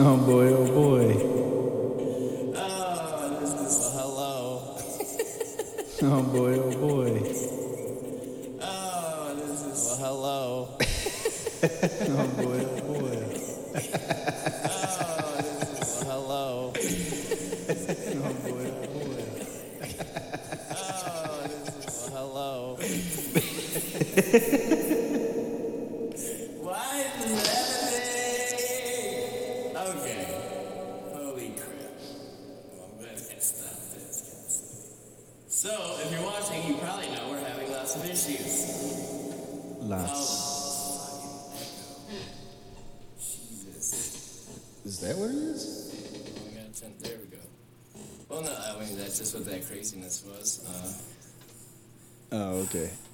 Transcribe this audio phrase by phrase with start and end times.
[0.00, 0.54] Oh boy,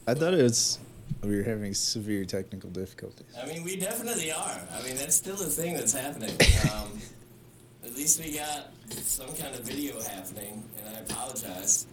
[0.06, 0.78] I thought it was
[1.22, 3.27] we were having severe technical difficulties.
[3.41, 4.60] I mean, we definitely are.
[4.72, 6.30] I mean, that's still a thing that's happening.
[6.74, 6.98] Um,
[7.84, 11.86] at least we got some kind of video happening, and I apologize.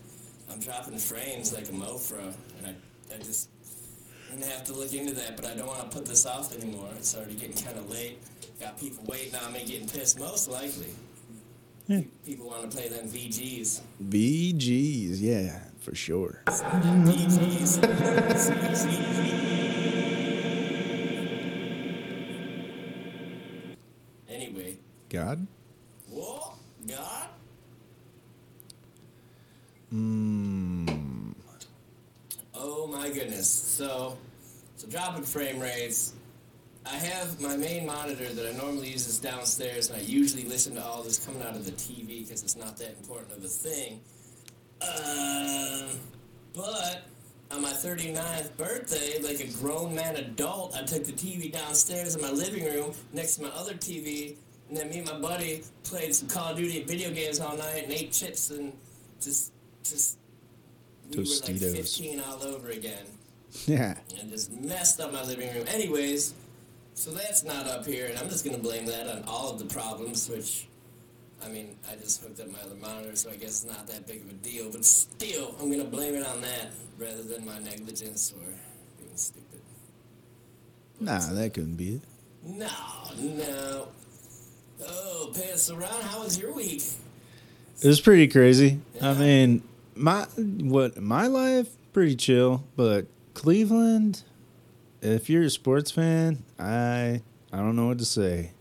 [0.51, 3.49] I'm dropping frames like a mofra, and I, I just
[4.31, 6.53] I'm gonna have to look into that, but I don't want to put this off
[6.55, 6.89] anymore.
[6.97, 8.19] It's already getting kind of late.
[8.59, 10.19] Got people waiting on me, getting pissed.
[10.19, 10.87] Most likely,
[11.87, 12.01] Yeah.
[12.25, 13.81] people want to play them VGs.
[14.03, 16.43] VGs, yeah, for sure.
[24.29, 24.77] Anyway,
[25.09, 25.45] God?
[26.09, 26.53] What?
[26.87, 27.27] God?
[29.93, 31.33] Mmm.
[32.53, 33.49] Oh my goodness.
[33.49, 34.17] So,
[34.77, 36.13] so dropping frame rates.
[36.85, 40.75] I have my main monitor that I normally use is downstairs, and I usually listen
[40.75, 43.47] to all this coming out of the TV because it's not that important of a
[43.47, 44.01] thing.
[44.81, 45.87] Uh,
[46.55, 47.03] but
[47.51, 52.21] on my 39th birthday, like a grown man adult, I took the TV downstairs in
[52.21, 54.35] my living room next to my other TV,
[54.69, 57.83] and then me and my buddy played some Call of Duty video games all night
[57.83, 58.73] and ate chips and
[59.21, 59.51] just,
[59.83, 60.17] just,
[61.11, 63.05] we were like 15 all over again
[63.65, 63.95] Yeah.
[64.19, 65.65] and just messed up my living room.
[65.67, 66.33] Anyways,
[66.93, 69.65] so that's not up here, and I'm just gonna blame that on all of the
[69.65, 70.67] problems, which,
[71.43, 74.07] I mean, I just hooked up my other monitor, so I guess it's not that
[74.07, 77.59] big of a deal, but still, I'm gonna blame it on that rather than my
[77.59, 78.45] negligence or
[78.99, 79.61] being stupid.
[80.99, 82.01] Nah, that couldn't be it.
[82.43, 82.67] No,
[83.19, 83.87] no.
[84.87, 86.83] Oh, pass around, how was your week?
[87.81, 88.79] It was pretty crazy.
[89.01, 89.63] I mean,
[89.95, 94.23] my what my life pretty chill, but Cleveland,
[95.01, 98.51] if you're a sports fan, I I don't know what to say.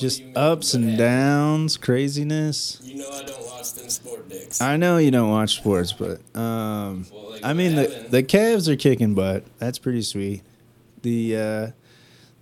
[0.00, 0.36] Just do you mean?
[0.36, 2.80] ups and downs, craziness.
[2.82, 4.60] You know I don't watch them sport dicks.
[4.60, 8.68] I know you don't watch sports, but um Well, like, I mean the the Cavs
[8.68, 9.44] are kicking butt.
[9.58, 10.42] That's pretty sweet.
[11.02, 11.70] The uh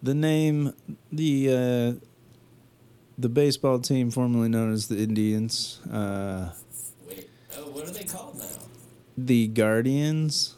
[0.02, 0.72] the name
[1.12, 1.50] the
[2.00, 2.04] uh
[3.18, 6.52] the baseball team formerly known as the Indians, uh
[7.08, 8.44] Wait, oh, what are they called now?
[9.16, 10.54] the Guardians.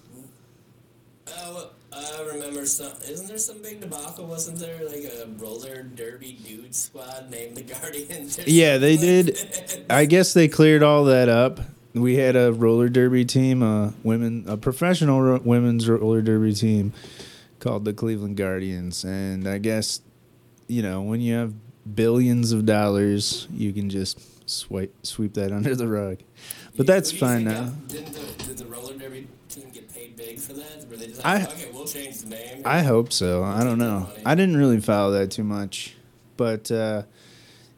[2.01, 2.93] I remember some.
[3.09, 4.27] Isn't there some big debacle?
[4.27, 8.39] Wasn't there like a roller derby dude squad named the Guardians?
[8.47, 9.85] Yeah, they did.
[9.91, 11.61] I guess they cleared all that up.
[11.93, 16.93] We had a roller derby team, a women, a professional ro- women's roller derby team
[17.59, 20.01] called the Cleveland Guardians, and I guess
[20.69, 21.53] you know when you have
[21.95, 26.19] billions of dollars, you can just swipe sweep that under the rug.
[26.77, 27.61] But You- that's what do you fine now.
[27.63, 29.90] of- the, did the roller derby team get
[30.27, 30.87] big for that?
[30.89, 32.63] Were they just I- okay, we'll change the name?
[32.65, 33.43] I hope so.
[33.43, 34.09] I don't know.
[34.25, 35.95] I didn't really follow that too much,
[36.37, 37.03] but uh,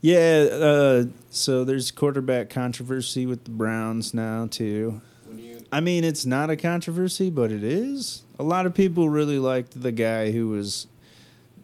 [0.00, 0.48] yeah.
[0.50, 5.00] Uh, so there's quarterback controversy with the Browns now too.
[5.34, 8.22] You, I mean, it's not a controversy, but it is.
[8.38, 10.86] A lot of people really liked the guy who was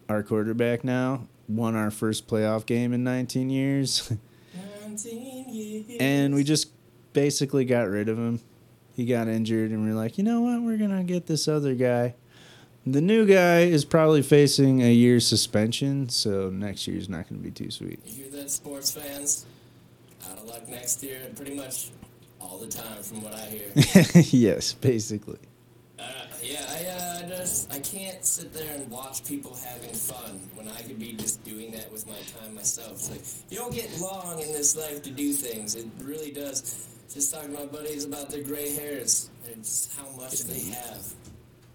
[0.08, 4.10] our quarterback now, won our first playoff game in 19 years,
[4.86, 5.84] 19 years.
[6.00, 6.70] and we just
[7.12, 8.40] basically got rid of him.
[8.98, 10.60] He got injured, and we are like, you know what?
[10.60, 12.16] We're to get this other guy.
[12.84, 17.52] The new guy is probably facing a year suspension, so next year's not to be
[17.52, 18.00] too sweet.
[18.04, 19.46] You hear that, sports fans?
[20.28, 21.90] Out of luck next year, pretty much
[22.40, 23.70] all the time, from what I hear.
[24.32, 25.38] yes, basically.
[25.96, 26.02] Uh,
[26.42, 30.66] yeah, I, uh, I just I can't sit there and watch people having fun when
[30.66, 32.94] I could be just doing that with my time myself.
[32.94, 35.76] It's like you don't get long in this life to do things.
[35.76, 36.88] It really does.
[37.12, 41.14] Just talking to my buddies about their gray hairs and just how much they have.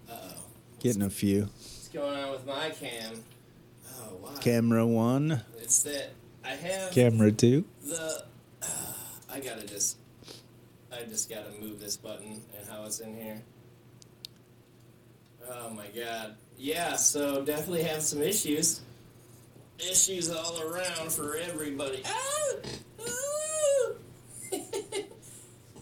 [0.08, 0.34] Uh oh.
[0.80, 1.42] Getting a few.
[1.42, 3.14] What's going on with my cam?
[4.00, 4.30] Oh wow.
[4.40, 6.10] Camera one, It's that
[6.44, 7.64] I have camera two.
[7.84, 8.24] the.
[9.32, 9.96] I gotta just.
[10.92, 13.42] I just gotta move this button and how it's in here.
[15.50, 16.36] Oh my god.
[16.56, 18.80] Yeah, so definitely have some issues.
[19.80, 22.02] Issues all around for everybody.
[22.06, 22.52] Ah!
[23.00, 23.90] Ah!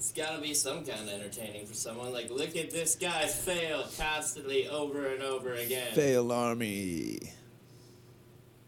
[0.02, 2.12] it's gotta be some kind of entertaining for someone.
[2.12, 5.94] Like, look at this guy fail constantly over and over again.
[5.94, 7.20] Fail army.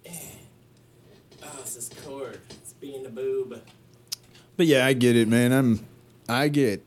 [0.06, 0.12] Eh.
[1.42, 2.38] Oh, it's this cord.
[2.50, 3.60] It's being a boob.
[4.56, 5.50] But yeah, I get it, man.
[5.50, 5.84] I'm,
[6.28, 6.84] I get,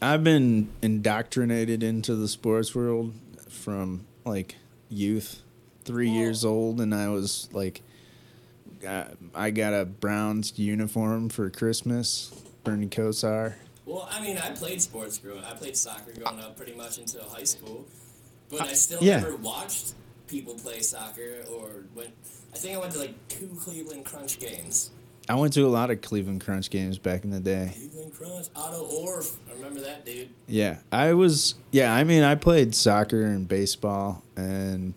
[0.00, 3.12] I've been indoctrinated into the sports world
[3.50, 4.56] from like
[4.88, 5.42] youth,
[5.84, 6.14] three Oh.
[6.14, 7.82] years old, and I was like,
[8.88, 12.32] I, I got a Browns uniform for Christmas.
[12.68, 13.54] Bernie Kosar.
[13.86, 15.42] Well, I mean, I played sports growing.
[15.44, 17.86] I played soccer growing up pretty much until high school,
[18.50, 19.20] but I still yeah.
[19.20, 19.94] never watched
[20.26, 22.12] people play soccer or went.
[22.52, 24.90] I think I went to like two Cleveland Crunch games.
[25.30, 27.72] I went to a lot of Cleveland Crunch games back in the day.
[27.74, 29.36] Cleveland Crunch, Otto Orf.
[29.48, 30.28] I remember that dude.
[30.46, 31.54] Yeah, I was.
[31.70, 34.92] Yeah, I mean, I played soccer and baseball, and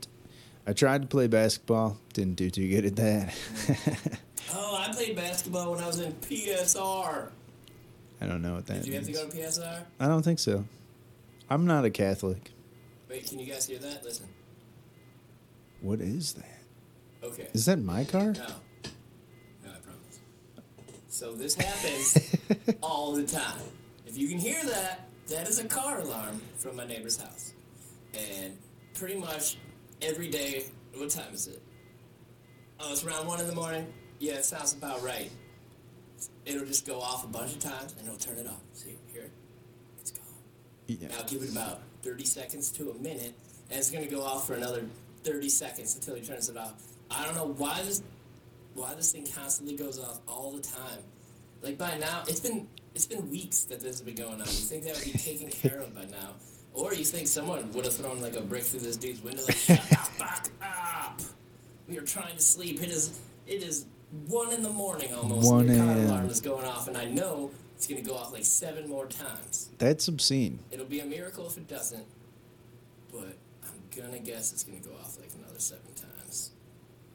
[0.68, 1.97] I tried to play basketball.
[2.12, 4.19] Didn't do too good at that.
[4.53, 7.29] Oh, I played basketball when I was in PSR.
[8.21, 9.83] I don't know what that Did you have to go to PSR?
[10.00, 10.63] I don't think so.
[11.50, 12.51] I'm not a Catholic.
[13.09, 14.03] Wait, can you guys hear that?
[14.03, 14.27] Listen.
[15.81, 16.59] What is that?
[17.23, 17.47] Okay.
[17.53, 18.31] Is that my car?
[18.33, 18.45] No.
[19.63, 20.19] No, I promise.
[21.09, 22.35] So this happens
[22.83, 23.59] all the time.
[24.06, 27.53] If you can hear that, that is a car alarm from my neighbor's house.
[28.13, 28.57] And
[28.94, 29.57] pretty much
[30.01, 30.65] every day,
[30.95, 31.62] what time is it?
[32.79, 33.88] Oh, it's around 1 in the morning.
[34.19, 35.31] Yeah, it sounds about right.
[36.45, 38.61] It'll just go off a bunch of times and it'll turn it off.
[38.73, 39.31] See, here, it?
[39.99, 40.25] It's gone.
[40.88, 41.09] Yeah.
[41.09, 43.33] Now give it about 30 seconds to a minute,
[43.69, 44.83] and it's going to go off for another
[45.23, 46.73] 30 seconds until he turns it off.
[47.09, 48.01] I don't know why this
[48.73, 51.03] why this thing constantly goes off all the time.
[51.61, 54.39] Like by now, it's been it's been weeks that this has been going on.
[54.39, 56.35] You think that would be taken care of by now,
[56.73, 59.55] or you think someone would have thrown like a brick through this dude's window, like
[59.55, 61.21] shut the fuck up.
[61.87, 62.81] We are trying to sleep.
[62.81, 63.85] It is it is
[64.27, 65.49] one in the morning almost.
[65.49, 66.05] 1 your car a.m..
[66.07, 69.69] alarm is going off, and I know it's gonna go off like seven more times.
[69.77, 70.59] That's obscene.
[70.71, 72.05] It'll be a miracle if it doesn't,
[73.11, 76.51] but I'm gonna guess it's gonna go off like another seven times.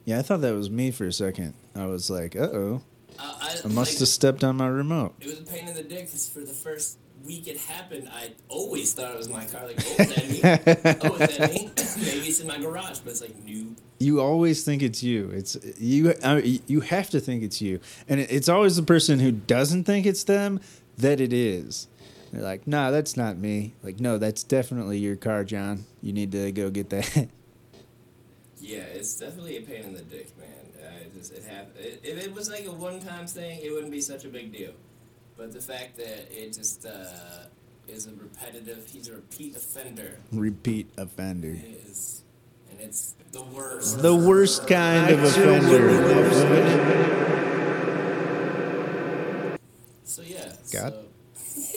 [0.04, 1.54] Yeah, I thought that was me for a second.
[1.74, 2.82] I was like, uh oh.
[3.18, 5.14] Uh, I, I must like, have stepped on my remote.
[5.20, 8.32] It was a pain in the dick because for the first week it happened, I
[8.48, 9.66] always thought it was my car.
[9.66, 11.08] Like, oh, is that me?
[11.08, 11.70] oh, is that me?
[12.04, 13.74] Maybe it's in my garage, but it's like, new.
[13.98, 15.30] You always think it's you.
[15.30, 16.14] It's you.
[16.22, 20.06] I, you have to think it's you, and it's always the person who doesn't think
[20.06, 20.60] it's them
[20.98, 21.88] that it is.
[22.32, 25.86] They're like, "Nah, that's not me." Like, no, that's definitely your car, John.
[26.02, 27.28] You need to go get that.
[28.58, 30.48] Yeah, it's definitely a pain in the dick, man.
[30.82, 33.92] Uh, it just it hap- it, If it was like a one-time thing, it wouldn't
[33.92, 34.72] be such a big deal.
[35.36, 37.46] But the fact that it just uh,
[37.88, 40.18] is a repetitive, he's a repeat offender.
[40.32, 41.56] Repeat offender.
[41.86, 42.22] Is
[42.70, 44.00] and it's the worst.
[44.02, 45.90] The worst kind of offender.
[50.04, 50.52] So yeah.
[50.72, 50.94] God.
[50.94, 51.00] So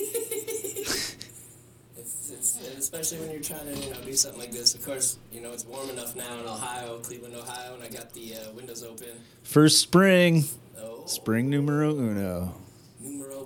[1.98, 4.76] it's, it's especially when you're trying to you know do something like this.
[4.76, 8.14] Of course, you know it's warm enough now in Ohio, Cleveland, Ohio, and I got
[8.14, 9.10] the uh, windows open.
[9.44, 10.46] First spring,
[10.78, 12.54] Oh, spring numero uno.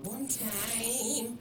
[0.04, 1.38] One time.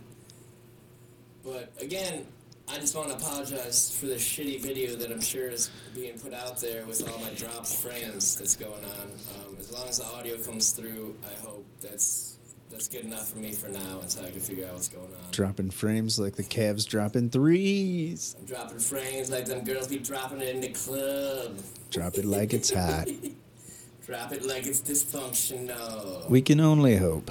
[1.44, 2.26] But again,
[2.68, 6.32] I just want to apologize for the shitty video that I'm sure is being put
[6.32, 9.10] out there with all my dropped frames that's going on.
[9.46, 12.38] Um, as long as the audio comes through, I hope that's
[12.70, 15.30] that's good enough for me for now until I can figure out what's going on.
[15.30, 18.34] Dropping frames like the Cavs dropping threes.
[18.38, 21.58] I'm dropping frames like them girls be dropping it in the club.
[21.90, 23.08] Drop it like it's hot.
[24.06, 26.28] Drop it like it's dysfunctional.
[26.30, 27.30] We can only hope.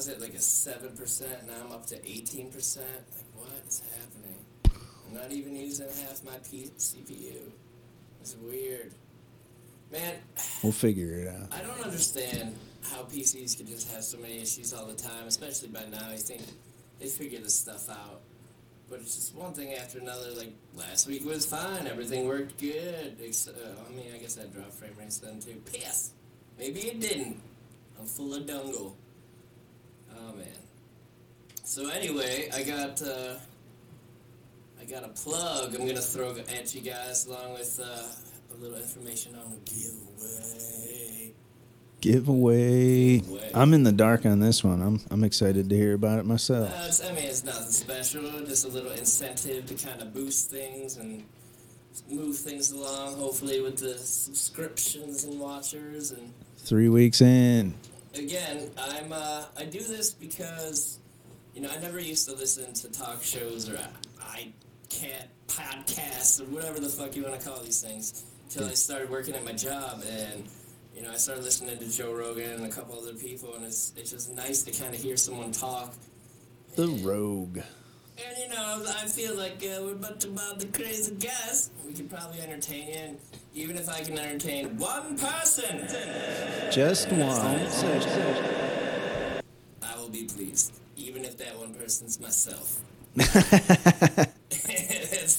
[0.00, 1.46] Was at like a seven percent.
[1.46, 2.86] Now I'm up to eighteen percent.
[3.14, 4.38] Like, what is happening?
[5.06, 7.50] I'm not even using half my P- CPU.
[8.22, 8.94] It's weird.
[9.92, 10.14] Man,
[10.62, 11.52] We'll figure it out.
[11.52, 15.68] I don't understand how PCs can just have so many issues all the time, especially
[15.68, 16.08] by now.
[16.08, 16.40] I think
[16.98, 18.22] they figure this stuff out.
[18.88, 20.30] But it's just one thing after another.
[20.34, 23.18] Like last week was fine, everything worked good.
[23.22, 25.60] Except, uh, I mean, I guess I dropped frame rates then too.
[25.70, 26.12] Piss.
[26.58, 27.38] Maybe it didn't.
[27.98, 28.96] I'm full of dungle.
[30.20, 30.46] Oh man.
[31.64, 33.34] So anyway, I got uh,
[34.80, 35.74] I got a plug.
[35.74, 41.32] I'm gonna throw at you guys along with uh, a little information on the giveaway.
[42.00, 43.18] Giveaway.
[43.20, 43.50] Giveaway.
[43.54, 44.80] I'm in the dark on this one.
[44.82, 46.70] I'm I'm excited to hear about it myself.
[46.70, 48.22] Uh, I mean, it's nothing special.
[48.46, 51.24] Just a little incentive to kind of boost things and
[52.10, 53.16] move things along.
[53.16, 56.10] Hopefully, with the subscriptions and watchers.
[56.12, 57.74] And Three weeks in.
[58.14, 60.98] Again, I'm uh, I do this because
[61.54, 63.88] you know I never used to listen to talk shows, or I,
[64.22, 64.48] I
[64.88, 68.24] can't podcasts or whatever the fuck you want to call these things.
[68.44, 70.44] Until I started working at my job and.
[70.96, 73.92] You know, I started listening to Joe Rogan and a couple other people, and it's,
[73.96, 75.94] it's just nice to kind of hear someone talk
[76.74, 77.56] The Rogue.
[77.56, 81.70] and you know, I feel like uh, we're about to about the crazy guest.
[81.86, 83.18] We could probably entertain you, and
[83.54, 85.86] even if I can entertain one person,
[86.70, 87.22] Just one.
[89.82, 90.72] I will be pleased.
[90.96, 92.80] Even if that one person's myself.
[93.16, 93.26] it's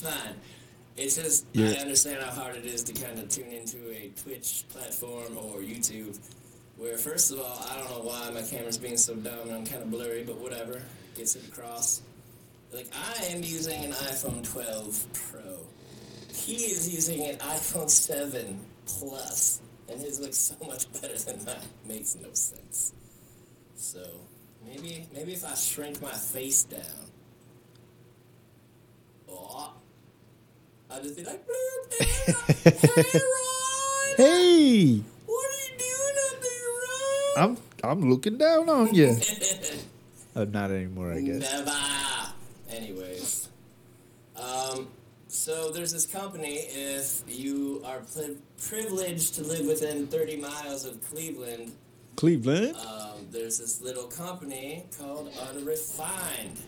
[0.02, 0.36] fine.
[0.98, 4.10] It's just You're- I understand how hard it is to kind of tune into a
[4.22, 6.20] Twitch platform or YouTube.
[6.78, 9.66] Where first of all, I don't know why my camera's being so dumb and I'm
[9.66, 10.82] kind of blurry, but whatever
[11.16, 12.02] gets it across.
[12.74, 15.61] Like I am using an iPhone 12 Pro.
[16.34, 21.56] He is using an iPhone 7 Plus, and his looks so much better than mine.
[21.88, 22.94] Makes no sense.
[23.76, 24.00] So
[24.66, 26.82] maybe maybe if I shrink my face down,
[29.30, 29.74] oh,
[30.90, 31.44] I'll just be like,
[32.00, 37.58] hey, Ron, hey, what are you doing up there, Ron?
[37.84, 39.18] I'm I'm looking down on you.
[40.36, 41.42] uh, not anymore, I guess.
[41.42, 41.78] Never.
[42.70, 43.50] Anyways,
[44.36, 44.88] um,
[45.32, 46.56] so there's this company.
[46.70, 48.36] If you are pri-
[48.68, 51.72] privileged to live within 30 miles of Cleveland,
[52.18, 52.76] Cleveland.
[52.76, 56.60] um, there's this little company called Unrefined.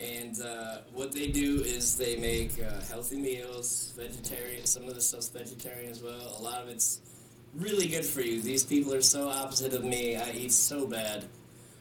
[0.00, 4.64] And uh, what they do is they make uh, healthy meals, vegetarian.
[4.66, 6.36] Some of the stuff's vegetarian as well.
[6.38, 7.00] A lot of it's
[7.54, 8.40] really good for you.
[8.42, 10.16] These people are so opposite of me.
[10.16, 11.24] I eat so bad,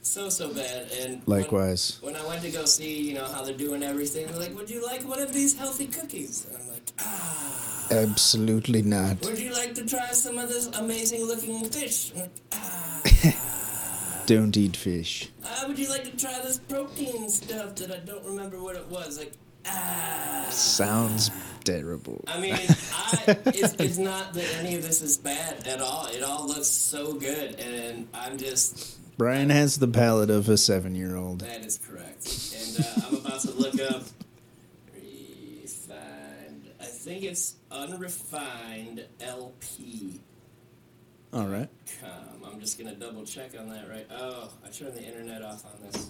[0.06, 0.92] so so bad.
[1.02, 1.98] And when- Likewise.
[2.02, 4.70] when I went to go see, you know, how they're doing everything, they're like, "Would
[4.70, 9.22] you like one of these healthy cookies?" And I'm like, "Ah." Absolutely not.
[9.26, 12.12] Would you like to try some of this amazing looking fish?
[12.14, 13.02] I'm like, ah.
[14.26, 15.30] Don't eat fish.
[15.44, 18.88] Uh, would you like to try this protein stuff that I don't remember what it
[18.88, 19.20] was?
[19.20, 19.34] Like,
[19.68, 20.48] ah.
[20.50, 21.30] Sounds
[21.64, 22.24] terrible.
[22.28, 22.54] I mean,
[22.94, 26.08] I, it's, it's not that any of this is bad at all.
[26.08, 31.40] It all looks so good, and I'm just Brian has the palate of a seven-year-old.
[31.42, 32.28] That is correct.
[32.56, 34.04] And uh, I'm about to look up
[34.94, 36.70] refined.
[36.80, 40.20] I think it's unrefined LP.
[41.34, 41.70] All right.
[42.02, 42.52] Com.
[42.52, 44.08] I'm just gonna double check on that right.
[44.12, 46.10] Oh, I turned the internet off on this.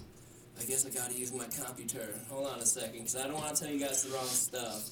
[0.60, 2.14] I guess I gotta use my computer.
[2.28, 4.88] Hold on a second, because I don't want to tell you guys the wrong stuff.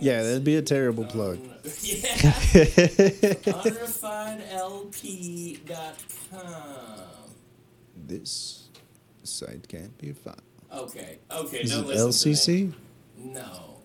[0.00, 1.38] Yeah, that'd be a terrible plug.
[1.82, 2.00] Yeah.
[5.66, 7.32] unrefinedlp.com.
[8.06, 8.68] this
[9.24, 10.40] site can't be found.
[10.72, 11.18] Okay.
[11.30, 11.58] Okay.
[11.58, 12.32] Is don't it listen.
[12.32, 12.72] LCC?
[13.18, 13.78] No.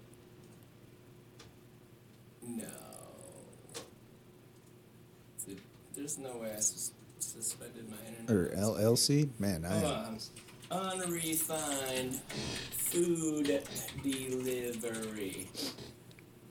[2.47, 2.65] No.
[5.95, 8.31] There's no way I sus- suspended my internet.
[8.31, 9.29] Or LLC?
[9.39, 10.05] Man, I Hold am.
[10.05, 10.19] on.
[10.71, 12.21] Unrefined
[12.71, 13.61] food
[14.03, 15.49] delivery.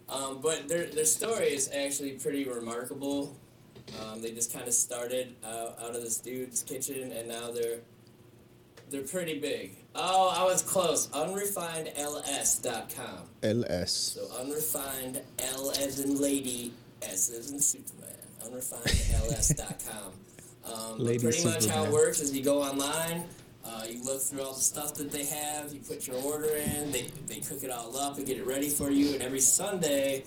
[0.09, 3.37] Um, but their, their story is actually pretty remarkable.
[4.01, 7.81] Um, they just kind of started out, out of this dude's kitchen, and now they're
[8.91, 9.77] they're pretty big.
[9.95, 11.07] Oh, I was close.
[11.09, 13.29] Unrefinedls.com.
[13.43, 13.93] LS.
[13.93, 16.73] So unrefined L as in lady,
[17.03, 18.11] S as in Superman.
[18.45, 20.13] Unrefinedls.com.
[20.65, 23.25] Um, but Lady pretty much how it works is you go online,
[23.65, 26.91] uh, you look through all the stuff that they have, you put your order in,
[26.91, 30.25] they, they cook it all up and get it ready for you, and every Sunday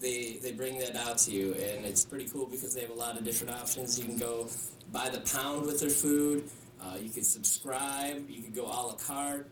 [0.00, 2.94] they they bring that out to you, and it's pretty cool because they have a
[2.94, 3.98] lot of different options.
[3.98, 4.48] You can go
[4.92, 6.48] by the pound with their food.
[6.82, 8.28] Uh, you can subscribe.
[8.28, 9.50] You can go a la carte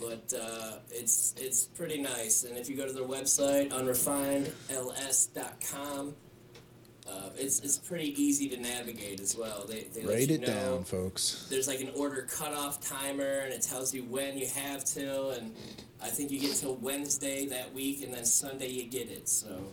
[0.00, 2.44] but uh, it's it's pretty nice.
[2.44, 6.14] And if you go to their website, unrefinedls.com,
[7.08, 9.64] uh, it's it's pretty easy to navigate as well.
[9.66, 11.46] They, they let Write you it know down, folks.
[11.50, 15.54] there's like an order cutoff timer, and it tells you when you have till, and
[16.02, 19.28] I think you get till Wednesday that week, and then Sunday you get it.
[19.28, 19.72] So.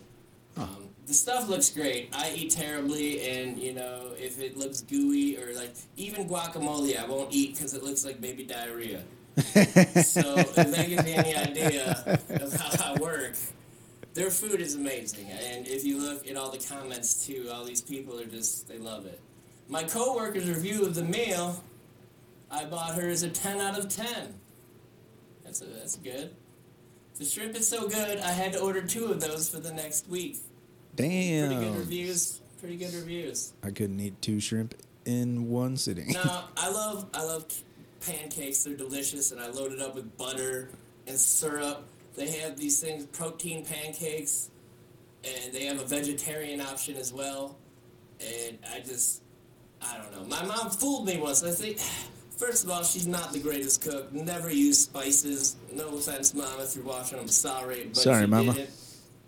[0.58, 2.08] Um, the stuff looks great.
[2.14, 7.06] I eat terribly, and you know, if it looks gooey or like even guacamole, I
[7.06, 9.02] won't eat because it looks like baby diarrhea.
[9.36, 13.34] so if that gives you any idea of how I work,
[14.16, 15.28] their food is amazing.
[15.30, 18.78] And if you look at all the comments too, all these people are just they
[18.78, 19.20] love it.
[19.68, 21.62] My coworker's review of the meal,
[22.50, 24.34] I bought her as a ten out of ten.
[25.44, 26.34] That's a, that's good.
[27.18, 30.08] The shrimp is so good, I had to order two of those for the next
[30.08, 30.38] week.
[30.96, 31.48] Damn.
[31.48, 32.40] Pretty good reviews.
[32.58, 33.52] Pretty good reviews.
[33.62, 36.12] I couldn't eat two shrimp in one sitting.
[36.12, 37.44] No, I love I love
[38.00, 38.64] pancakes.
[38.64, 40.70] They're delicious, and I load it up with butter
[41.06, 41.84] and syrup.
[42.16, 44.50] They have these things, protein pancakes,
[45.24, 47.56] and they have a vegetarian option as well.
[48.20, 49.22] And I just,
[49.82, 50.24] I don't know.
[50.24, 51.44] My mom fooled me once.
[51.44, 51.78] I think
[52.36, 54.12] First of all, she's not the greatest cook.
[54.12, 55.56] Never used spices.
[55.72, 57.18] No offense, Mama, if you're watching.
[57.18, 58.52] I'm sorry, but Sorry, Mama.
[58.52, 58.70] did it,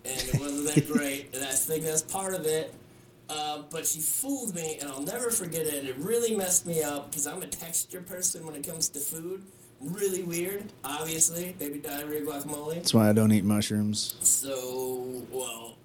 [0.05, 1.33] and it wasn't that great.
[1.33, 2.71] And I think that's part of it.
[3.27, 5.85] Uh, but she fooled me, and I'll never forget it.
[5.85, 9.43] It really messed me up because I'm a texture person when it comes to food.
[9.81, 11.55] Really weird, obviously.
[11.57, 12.75] Baby diarrhea guacamole.
[12.75, 14.15] That's why I don't eat mushrooms.
[14.21, 15.77] So, well,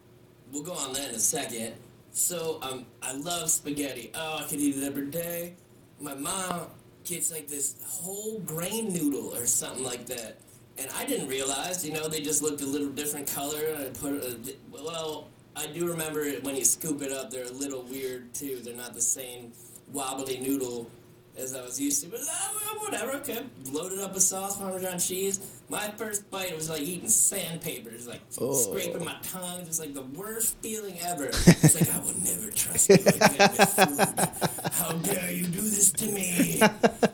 [0.53, 1.75] we'll go on that in a second.
[2.11, 4.11] So, um, I love spaghetti.
[4.15, 5.55] Oh, I could eat it every day.
[6.01, 6.67] My mom
[7.05, 10.39] gets like this whole grain noodle or something like that.
[10.77, 13.61] And I didn't realize, you know, they just looked a little different color.
[13.75, 14.37] And I put, a,
[14.73, 18.61] well, I do remember it when you scoop it up, they're a little weird too.
[18.65, 19.53] They're not the same
[19.93, 20.91] wobbly noodle
[21.37, 22.11] as I was used to.
[22.11, 23.45] But uh, whatever, okay.
[23.73, 25.41] Loaded up with sauce, Parmesan cheese.
[25.69, 27.91] My first bite was like eating sandpaper.
[27.91, 28.55] It's like Oh.
[28.55, 29.65] scraping my tongue.
[29.65, 31.27] Just like the worst feeling ever.
[31.27, 34.73] It's like, I will never trust you again with food.
[34.73, 36.61] How dare you do this to me?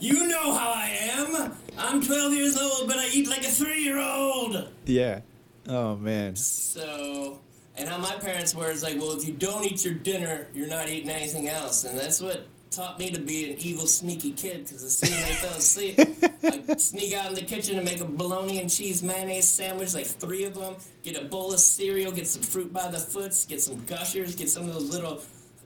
[0.00, 1.52] You know how I am.
[1.78, 4.68] I'm 12 years old, but I eat like a three year old.
[4.86, 5.20] Yeah.
[5.68, 6.36] Oh man.
[6.36, 7.38] So,
[7.76, 10.66] and how my parents were is like, well, if you don't eat your dinner, you're
[10.68, 11.84] not eating anything else.
[11.84, 15.24] And that's what taught me to be an evil, sneaky kid because as soon as
[15.24, 15.98] I fell asleep,
[16.70, 20.06] I'd sneak out in the kitchen and make a bologna and cheese mayonnaise sandwich, like
[20.06, 23.60] three of them, get a bowl of cereal, get some fruit by the foots, get
[23.60, 25.20] some gushers, get some of those little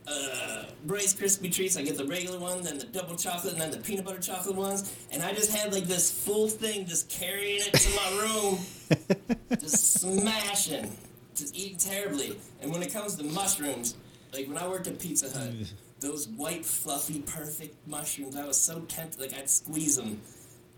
[0.06, 1.76] uh, Braised Crispy treats.
[1.76, 4.56] I get the regular one, then the double chocolate, and then the peanut butter chocolate
[4.56, 4.94] ones.
[5.12, 8.58] And I just had like this full thing, just carrying it to my room,
[9.61, 10.90] just smashing,
[11.34, 12.38] just eating terribly.
[12.62, 13.96] And when it comes to mushrooms,
[14.32, 15.52] like when I worked at Pizza Hut,
[16.04, 20.20] those white, fluffy, perfect mushrooms, I was so tempted, like I'd squeeze them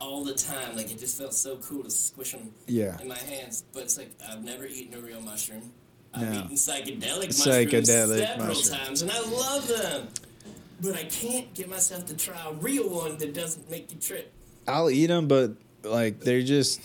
[0.00, 0.76] all the time.
[0.76, 3.00] Like it just felt so cool to squish them Yeah.
[3.00, 3.64] in my hands.
[3.72, 5.72] But it's like I've never eaten a real mushroom.
[6.14, 6.38] I've No.
[6.44, 8.78] eaten psychedelic, Psychedelic mushrooms several mushroom.
[8.78, 10.08] times, and I love them.
[10.80, 14.30] But I can't get myself to try a real one that doesn't make you trip.
[14.68, 16.80] I'll eat them, but like they're just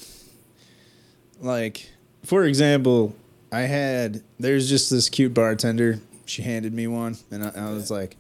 [1.42, 1.90] like,
[2.24, 3.16] for example,
[3.52, 6.00] I had there's just this cute bartender.
[6.26, 8.16] She handed me one, and I, I was like,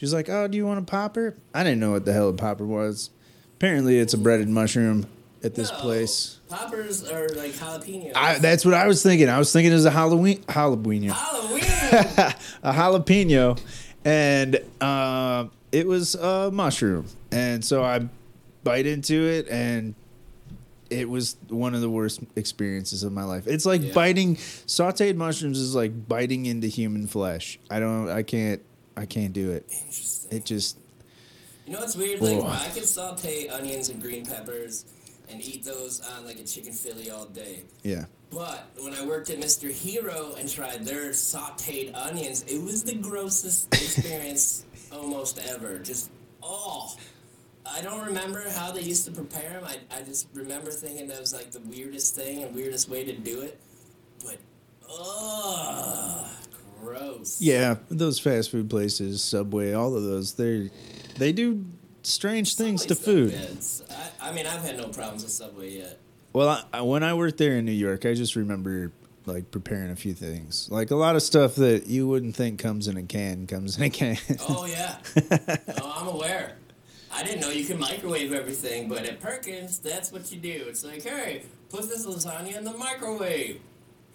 [0.00, 2.32] she's like, "Oh, do you want a popper?" I didn't know what the hell a
[2.32, 3.10] popper was.
[3.58, 5.06] Apparently, it's a breaded mushroom
[5.44, 6.40] at this No, place.
[6.48, 8.12] Poppers are like jalapenos.
[8.16, 9.28] I, that's what I was thinking.
[9.28, 11.62] I was thinking it was a Halloween jalapeno, Halloween.
[12.62, 13.60] a jalapeno,
[14.06, 17.06] and uh, it was a mushroom.
[17.30, 18.08] And so I
[18.64, 19.94] bite into it, and
[20.88, 23.46] it was one of the worst experiences of my life.
[23.46, 23.92] It's like Yeah.
[23.92, 27.58] biting sautéed mushrooms is like biting into human flesh.
[27.70, 28.08] I don't.
[28.08, 28.60] I can't.
[29.00, 29.64] I can't do it.
[29.70, 30.36] Interesting.
[30.36, 30.78] It just.
[31.66, 32.20] You know what's weird?
[32.20, 32.44] Like.
[32.44, 34.84] I can saute onions and green peppers
[35.30, 37.62] and eat those on like a chicken Philly all day.
[37.82, 38.04] Yeah.
[38.30, 39.70] But when I worked at Mr.
[39.70, 45.78] Hero and tried their sauteed onions, it was the grossest experience almost ever.
[45.78, 46.10] Just
[46.42, 46.94] oh,
[47.64, 49.64] I don't remember how they used to prepare them.
[49.64, 53.12] I, I just remember thinking that was like the weirdest thing and weirdest way to
[53.14, 53.58] do it.
[54.22, 54.36] But
[54.90, 56.30] oh,
[56.80, 57.40] gross.
[57.40, 57.76] Yeah.
[57.90, 60.70] Those fast food places, Subway, all of those, they
[61.18, 61.64] they do
[62.02, 63.32] strange things to food.
[63.32, 63.50] not bad.
[63.50, 63.82] It's-
[64.20, 65.98] I, I mean, I've had no problems with Subway yet.
[66.32, 68.92] Well, I, I, when I worked there in New York, I just remember
[69.26, 70.68] like preparing a few things.
[70.70, 73.82] Like a lot of stuff that you wouldn't think comes in a can comes in
[73.84, 74.16] a can.
[74.48, 74.96] Oh yeah.
[75.82, 76.56] oh, I'm aware.
[77.12, 80.64] I didn't know you could microwave everything, but at Perkins, that's what you do.
[80.68, 83.60] It's like, hey, put this lasagna in the microwave.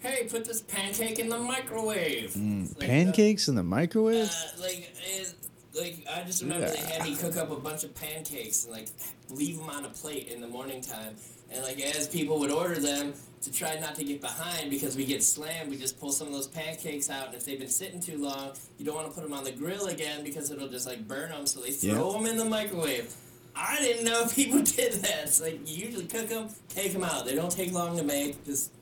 [0.06, 2.32] Hey, put this pancake in the microwave.
[2.36, 4.28] It's like, uh, Pancakes in the microwave?
[4.30, 5.34] uh, like, it,
[5.78, 8.88] like I just remember they had me cook up a bunch of pancakes and like
[9.30, 11.14] leave them on a plate in the morning time.
[11.50, 15.04] And like as people would order them to try not to get behind because we
[15.04, 17.26] get slammed, we just pull some of those pancakes out.
[17.26, 19.52] And if they've been sitting too long, you don't want to put them on the
[19.52, 21.46] grill again because it'll just like burn them.
[21.46, 22.18] So they throw Yeah.
[22.18, 23.12] them in the microwave.
[23.54, 25.24] I didn't know people did that.
[25.24, 27.26] It's like you usually cook them, take them out.
[27.26, 28.44] They don't take long to make.
[28.46, 28.72] Just,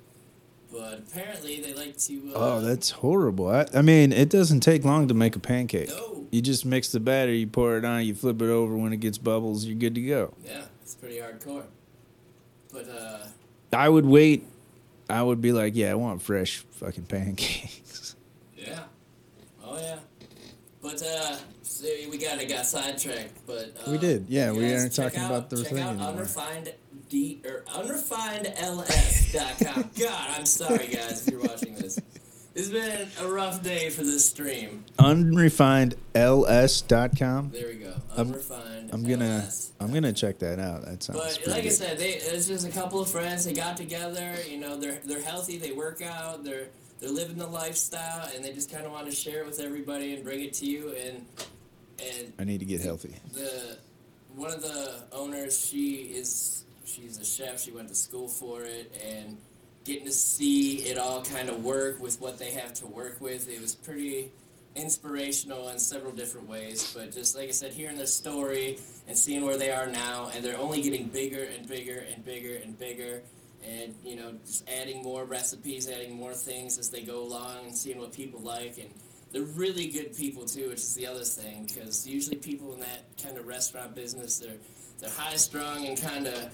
[0.74, 2.32] but apparently they like to.
[2.34, 3.48] Uh, Oh, that's horrible.
[3.48, 5.88] I, I mean, it doesn't take long to make a pancake.
[5.88, 6.26] No.
[6.32, 8.76] You just mix the batter, you pour it on, you flip it over.
[8.76, 10.34] When it gets bubbles, you're good to go.
[10.44, 11.62] Yeah, it's pretty hardcore.
[12.72, 13.18] But uh,
[13.72, 14.44] I would wait.
[15.08, 18.16] I would be like, yeah, I want fresh fucking pancakes.
[18.56, 18.80] yeah,
[19.62, 19.98] oh yeah.
[20.82, 23.46] But uh, so we got got sidetracked.
[23.46, 26.08] But uh, We did, yeah, we aren't talking out- about the check thing out anymore.
[26.08, 26.72] unrefined
[27.14, 29.90] d or unrefinedls.com.
[29.98, 31.98] God, I'm sorry guys if you're watching this.
[32.57, 34.85] It's been a rough day for this stream.
[34.98, 37.50] Unrefinedls.com.
[37.53, 37.94] There we go.
[38.16, 38.90] I'm- Unrefined.
[38.92, 39.70] I'm gonna LS.
[39.81, 40.85] I'm gonna check that out.
[40.85, 43.44] That sounds But like I said, they it's just a couple of friends.
[43.44, 44.35] They got together.
[44.48, 45.59] You know, they're they're healthy.
[45.59, 46.44] They work out.
[46.44, 46.68] They're
[47.00, 50.14] they're living the lifestyle, and they just kind of want to share it with everybody
[50.14, 50.92] and bring it to you.
[50.94, 51.24] And
[51.98, 53.14] and I need to get healthy.
[53.33, 53.79] the
[54.37, 57.61] one of the owners, she is she's a chef.
[57.61, 59.38] She went to school for it, and
[59.85, 63.48] getting to see it all kind of work with what they have to work with,
[63.48, 64.30] it was pretty
[64.74, 66.92] inspirational in several different ways.
[66.96, 70.44] But just like I said, hearing their story and seeing where they are now, and
[70.44, 73.22] they're only getting bigger and bigger and bigger and bigger.
[73.66, 77.76] And you know, just adding more recipes, adding more things as they go along, and
[77.76, 78.90] seeing what people like, and
[79.33, 81.66] they're really good people too, which is the other thing.
[81.66, 84.57] Because usually people in that kind of restaurant business, they're
[85.00, 86.50] they're high strung and kind of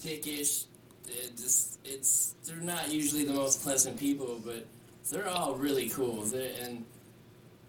[0.00, 0.64] dickish.
[1.08, 4.66] It just it's they're not usually the most pleasant people, but
[5.10, 6.22] they're all really cool.
[6.22, 6.84] They're, and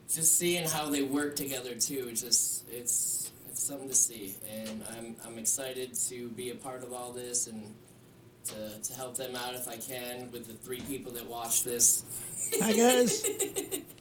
[0.10, 4.36] just seeing how they work together too, just it's it's something to see.
[4.52, 7.73] And I'm I'm excited to be a part of all this and.
[8.47, 12.04] To, to help them out if I can with the three people that watch this.
[12.62, 13.26] Hi guys.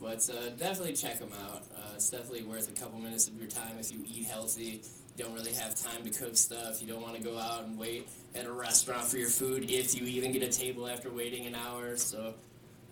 [0.00, 1.62] But uh, definitely check them out.
[1.76, 4.82] Uh, it's definitely worth a couple minutes of your time if you eat healthy.
[5.18, 6.80] Don't really have time to cook stuff.
[6.80, 10.00] You don't want to go out and wait at a restaurant for your food if
[10.00, 11.96] you even get a table after waiting an hour.
[11.96, 12.34] So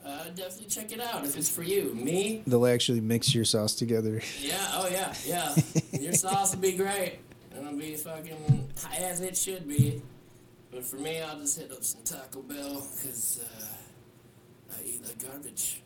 [0.05, 1.95] uh, definitely check it out if it's for you.
[1.95, 2.43] Me?
[2.45, 4.21] They'll actually mix your sauce together.
[4.41, 4.57] Yeah.
[4.75, 5.15] Oh yeah.
[5.25, 5.55] Yeah.
[5.93, 7.21] your sauce will be great.
[7.57, 10.03] It'll be fucking as it should be.
[10.73, 15.23] But for me, I'll just hit up some Taco Bell because uh, I eat like
[15.25, 15.81] garbage.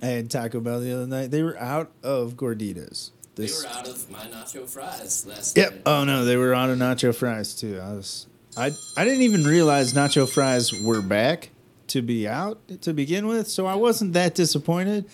[0.00, 1.30] I had Taco Bell the other night.
[1.30, 3.10] They were out of gorditas.
[3.34, 5.70] They were out of my nacho fries last Yep.
[5.72, 5.82] night.
[5.86, 7.80] Oh no, they were out of nacho fries too.
[7.82, 11.50] I was, I, I didn't even realize nacho fries were back
[11.88, 15.06] to be out to begin with, so I wasn't that disappointed.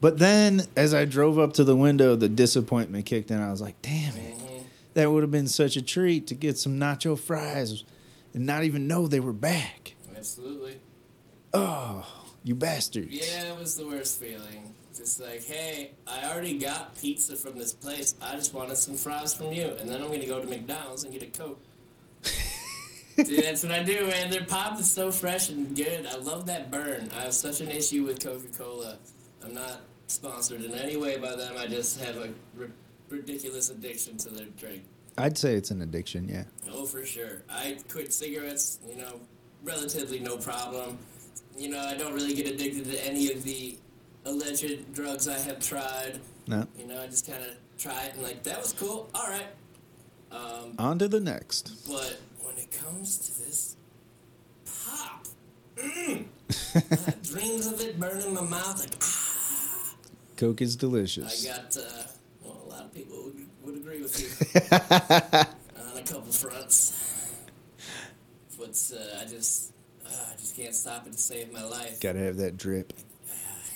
[0.00, 3.40] But then, as I drove up to the window, the disappointment kicked in.
[3.40, 4.38] I was like, "Damn it!
[4.38, 4.62] Mhm.
[4.94, 7.84] That would have been such a treat to get some nacho fries
[8.34, 10.76] and not even know they were back." Absolutely.
[11.54, 12.06] Oh,
[12.44, 13.08] you bastards!
[13.12, 14.69] Yeah, it was the worst feeling.
[15.00, 18.16] Just like, hey, I already got pizza from this place.
[18.20, 21.12] I just wanted some fries from you, and then I'm gonna go to McDonald's and
[21.14, 21.58] get a Coke.
[23.16, 24.30] Dude, that's what I do, man.
[24.30, 26.04] Their pop is so fresh and good.
[26.04, 27.08] I love that burn.
[27.16, 28.98] I have such an issue with Coca Cola.
[29.42, 31.54] I'm not sponsored in any way by them.
[31.56, 32.28] I just have a
[33.08, 34.82] ridiculous addiction to their drink.
[35.16, 36.28] I'd say it's an addiction.
[36.28, 36.44] Yeah.
[36.70, 37.40] Oh, for sure.
[37.48, 39.18] I quit cigarettes, you know,
[39.64, 40.98] relatively no problem.
[41.56, 43.78] You know, I don't really get addicted to any of the
[44.24, 46.20] alleged drugs I have tried.
[46.46, 46.66] No.
[46.78, 49.08] You know, I just kind of try it and like, that was cool.
[49.14, 49.46] All right.
[50.32, 51.72] Um, On to the next.
[51.88, 53.76] but when it comes to this
[54.64, 55.26] pop,
[55.76, 56.24] mm,
[57.32, 59.94] dreams of it burning my mouth like, ah.
[60.36, 61.46] Coke is delicious.
[61.46, 61.80] I got, uh,
[62.42, 64.28] well, a lot of people would, would agree with you
[65.90, 66.96] on a couple fronts.
[68.58, 69.72] But uh, I just,
[70.06, 72.00] uh, I just can't stop it to save my life.
[72.00, 72.92] Gotta have that drip.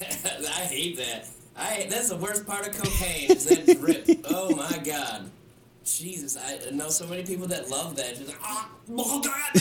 [0.03, 1.27] I hate that.
[1.57, 4.09] I that's the worst part of cocaine is that drip.
[4.29, 5.31] Oh my god.
[5.85, 8.17] Jesus, I know so many people that love that.
[8.17, 9.55] Just like, ah, oh, oh god.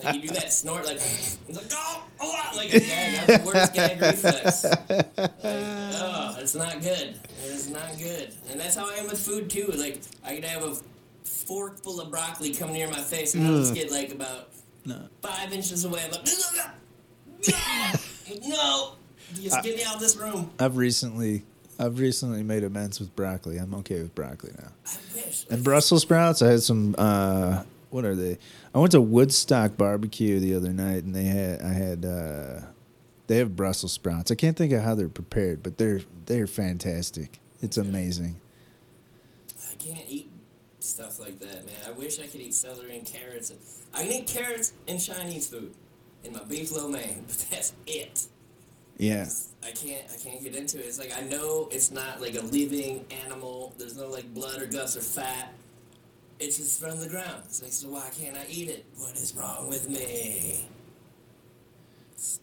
[0.04, 3.26] like you do that snort like, it's like oh, oh, ah, like a gag.
[3.26, 4.64] That's the worst gag reflex.
[4.64, 7.20] Like, oh, it's not good.
[7.44, 8.32] It's not good.
[8.50, 9.66] And that's how I am with food too.
[9.76, 10.74] Like I could have a
[11.24, 14.48] fork full of broccoli come near my face and I'll just get like about
[14.86, 15.06] No.
[15.20, 16.02] five inches away.
[16.04, 16.22] I'm like,
[17.52, 18.00] ah,
[18.46, 18.92] no,
[19.34, 20.50] just get me out of this room.
[20.58, 21.44] I've recently,
[21.78, 23.58] I've recently made amends with broccoli.
[23.58, 24.68] I'm okay with broccoli now.
[24.86, 25.46] I wish.
[25.50, 26.94] And Brussels sprouts, I had some.
[26.98, 28.38] uh What are they?
[28.74, 31.62] I went to Woodstock barbecue the other night, and they had.
[31.62, 32.04] I had.
[32.04, 32.60] uh
[33.26, 34.30] They have Brussels sprouts.
[34.30, 37.40] I can't think of how they're prepared, but they're they're fantastic.
[37.62, 38.36] It's amazing.
[39.70, 40.30] I can't eat
[40.80, 41.74] stuff like that, man.
[41.86, 43.52] I wish I could eat celery and carrots.
[43.94, 45.72] I can eat carrots and Chinese food
[46.26, 48.26] in my beef lo mein, but that's it.
[48.98, 49.28] Yeah.
[49.62, 50.86] I can't I can't get into it.
[50.86, 53.74] It's like I know it's not like a living animal.
[53.78, 55.52] There's no like blood or guts or fat.
[56.38, 57.42] It's just from the ground.
[57.46, 58.84] It's like so why can't I eat it?
[58.96, 60.66] What is wrong with me?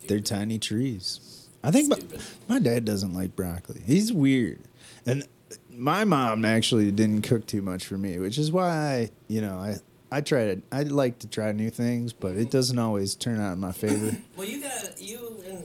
[0.08, 1.50] They're tiny trees.
[1.63, 2.00] I think my,
[2.48, 3.82] my dad doesn't like broccoli.
[3.86, 4.60] He's weird.
[5.06, 5.26] And
[5.72, 9.78] my mom actually didn't cook too much for me, which is why you know, I
[10.13, 13.54] I try to I like to try new things, but it doesn't always turn out
[13.54, 14.15] in my favor.
[14.38, 15.63] Well, you got you and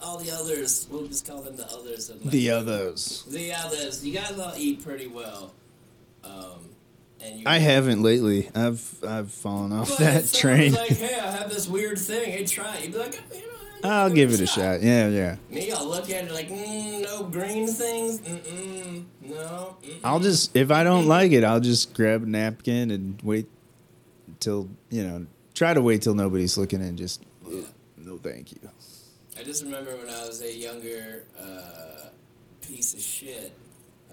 [0.00, 0.86] all the others.
[0.88, 2.08] We'll just call them the others.
[2.08, 3.24] Of the others.
[3.28, 4.06] The others.
[4.06, 5.52] You guys all eat pretty well.
[6.22, 6.68] Um,
[7.20, 7.44] and you.
[7.46, 8.48] I haven't lately.
[8.54, 10.74] I've I've fallen off that train.
[10.74, 12.30] Like, hey, I have this weird thing.
[12.30, 12.84] Hey, try it.
[12.84, 14.82] You'd be like, oh, you know, I'll give it a shot.
[14.82, 15.36] Yeah, yeah.
[15.50, 18.20] Me, I'll look at it like, mm, no green things.
[18.20, 19.76] Mm-mm, no.
[19.82, 20.00] Mm-mm.
[20.04, 23.48] I'll just if I don't like it, I'll just grab a napkin and wait
[24.40, 25.26] till you know.
[25.54, 27.62] Try to wait till nobody's looking and just Yeah.
[27.98, 28.58] no, thank you.
[29.38, 32.08] I just remember when I was a younger uh,
[32.60, 33.52] piece of shit.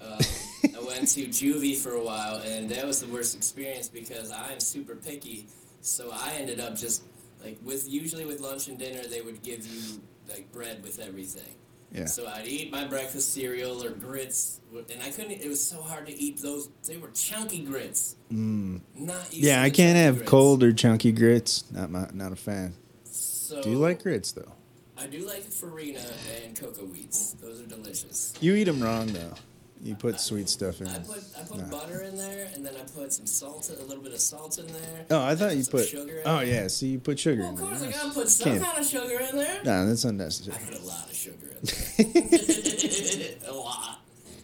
[0.00, 0.18] Um,
[0.76, 4.60] I went to juvie for a while, and that was the worst experience because I'm
[4.60, 5.46] super picky.
[5.80, 7.04] So I ended up just
[7.42, 11.54] like with usually with lunch and dinner they would give you like bread with everything.
[11.92, 12.04] Yeah.
[12.06, 14.60] So I'd eat my breakfast cereal or grits,
[14.92, 15.32] and I couldn't.
[15.32, 16.68] It was so hard to eat those.
[16.86, 18.16] They were chunky grits.
[18.32, 18.80] Mm.
[18.94, 20.30] Not Yeah, I can't have grits.
[20.30, 21.64] cold or chunky grits.
[21.72, 22.74] Not my, not a fan.
[23.04, 24.52] So Do you like grits though?
[24.98, 26.00] I do like farina
[26.44, 27.32] and Coco Wheats.
[27.40, 28.34] Those are delicious.
[28.40, 29.32] You eat them wrong though.
[29.80, 30.88] You put sweet stuff in.
[30.88, 31.64] I put I put Nah.
[31.70, 34.66] butter in there, and then I put some salt, a little bit of salt in
[34.66, 35.06] there.
[35.10, 35.86] Oh, I thought you put.
[35.88, 37.88] sugar in Oh yeah, see, you put sugar Well, in of there.
[37.88, 39.62] I gotta put some Can't- kind of sugar in there.
[39.64, 40.56] Nah, that's unnecessary.
[40.60, 43.34] I put a lot of sugar in there.
[43.48, 44.00] a lot.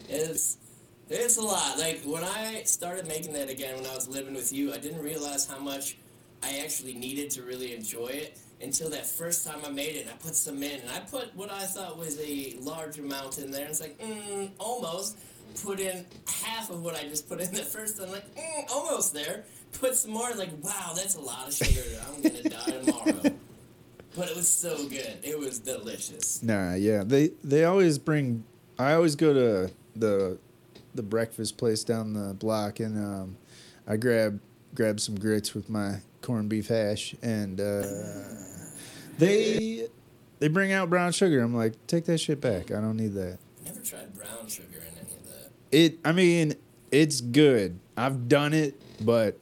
[0.09, 0.57] It's
[1.09, 1.77] it's a lot.
[1.79, 5.01] Like when I started making that again when I was living with you, I didn't
[5.01, 5.97] realize how much
[6.43, 10.15] I actually needed to really enjoy it until that first time I made it I
[10.17, 13.61] put some in and I put what I thought was a large amount in there.
[13.61, 15.17] And it's like mm, almost.
[15.63, 16.05] Put in
[16.43, 18.11] half of what I just put in the first time.
[18.11, 19.45] Like mm, almost there.
[19.79, 21.81] Put some more like wow that's a lot of sugar.
[22.07, 23.35] I'm gonna die tomorrow.
[24.15, 25.19] But it was so good.
[25.23, 26.41] It was delicious.
[26.41, 28.45] Nah, yeah, they they always bring.
[28.79, 30.37] I always go to the
[30.93, 33.37] the breakfast place down the block, and um,
[33.87, 34.39] I grab
[34.73, 37.83] grab some grits with my corned beef hash, and uh,
[39.17, 39.87] they
[40.39, 41.41] they bring out brown sugar.
[41.41, 42.71] I'm like, take that shit back.
[42.71, 43.37] I don't need that.
[43.63, 45.99] never tried brown sugar in any of that It.
[46.03, 46.55] I mean,
[46.91, 47.79] it's good.
[47.95, 49.39] I've done it, but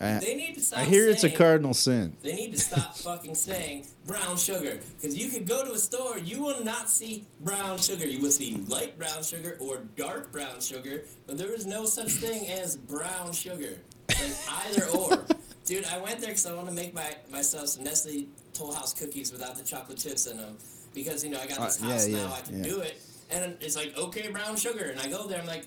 [0.00, 2.16] I, they need to stop I hear it's a cardinal sin.
[2.22, 4.78] They need to stop fucking saying brown sugar.
[5.00, 8.06] Because you could go to a store, you will not see brown sugar.
[8.06, 12.10] You will see light brown sugar or dark brown sugar, but there is no such
[12.12, 13.78] thing as brown sugar.
[14.10, 14.32] Like
[14.68, 15.24] either or.
[15.64, 18.92] Dude, I went there because I want to make my myself some Nestle Toll House
[18.92, 20.56] cookies without the chocolate chips in them.
[20.94, 22.70] Because, you know, I got this Uh, house yeah, now, I can yeah.
[22.70, 23.00] do it.
[23.30, 24.84] And it's like, okay, brown sugar.
[24.84, 25.66] And I go there, I'm like,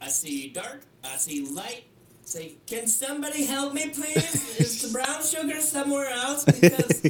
[0.00, 1.84] I see dark, I see light.
[2.24, 4.58] Say, can somebody help me, please?
[4.58, 6.44] Is the brown sugar somewhere else?
[6.60, 7.02] Because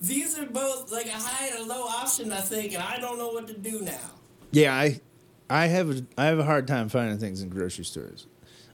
[0.00, 3.18] these are both like a high and a low option, I think, and I don't
[3.18, 4.10] know what to do now.
[4.50, 5.00] Yeah, I
[5.48, 8.26] I have a I have a hard time finding things in grocery stores,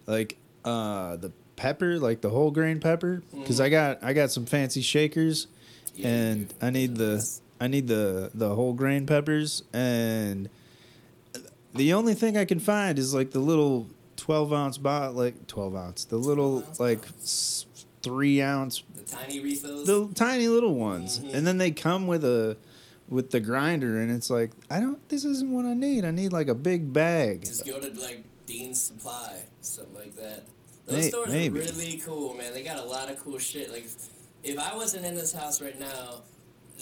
[0.07, 4.47] like uh the pepper, like the whole grain pepper, because I got I got some
[4.47, 5.47] fancy shakers,
[5.95, 6.55] Yeah, and.
[6.63, 7.29] I need the
[7.61, 10.49] I need the the whole grain peppers, and
[11.75, 15.75] the only thing I can find is like the little twelve ounce bot, like twelve
[15.77, 17.67] ounce, the little ounce like s-
[18.03, 19.87] three ounce The tiny refills.
[19.87, 21.35] the tiny little ones, Mhm.
[21.35, 22.57] and then they come with a
[23.09, 25.07] with the grinder, and it's like I don't.
[25.09, 26.05] This isn't what I need.
[26.05, 27.45] I need like a big bag.
[27.45, 30.45] Just go to like Dean's Supply, something like that.
[30.89, 31.61] Those stores maybe.
[31.61, 32.53] are really cool, man.
[32.55, 33.71] They got a lot of cool shit.
[33.71, 33.87] Like,
[34.43, 36.23] if, I wasn't in this house right now,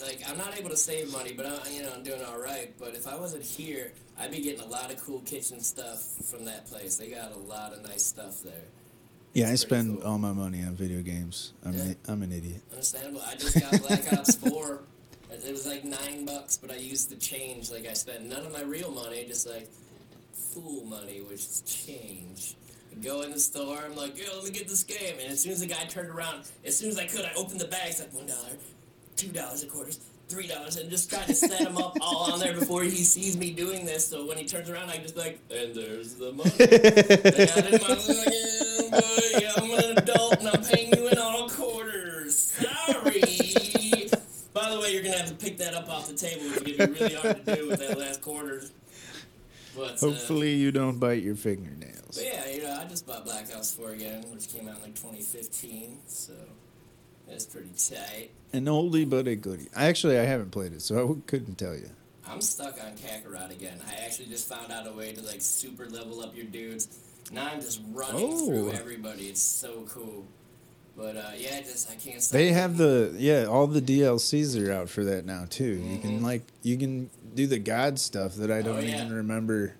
[0.01, 2.71] like I'm not able to save money, but I, you know I'm doing all right.
[2.79, 6.45] But if I wasn't here, I'd be getting a lot of cool kitchen stuff from
[6.45, 6.97] that place.
[6.97, 8.53] They got a lot of nice stuff there.
[9.33, 10.11] Yeah, I It's pretty spend cool.
[10.11, 11.53] all my money on video games.
[11.65, 11.81] I'm Yeah.
[11.83, 12.61] an, I'm an idiot.
[12.71, 13.21] Understandable.
[13.27, 14.79] I just got Black Ops 4.
[15.31, 17.69] It was like nine bucks, but I used the change.
[17.71, 19.67] Like I spent none of my real money, just like
[20.33, 22.55] fool money, which is change.
[23.01, 25.15] Go in the store, I'm like, yo, let me get this game.
[25.21, 27.59] And as soon as the guy turned around, as soon as I could, I opened
[27.61, 28.57] the bags like one dollar,
[29.15, 32.39] two dollars a quarters, three dollars, and just trying to set them up all on
[32.39, 34.07] there before he sees me doing this.
[34.07, 36.49] So when he turns around, I just like, and there's the money.
[36.49, 36.69] Like,
[39.33, 42.37] yeah, yeah, I'm an adult and I'm paying you in all quarters.
[42.37, 43.21] Sorry.
[44.53, 46.41] By the way, you're gonna have to pick that up off the table.
[46.45, 48.63] It's gonna be really hard to do with that last quarter.
[49.77, 52.19] But, uh, Hopefully, you don't bite your fingernails.
[52.21, 54.95] yeah, you know, I just bought Black Ops 4 again, which came out in like
[54.95, 56.33] 2015, so
[57.27, 58.31] that's pretty tight.
[58.53, 59.67] An oldie but a goodie.
[59.75, 61.89] Actually, I haven't played it, so I couldn't tell you.
[62.29, 63.79] I'm stuck on Kakarot again.
[63.87, 66.87] I actually just found out a way to like super level up your dudes.
[67.31, 68.45] Now I'm just running Oh.
[68.47, 69.27] through everybody.
[69.27, 70.25] It's so cool.
[70.97, 72.21] But uh, yeah, just I can't.
[72.21, 75.75] Stop They have the yeah, all the DLCs are out for that now too.
[75.75, 76.23] You can Mhm.
[76.23, 79.03] like you can do the god stuff that I don't Oh, yeah.
[79.03, 79.75] even remember.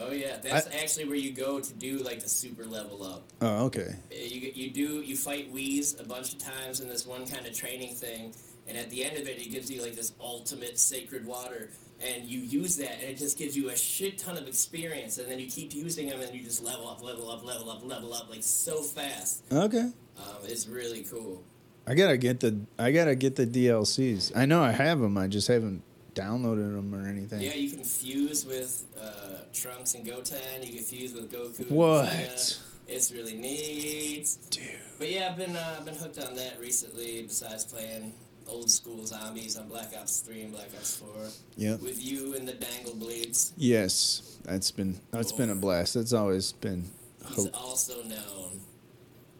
[0.00, 3.22] Oh yeah, that's actually where you go to do like the super level up.
[3.40, 3.94] Oh, okay.
[4.10, 7.46] Uh, You you do you fight Whis a bunch of times in this one kind
[7.46, 8.34] of training thing,
[8.66, 11.70] and at the end of it, it gives you like this ultimate sacred water,
[12.04, 15.30] and you use that, and it just gives you a shit ton of experience, and
[15.30, 18.12] then you keep using them, and you just level up, level up, level up, level
[18.12, 19.44] up like so fast.
[19.52, 19.90] Okay.
[20.18, 21.44] Um, it's really cool.
[21.86, 24.32] I gotta get the I gotta get the DLCs.
[24.34, 25.16] I know I have them.
[25.16, 25.82] I just haven't
[26.14, 27.40] downloaded them or anything.
[27.40, 30.38] Yeah, you can fuse with uh, Trunks and Goten.
[30.62, 31.70] You can fuse with Goku.
[31.70, 32.06] What?
[32.08, 32.58] Vegeta.
[32.86, 34.28] It's really neat.
[34.50, 34.62] Dude.
[34.98, 37.22] But yeah, I've been uh, I've been hooked on that recently.
[37.22, 38.12] Besides playing
[38.46, 41.80] old school zombies on Black Ops Three and Black Ops Four Yep.
[41.80, 43.52] with you and the Dangle Blades.
[43.56, 44.38] Yes.
[44.44, 45.94] that's been that's been a blast.
[45.94, 46.84] That's always been.
[47.28, 47.54] He's Hope.
[47.58, 48.60] also known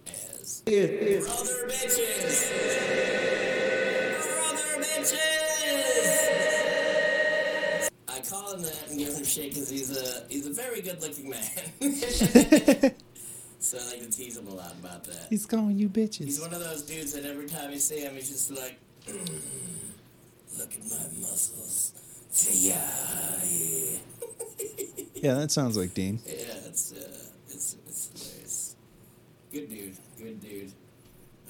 [0.07, 3.54] as Brother Bitches.
[8.29, 11.31] Call him that and give him shit because he's a he's a very good looking
[11.31, 11.41] man.
[13.61, 15.27] so I like to tease him a lot about that.
[15.31, 16.25] He's calling you bitches.
[16.25, 18.79] He's one of those dudes that every time you see him, he's just like,
[20.59, 21.93] look at my muscles.
[22.53, 22.81] Yeah,
[25.15, 26.19] Yeah, that sounds like Dean.
[26.27, 26.33] yeah,
[26.67, 27.09] it's uh,
[27.49, 28.77] it's it's hilarious.
[29.53, 30.73] Good dude, good dude.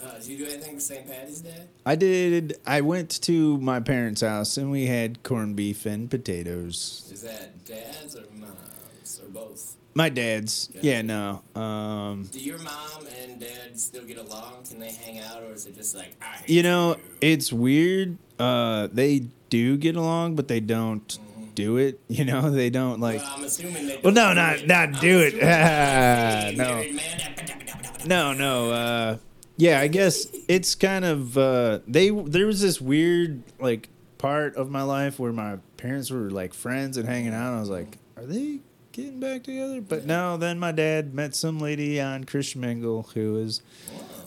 [0.05, 1.07] Uh, did you do anything for St.
[1.07, 1.63] Patty's Day?
[1.87, 2.59] I did.
[2.67, 7.09] I went to my parents' house and we had corned beef and potatoes.
[7.13, 9.77] Is that dad's or mom's or both?
[9.95, 10.69] My dad's.
[10.75, 10.81] Yeah.
[10.83, 11.43] Yeah, no.
[11.61, 14.65] Um, Do your mom and dad still get along?
[14.69, 16.37] Can they hang out, or is it just like I?
[16.47, 17.03] You know, you?
[17.21, 18.19] it's weird.
[18.39, 21.17] Uh, they do get along, but they don't
[21.55, 22.01] do it.
[22.09, 23.21] You know, they don't like.
[23.21, 24.01] well, I'm assuming they.
[24.03, 26.55] Well, no, don't not- do I'm it.
[26.55, 26.57] assuming
[28.07, 28.33] No.
[28.33, 28.71] No, no.
[28.73, 29.17] Uh,
[29.57, 32.11] yeah, I guess it's kind of uh, they.
[32.11, 33.89] There was this weird like
[34.19, 37.49] part of my life where my parents were like friends and hanging out.
[37.49, 38.61] And I was like, are they
[38.93, 39.81] getting back together?
[39.81, 40.37] But no.
[40.37, 43.63] Then my dad met some lady on Christian Mingle who is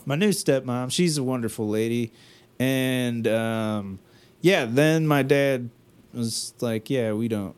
[0.05, 0.91] my new stepmom.
[0.91, 2.13] She's a wonderful lady,
[2.57, 3.99] and um,
[4.39, 4.65] yeah.
[4.65, 5.69] Then my dad
[6.13, 7.55] was like, yeah, we don't.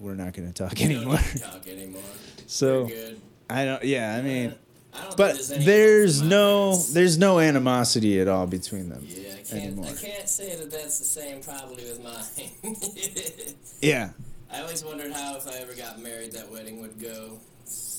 [0.00, 1.18] We're not going to talk anymore.
[1.38, 2.02] talk anymore.
[2.48, 3.20] So good.
[3.48, 3.84] I don't.
[3.84, 4.56] Yeah, I mean.
[4.96, 8.46] I don't think But there's there's offense to my no there's no animosity at all
[8.46, 9.52] between them Yeah, I can't.
[9.64, 9.86] anymore.
[9.86, 12.76] I can't say that that's the same probably with mine.
[13.82, 14.10] Yeah,
[14.50, 17.38] I always wondered how if I ever got married that wedding would go.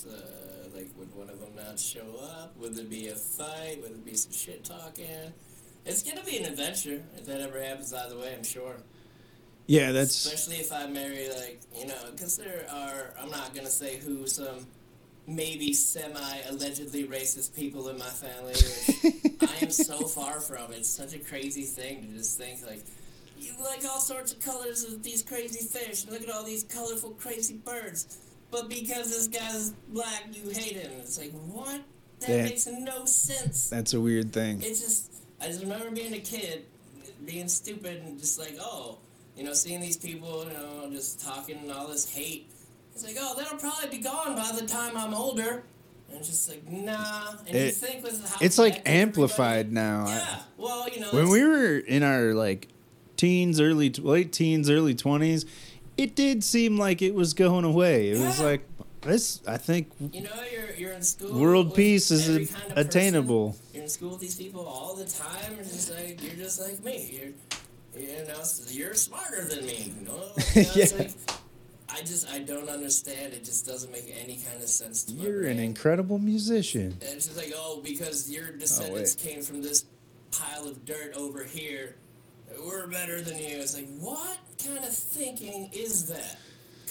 [0.07, 0.11] Uh,
[0.75, 2.55] like, would one of them not show up?
[2.57, 3.79] Would there be a fight?
[3.81, 5.05] Would there be some shit talking?
[5.85, 7.93] It's gonna be an adventure if that ever happens.
[7.93, 8.75] Either way, I'm sure.
[9.67, 9.91] yeah.
[9.91, 13.71] That's Especially if I marry, like, you know, because there are, I'm not going to
[13.71, 14.65] say who, some
[15.27, 20.71] maybe semi allegedly racist people in my family, which I am so far from.
[20.71, 22.83] It's such a crazy thing to just think, like,
[23.39, 26.63] you like all sorts of colors of these crazy fish, and look at all these
[26.63, 28.17] colorful, crazy birds.
[28.49, 30.91] But because this guy's black, you hate him.
[30.99, 31.81] It's like, what?
[32.21, 32.43] That Yeah.
[32.45, 33.69] makes no sense.
[33.69, 34.61] that's a weird thing.
[34.63, 35.11] It's just,
[35.41, 36.65] I just remember being a kid,
[37.25, 38.97] being stupid and just like, oh,
[39.35, 42.49] you know, seeing these people, you know, just talking and all this hate.
[42.97, 45.61] It's like, oh, that'll probably be gone by the time I'm older.
[46.09, 47.33] And it's just like, nah.
[47.45, 50.07] And you think with how It's like amplified now.
[50.07, 50.39] Yeah.
[50.57, 52.69] Well, you know, When we were in our like
[53.15, 55.45] teens, early late teens, early twenties,
[55.95, 58.09] it did seem like it was going away.
[58.09, 58.61] It was like
[59.01, 59.41] this.
[59.47, 61.39] I think you know, you're you're in school.
[61.39, 63.49] world peace is a- kind of attainable.
[63.51, 63.65] person.
[63.75, 65.55] You're in school with these people all the time.
[65.59, 67.11] It's just like you're just like me.
[67.93, 68.33] You're, you know,
[68.69, 69.93] you're smarter than me.
[69.99, 70.13] You know,
[70.55, 70.97] You know, it's Yeah.
[70.97, 71.11] like,
[71.89, 73.33] I just I don't understand.
[73.33, 75.23] It just doesn't make any kind of sense to me.
[75.23, 76.97] you're an incredible musician.
[77.01, 79.85] And it's just like, oh, because your oh, descendants came from this
[80.31, 81.95] pile of dirt over here,
[82.65, 83.57] we're better than you.
[83.57, 86.37] It's like, what kind of thinking is that?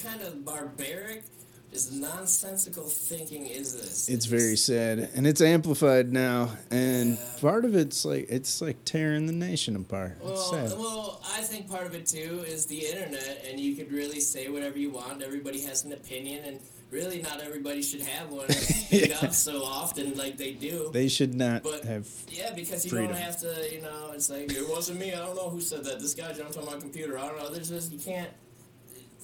[0.03, 1.25] Kind of barbaric,
[1.73, 4.09] just nonsensical thinking is this?
[4.09, 6.57] It's very sad, and it's amplified now.
[6.71, 7.41] And Yeah.
[7.41, 10.13] part of it's like it's like tearing the nation apart.
[10.21, 10.79] It's Well, sad.
[10.79, 14.49] well, I think part of it too is the internet, and you could really say
[14.49, 15.23] whatever you want.
[15.23, 18.47] Everybody has an opinion, and really, not everybody should have one
[18.91, 19.19] Yeah.
[19.23, 20.89] up so often like they do.
[20.93, 22.07] They should not But- have.
[22.33, 23.09] Yeah, because you freedom.
[23.13, 25.85] don't have to, you know, it's like, it wasn't me, I don't know who said
[25.85, 26.01] that.
[26.01, 27.51] This guy jumped on my computer, I don't know.
[27.51, 28.31] There's just, you can't,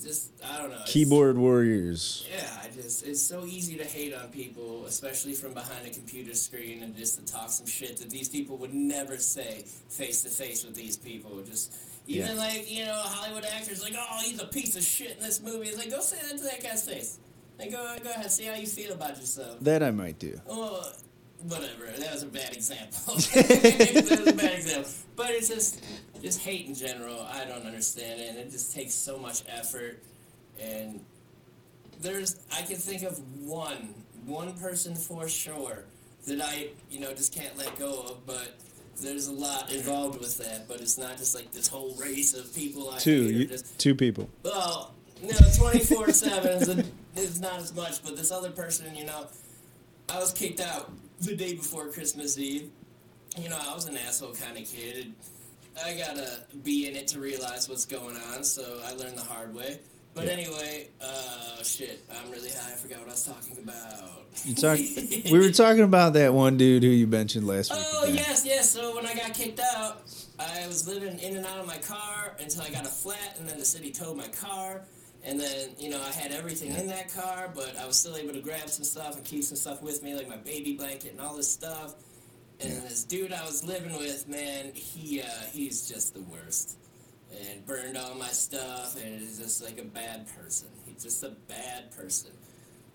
[0.04, 0.82] just, I don't know.
[0.86, 2.26] Keyboard warriors.
[2.32, 6.34] Yeah, I just, it's so easy to hate on people, especially from behind a computer
[6.34, 10.28] screen, and just to talk some shit that these people would never say face to
[10.30, 11.40] face with these people.
[11.42, 11.74] Just,
[12.06, 12.34] even Yeah.
[12.34, 15.68] like, you know, Hollywood actors, like, oh, he's a piece of shit in this movie.
[15.68, 17.18] It's like, go say that to that guy's face.
[17.58, 19.60] Like, go, go ahead, see how you feel about yourself.
[19.60, 20.40] That I might do.
[20.48, 20.90] Oh,
[21.42, 21.86] whatever.
[21.98, 23.14] That was a bad example.
[23.16, 24.90] that was a bad example.
[25.14, 25.84] But it's just,
[26.22, 27.20] just hate in general.
[27.30, 30.02] I don't understand it, and it just takes so much effort.
[30.60, 31.00] And
[32.00, 33.94] there's, I can think of one,
[34.24, 35.84] one person for sure
[36.26, 38.26] that I, you know, just can't let go of.
[38.26, 38.54] But
[39.00, 40.68] there's a lot involved with that.
[40.68, 43.94] But it's not just like this whole race of people I Two, you, just, two
[43.94, 44.30] people.
[44.44, 46.84] well, no, twenty four seven
[47.16, 49.26] is not as much, but this other person, you know,
[50.08, 52.70] I was kicked out the day before Christmas Eve.
[53.38, 55.12] You know, I was an asshole kind of kid.
[55.84, 59.54] I gotta be in it to realize what's going on, so I learned the hard
[59.54, 59.78] way.
[60.14, 60.32] But Yeah.
[60.32, 62.72] anyway, uh, shit, I'm really high.
[62.72, 64.26] I forgot what I was talking about.
[64.44, 64.78] You talk,
[65.30, 67.80] we were talking about that one dude who you mentioned last week.
[67.82, 68.68] Oh yes, yes.
[68.70, 70.02] So when I got kicked out,
[70.38, 73.48] I was living in and out of my car until I got a flat, and
[73.48, 74.82] then the city towed my car,
[75.24, 78.32] And then, you know, I had everything in that car, but I was still able
[78.32, 81.20] to grab some stuff and keep some stuff with me, like my baby blanket and
[81.20, 81.94] all this stuff.
[82.60, 86.78] And this dude I was living with, man, he uh, he's just the worst.
[87.48, 90.68] And burned all my stuff, and is just like a bad person.
[90.84, 92.30] He's just a bad person.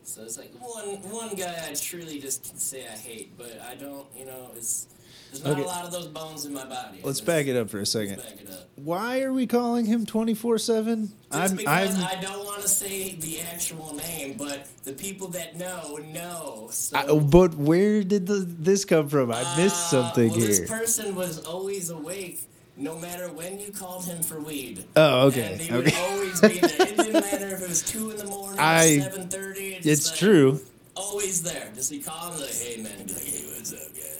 [0.03, 3.75] So it's like one one guy I truly just can say I hate, but I
[3.75, 4.87] don't, you know, it's
[5.31, 5.63] there's not Okay.
[5.63, 6.99] a lot of those bones in my body.
[7.03, 8.17] Let's back it up for a let's second.
[8.17, 8.69] back it up.
[8.75, 11.11] Why are we calling him twenty four seven?
[11.31, 15.27] Just I'm because I'm I don't want to say the actual name, but the people
[15.29, 16.67] that know know.
[16.71, 19.31] So, I, but where did the, this come from?
[19.31, 20.47] I missed Uh, something well, here.
[20.47, 22.41] This person was always awake,
[22.77, 24.85] no matter when you called him for weed.
[24.95, 26.11] Oh, okay, And he would okay.
[26.11, 26.81] always be there.
[26.87, 29.73] It didn't matter if it was two in the morning I- or seven thirty.
[29.83, 30.61] It's true.
[30.95, 31.69] Always there.
[31.75, 34.16] Just be calling like, hey man, be like, hey, what's up, guys?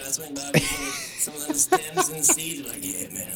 [0.00, 0.62] Like, hey, can I swing by with
[1.20, 2.68] some, of them stems and seeds?
[2.68, 3.28] Like, yeah, man.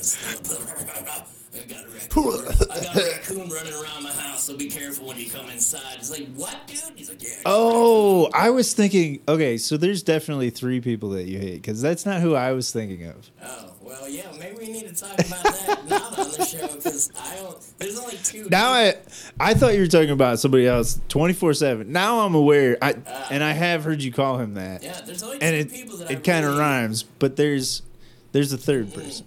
[1.54, 2.44] I got a raccoon.
[2.70, 5.96] I got a raccoon running around my house, so be careful when you come inside.
[5.96, 6.80] It's like, what, dude?
[6.96, 7.30] He's like, yeah.
[7.40, 9.20] I got a Oh, I was thinking.
[9.28, 12.72] Okay, so there's definitely three people that you hate because that's not who I was
[12.72, 13.30] thinking of.
[13.42, 17.10] Oh, well, yeah, maybe we need to talk about that not on the show because
[17.18, 17.58] I don't.
[17.78, 18.48] There's only two.
[18.48, 18.94] Now I,
[19.38, 21.92] I thought you were talking about somebody else twenty four seven.
[21.92, 22.78] Now I'm aware.
[22.82, 23.28] I ah.
[23.30, 25.96] and I have heard you call him that, Yeah, there's only and two it people
[25.98, 27.02] that it kind of really- rhymes.
[27.02, 27.82] But there's
[28.32, 29.00] there's a third hmm.
[29.00, 29.26] person.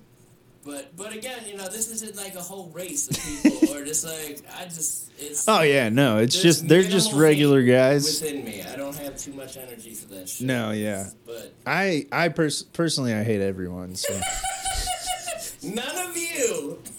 [0.67, 4.03] But but again, you know, this isn't like a whole race of people or just
[4.05, 8.21] like I just it's Oh yeah, no, it's just they're just regular guys.
[8.21, 8.61] within me.
[8.61, 10.45] I don't have too much energy for that shit.
[10.45, 11.07] No, yeah.
[11.25, 13.95] But I I pers- personally I hate everyone.
[13.95, 14.13] So
[15.63, 16.79] none of you.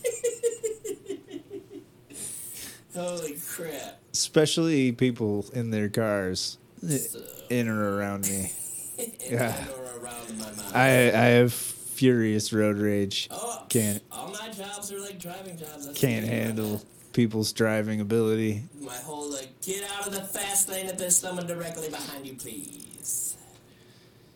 [2.94, 4.00] Holy crap!
[4.12, 8.50] especially people in their cars, So, in or around me.
[8.98, 9.54] in Yeah.
[9.76, 10.42] or around.
[10.74, 11.52] I I have
[11.98, 13.26] furious road rage.
[13.32, 15.84] oh, can't- All my jobs are like driving jobs.
[15.86, 16.82] That's Can't the thing about handle
[17.12, 18.62] people's driving ability.
[18.80, 22.34] my whole like get out of the fast lane if there's someone directly behind you,
[22.34, 23.36] please.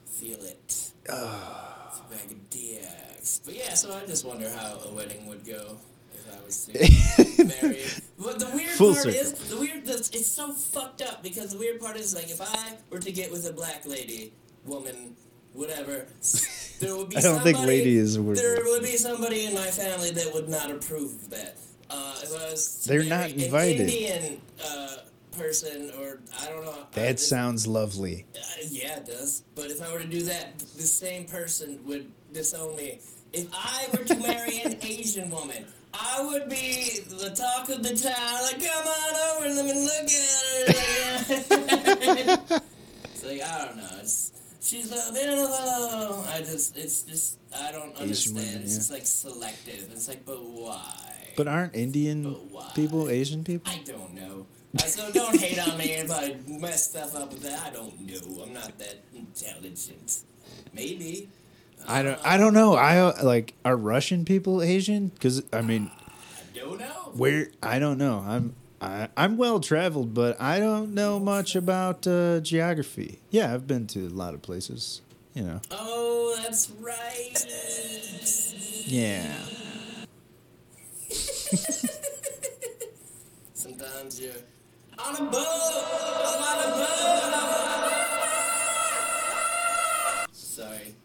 [0.07, 0.91] Feel it.
[1.09, 1.69] Oh.
[1.93, 3.41] It's a bag of dicks.
[3.45, 5.77] But yeah, so I just wonder how a wedding would go
[6.15, 6.69] if I was
[7.63, 7.85] married.
[8.19, 9.21] But the weird Full part circle.
[9.21, 9.85] is the weird.
[9.85, 13.13] The, it's so fucked up because the weird part is like if I were to
[13.13, 14.33] get with a black lady,
[14.65, 15.15] woman,
[15.55, 16.07] whatever,
[16.81, 17.17] there would be.
[17.19, 18.37] I don't think somebody- lady is a word.
[18.39, 21.57] There would be somebody in my family that would not approve of that.
[21.91, 23.81] Uh, if I was They're not an invited.
[23.91, 24.97] Indian uh,
[25.37, 26.71] person, or I don't know.
[26.71, 28.25] uh, That this- sounds lovely.
[28.35, 28.39] uh,
[28.69, 29.43] yeah, it does.
[29.55, 33.01] But if I were to do that, the same person would disown me.
[33.35, 37.95] If I were to marry an Asian woman, I would be the talk of the
[37.95, 38.43] town.
[38.45, 42.53] Like, come on over and let me look at her.
[43.05, 43.89] it's like I don't know.
[44.01, 44.32] It's
[44.63, 48.37] she's like, I just, it's just, I don't understand.
[48.37, 48.79] women, it's yeah.
[48.79, 49.89] just like selective.
[49.93, 50.83] It's like, but why?
[51.37, 53.73] But aren't Indian But people Asian people?
[53.73, 54.47] I don't know.
[54.75, 57.63] Uh, so don't hate on me if I mess stuff up with that.
[57.63, 58.43] I don't know.
[58.43, 60.21] I'm not that intelligent.
[60.73, 61.29] Maybe.
[61.87, 62.21] I don't.
[62.25, 62.75] I don't know.
[62.75, 65.09] I like are Russian people Asian?
[65.09, 65.91] Because I mean,
[66.55, 67.11] I don't know.
[67.15, 68.25] where I don't know.
[68.27, 73.21] I'm I, I'm well traveled, but I don't know much about uh, geography.
[73.31, 75.03] Yeah, I've been to a lot of places.
[75.35, 75.61] You know.
[75.71, 77.47] Oh, that's right.
[78.87, 79.33] Yeah.
[83.55, 84.33] Sometimes you're
[84.99, 85.47] on a boat.
[86.25, 86.89] I'm on a boat.
[90.33, 90.97] Sorry.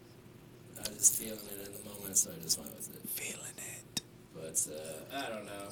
[0.76, 3.08] I was just feeling it in the moment, so I just went with it.
[3.08, 4.02] Feeling it.
[4.34, 5.68] But uh, I don't know.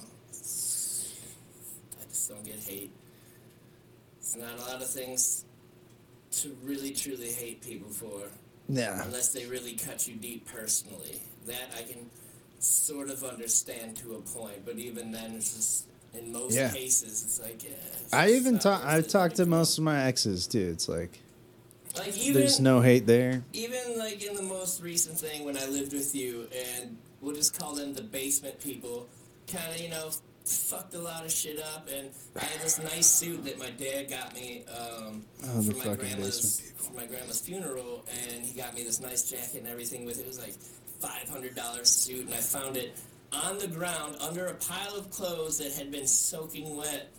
[2.28, 2.90] Don't get hate.
[4.18, 5.44] It's not a lot of things
[6.32, 8.22] to really truly hate people for,
[8.68, 9.02] Yeah.
[9.04, 11.20] unless they really cut you deep personally.
[11.46, 12.10] That I can
[12.58, 16.72] sort of understand to a point, but even then, it's just in most Yeah.
[16.72, 17.62] cases, it's like.
[17.62, 17.70] Yeah,
[18.02, 18.84] it's I even talk.
[18.84, 20.70] I've talked to most of my exes too.
[20.72, 21.20] It's like
[21.96, 23.44] Like even there's no hate there.
[23.52, 26.48] even like in the most recent thing when I lived with you,
[26.80, 29.08] and we'll just call them the basement people,
[29.46, 30.10] kind of you know
[30.46, 34.08] fucked a lot of shit up, and I had this nice suit that my dad
[34.08, 38.84] got me um, Oh, for my grandma's for my grandma's funeral, and he got me
[38.84, 40.22] this nice jacket and everything with it.
[40.22, 40.54] It was like
[41.00, 42.96] five hundred dollars suit, and I found it
[43.32, 47.12] on the ground under a pile of clothes that had been soaking wet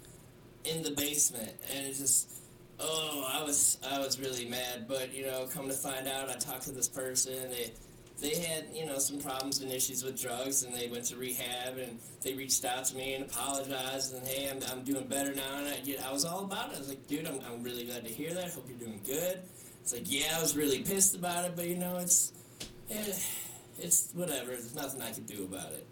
[0.63, 2.31] in the basement, and it just
[2.79, 4.85] oh, I was I was really mad.
[4.87, 7.49] But you know, come to find out, I talked to this person.
[7.49, 7.71] They
[8.19, 11.77] they had you know some problems and issues with drugs, and they went to rehab,
[11.77, 15.57] and they reached out to me and apologized, and hey, I'm, I'm doing better now.
[15.57, 16.75] And I, you know, I was all about it.
[16.75, 18.51] I was like, dude, I'm, I'm really glad to hear that.
[18.51, 19.39] Hope you're doing good.
[19.81, 22.33] It's like, yeah, I was really pissed about it, but you know, it's
[22.89, 23.13] eh,
[23.79, 24.47] it's whatever.
[24.47, 25.85] There's nothing I can do about it.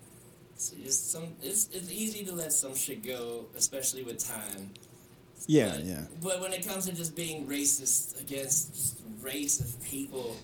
[0.57, 4.71] So just some, it's, it's easy to let some shit go, especially with time.
[5.47, 6.01] Yeah, But- yeah.
[6.23, 10.35] But when it comes to just being racist against just race of people,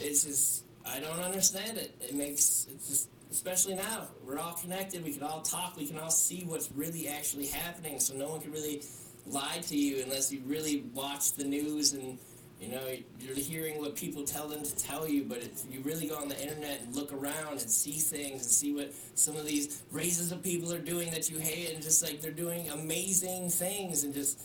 [0.00, 1.94] it's just I don't understand it.
[2.00, 5.04] It makes it's just especially now we're all connected.
[5.04, 5.76] We can all talk.
[5.76, 8.00] We can all see what's really actually happening.
[8.00, 8.82] So no one can really
[9.26, 12.18] lie to you unless you really watch the news and.
[12.58, 12.80] You know,
[13.20, 16.28] you're hearing what people tell them to tell you, but if you really go on
[16.28, 20.32] the internet and look around and see things and see what some of these races
[20.32, 24.14] of people are doing that you hate, and just like they're doing amazing things, and
[24.14, 24.40] just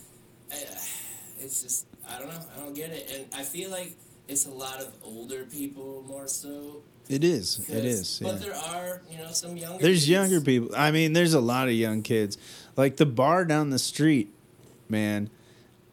[0.52, 0.56] uh,
[1.40, 3.96] it's just I don't know, I don't get it, and I feel like
[4.32, 6.84] it's a lot of older people more so.
[7.10, 7.60] It is.
[7.68, 8.00] It is.
[8.00, 8.20] is.
[8.22, 8.40] But yeah.
[8.40, 9.84] there are, you know, some younger.
[9.84, 10.10] There's kids.
[10.10, 10.70] younger people.
[10.76, 12.38] I mean, there's a lot of young kids.
[12.78, 14.34] Like the bar down the street,
[14.88, 15.30] man.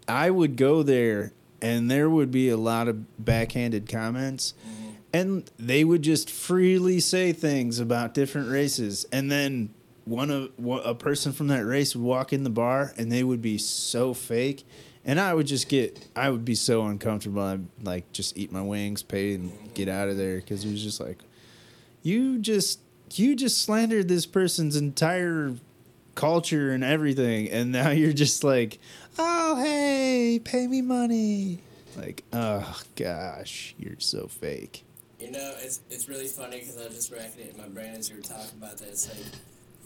[0.07, 4.91] I would go there and there would be a lot of backhanded comments mm-hmm.
[5.13, 9.69] and they would just freely say things about different races and then
[10.05, 10.51] one of
[10.85, 14.15] a person from that race would walk in the bar and they would be so
[14.15, 14.65] fake
[15.09, 17.43] and I would just get I would be so uncomfortable.
[17.43, 20.83] I'd like just eat my wings pay and get out of there cuz it was
[20.83, 21.19] just like
[22.03, 22.81] you just
[23.15, 25.55] you just slandered this person's entire
[26.15, 28.79] culture and everything and now you're just like
[29.19, 31.61] oh hey pay me money.
[31.97, 34.85] Like oh gosh you're so fake.
[35.19, 37.95] You know, it's it's really funny because I was just racking it in my brain
[37.95, 38.91] as you were talking about that.
[38.91, 39.33] Like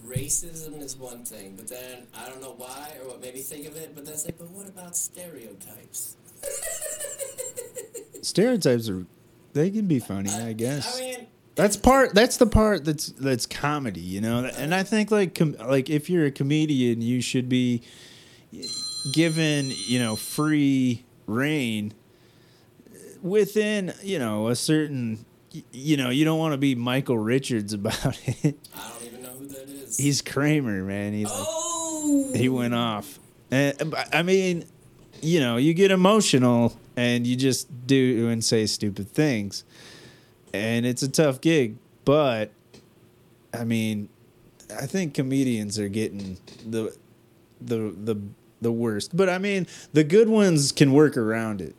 [0.06, 3.66] racism is one thing, but then I don't know why or what made me think
[3.66, 6.16] of it, but that's like, but what about stereotypes?
[8.22, 9.06] stereotypes are
[9.52, 13.46] they can be funny i guess I mean, that's part that's the part that's that's
[13.46, 14.44] comedy you know?
[14.56, 17.82] And i think like com- like if you're a comedian you should be
[19.12, 21.94] given you know free reign
[23.22, 25.24] within you know a certain
[25.72, 28.58] you know you don't want to be michael richards about it.
[28.74, 29.98] I don't even know who that is.
[29.98, 31.12] he's kramer man.
[31.12, 33.18] He like, oh, he went off.
[33.50, 34.64] And i mean
[35.20, 39.64] you know you get emotional and you just do and say stupid things.
[40.54, 42.50] And it's a tough gig but
[43.54, 44.08] i mean
[44.80, 46.94] i think comedians are getting the
[47.60, 48.16] the the
[48.60, 49.16] the worst.
[49.16, 51.74] But i mean the good ones can work around it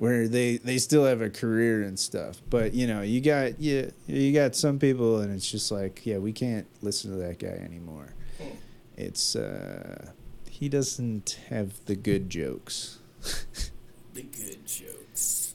[0.00, 3.84] where they they still have a career and stuff but you know you got yeah
[4.06, 7.48] you got some people and it's just like yeah we can't listen to that guy
[7.64, 8.48] anymore Hmm.
[8.96, 10.10] it's uh
[10.48, 12.98] he doesn't have the good jokes
[14.14, 15.54] the good jokes.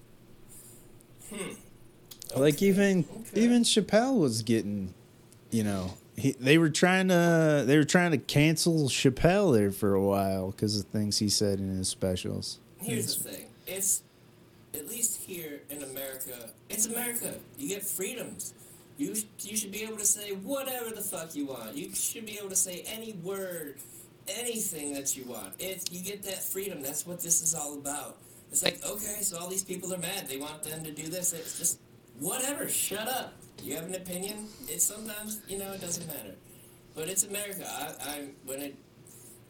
[1.34, 1.54] Hmm.
[2.36, 3.42] like even okay.
[3.42, 4.94] even Chappelle was getting
[5.50, 9.96] you know he, they were trying to they were trying to cancel Chappelle there for
[9.96, 13.46] a while because of things he said in his specials Here's the thing.
[13.66, 14.04] It's
[14.76, 16.50] at least here in America.
[16.70, 17.36] It's America.
[17.58, 18.54] You get freedoms.
[18.98, 21.76] You you should be able to say whatever the fuck you want.
[21.76, 23.78] You should be able to say any word,
[24.28, 25.54] anything that you want.
[25.60, 26.82] It's you get that freedom.
[26.82, 28.18] That's what this is all about.
[28.52, 30.28] It's like okay, so all these people are mad.
[30.28, 31.34] They want them to do this.
[31.34, 31.80] It's just
[32.20, 32.70] whatever.
[32.70, 33.34] Shut up.
[33.64, 34.48] You have an opinion.
[34.68, 36.36] It's sometimes you know it doesn't matter,
[36.94, 37.68] but it's America.
[37.68, 38.76] I, I when it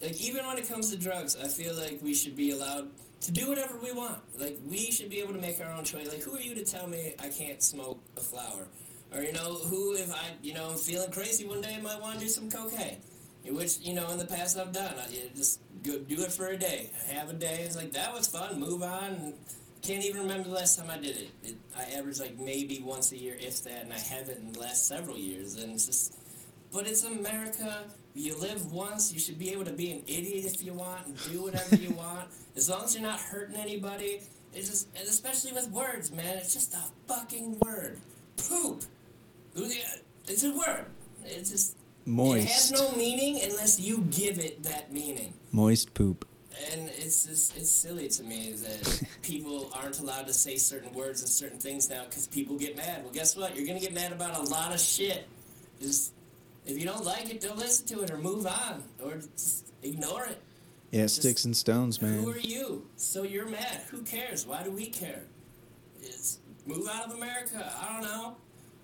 [0.01, 2.89] like even when it comes to drugs, I feel like we should be allowed
[3.25, 4.19] to do whatever we want.
[4.37, 6.07] Like we should be able to make our own choice.
[6.07, 8.67] Like who are you to tell me I can't smoke a flower?
[9.13, 11.99] Or you know, who if I you know I'm feeling crazy one day I might
[11.99, 12.97] want to do some cocaine.
[13.47, 14.93] Which you know in the past I've done.
[14.99, 16.91] I just go do it for a day.
[17.11, 17.63] Have a day.
[17.65, 18.59] It's like that was fun.
[18.59, 19.33] Move on.
[19.81, 21.29] Can't even remember the last time I did it.
[21.43, 21.55] it.
[21.77, 24.87] I average like maybe once a year, if that, and I haven't in the last
[24.87, 25.55] several years.
[25.55, 26.17] And it's just
[26.71, 27.85] but it's America.
[28.13, 29.13] You live once.
[29.13, 31.91] You should be able to be an idiot if you want and do whatever you
[31.95, 34.21] want, as long as you're not hurting anybody.
[34.53, 36.37] It's just, especially with words, man.
[36.37, 37.99] It's just a fucking word.
[38.37, 38.83] Poop.
[39.55, 40.85] It's a word.
[41.25, 41.75] It's just.
[42.07, 42.45] Moist.
[42.45, 45.33] It has no meaning unless you give it that meaning.
[45.51, 46.27] moist poop
[46.71, 51.21] And it's just, it's silly to me that people aren't allowed to say certain words
[51.21, 53.03] and certain things now because people get mad.
[53.03, 53.55] Well, guess what?
[53.55, 55.27] You're gonna get mad about a lot of shit.
[55.81, 56.13] Just
[56.67, 60.25] if you don't like it, don't listen to it or move on or just ignore
[60.25, 60.39] it.
[60.95, 62.23] Yeah sticks and stones man.
[62.23, 62.87] Who are you?
[62.95, 63.81] So you're mad.
[63.91, 64.45] Who cares?
[64.45, 65.23] Why do we care?
[66.01, 67.73] It's move out of America.
[67.81, 68.37] I don't know.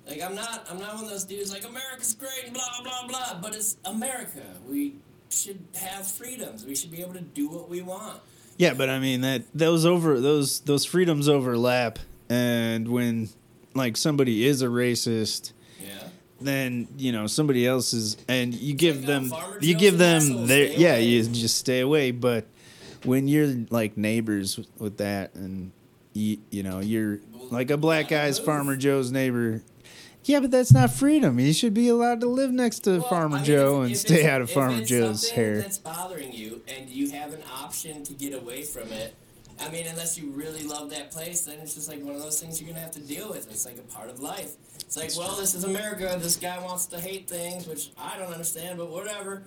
[0.08, 3.08] Like I'm not I'm not one of those dudes like America's great and blah blah
[3.08, 3.40] blah.
[3.42, 4.44] But it's America.
[4.68, 4.96] We
[5.30, 6.66] should have freedoms.
[6.66, 8.20] We should be able to do what we want.
[8.58, 12.00] Yeah, but I mean that those over those those freedoms overlap,
[12.30, 13.30] and when
[13.74, 15.54] like somebody is a racist.
[16.42, 19.32] Then you know somebody else's, and you give them
[19.62, 22.12] you give them their yeah you just stay away.
[22.12, 22.46] But
[23.04, 25.72] when you're like neighbors with, that, and
[26.14, 27.20] you you know you're
[27.50, 29.62] like a black guy's Farmer Joe's neighbor,
[30.24, 31.40] Yeah, but that's not freedom.
[31.40, 33.92] You should be allowed to live next to Well, Farmer I mean, Joe if- and
[33.94, 35.62] if stay out of Farmer Joe's hair.
[35.62, 39.16] That's bothering you, and you have an option to get away from it.
[39.62, 42.42] I mean, unless you really love that place, then it's just like one of those
[42.42, 43.50] things you're gonna have to deal with.
[43.50, 44.56] It's like a part of life.
[44.76, 46.18] It's like, well, this is America.
[46.20, 49.44] This guy wants to hate things, which I don't understand, but whatever.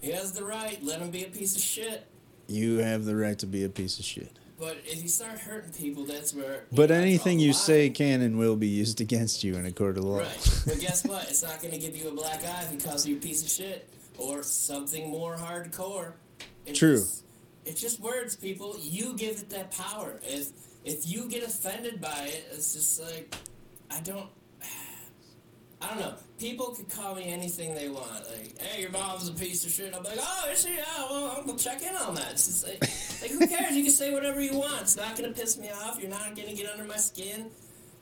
[0.00, 0.82] He has the right.
[0.82, 2.06] Let him be a piece of shit.
[2.48, 4.38] You have the right to be a piece of shit.
[4.58, 6.64] But if you start hurting people, that's where.
[6.70, 9.96] But know, anything you say can and will be used against you in a court
[9.96, 10.18] of law.
[10.18, 10.62] Right.
[10.66, 11.28] But guess what?
[11.30, 13.42] It's not going to give you a black eye if he calls you a piece
[13.42, 13.88] of shit
[14.18, 16.12] or something more hardcore.
[16.66, 16.98] It's True.
[16.98, 17.24] Just,
[17.66, 18.76] it's just words, people.
[18.80, 20.18] You give it that power.
[20.22, 20.48] If
[20.84, 23.34] if you get offended by it, it's just like
[23.90, 24.28] I don't.
[25.82, 26.14] I don't know.
[26.38, 28.10] People could call me anything they want.
[28.30, 29.94] Like, hey, your mom's a piece of shit.
[29.96, 30.74] I'm like, oh, is she?
[30.76, 32.32] Yeah, well, I'm gonna check in on that.
[32.32, 32.80] It's just like,
[33.22, 33.74] like, who cares?
[33.74, 34.82] You can say whatever you want.
[34.82, 35.98] It's not gonna piss me off.
[35.98, 37.46] You're not gonna get under my skin.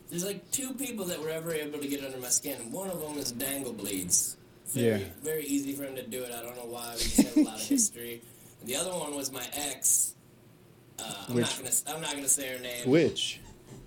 [0.09, 2.59] There's like two people that were ever able to get under my skin.
[2.59, 4.35] And one of them is Dangle Bleeds.
[4.73, 5.07] Very, Yeah.
[5.23, 6.33] very easy for him to do it.
[6.33, 6.93] I don't know why.
[6.95, 8.21] We just have a lot of history.
[8.65, 10.13] The other one was my ex.
[10.99, 11.95] Uh, I'm Which- not gonna.
[11.95, 12.89] I'm not gonna say her name.
[12.89, 13.39] Which?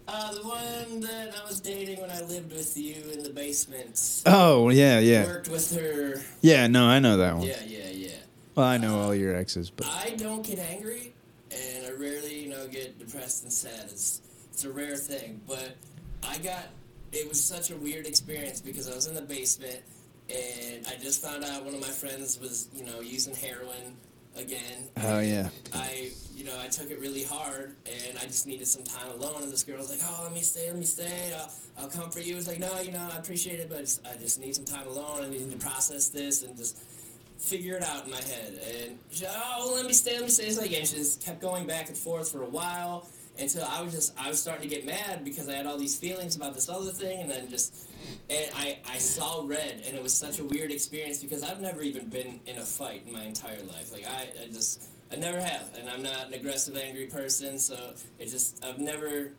[0.08, 4.22] Uh, the one that I was dating when I lived with you in the basement.
[4.26, 5.24] Oh, yeah, yeah.
[5.24, 6.20] Worked with her.
[6.40, 7.46] Yeah, no, I know that one.
[7.46, 8.08] Yeah, yeah, yeah.
[8.56, 11.14] Well, I know all your exes, but I don't get angry,
[11.52, 13.84] and I rarely, you know, get depressed and sad.
[13.84, 14.20] It's
[14.52, 15.76] it's a rare thing, but
[16.26, 16.64] I got.
[17.12, 19.82] It was such a weird experience because I was in the basement,
[20.30, 23.96] and I just found out one of my friends was, you know, using heroin
[24.36, 24.88] again.
[25.02, 25.48] Oh, yeah.
[25.74, 29.42] I, you know, I took it really hard, and I just needed some time alone.
[29.42, 31.32] And this girl was like, "Oh, let me stay, let me stay.
[31.36, 34.06] I'll, I'll comfort you." It's like, "No, you know, I appreciate it, but I just,
[34.06, 35.24] I just need some time alone.
[35.24, 36.78] I need to process this and just
[37.38, 40.30] figure it out in my head." And she, "Oh, well, let me stay, let me
[40.30, 43.08] stay." It's like, and she just kept going back and forth for a while
[43.38, 45.96] until I was just, I was starting to get mad because I had all these
[45.96, 47.88] feelings about this other thing, and then just.
[48.30, 51.82] And I, I saw red, and it was such a weird experience because I've never
[51.82, 53.92] even been in a fight in my entire life.
[53.92, 57.94] Like I, I just I never have, and I'm not an aggressive, angry person, so
[58.18, 59.32] it just I've never.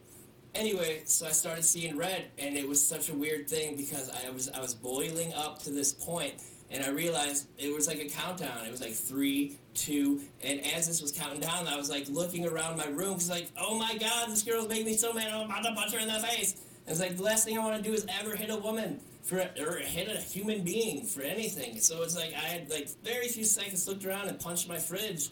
[0.54, 4.30] Anyway, so I started seeing red, and it was such a weird thing because I
[4.30, 6.36] was I was boiling up to this point,
[6.70, 8.66] and I realized it was like a countdown.
[8.66, 12.46] It was like three, two, and as this was counting down, I was like looking
[12.46, 15.34] around my room because like, oh my god, this girl's making me so mad.
[15.34, 16.56] I'm about to punch her in the face.
[16.88, 19.38] It's like the last thing I want to do is ever hit a woman for
[19.38, 21.80] or hit a human being for anything.
[21.80, 25.30] So it's like I had like very few seconds looked around and punched my fridge.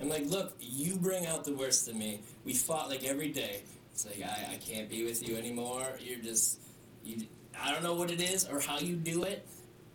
[0.00, 2.20] I'm like, look, you bring out the worst in me.
[2.44, 3.62] We fought like every day.
[3.92, 5.86] It's like I, I can't be with you anymore.
[6.00, 6.58] You're just
[7.04, 7.26] you.
[7.62, 9.46] I don't know what it is or how you do it,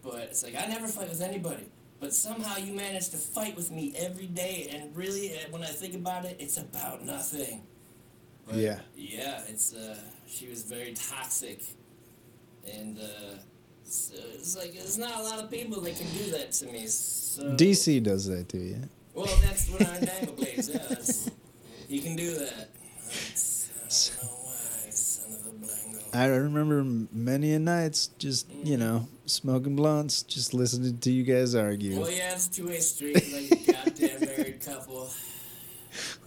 [0.04, 1.70] but it's like I never fight with anybody.
[2.00, 5.68] But somehow you manage to fight with me every day, and really, uh, when I
[5.68, 7.64] think about it, it's about nothing.
[8.46, 8.80] But Yeah.
[8.96, 9.98] Yeah, it's uh,
[10.28, 11.62] she was very toxic,
[12.72, 13.38] and uh,
[13.84, 16.88] so it's like there's not a lot of people that can do that to me.
[16.88, 18.82] So DC does that to you.
[19.14, 20.68] well, that's what I'm Dangle Blades.
[20.68, 21.30] That's,
[21.88, 22.70] you can do that.
[23.08, 26.16] I don't know why, son of a blango.
[26.16, 31.54] I remember many a nights just, you know, smoking blunts, just listening to you guys
[31.56, 32.00] argue.
[32.00, 35.10] Well, yeah, it's a two-way street, like a goddamn married couple.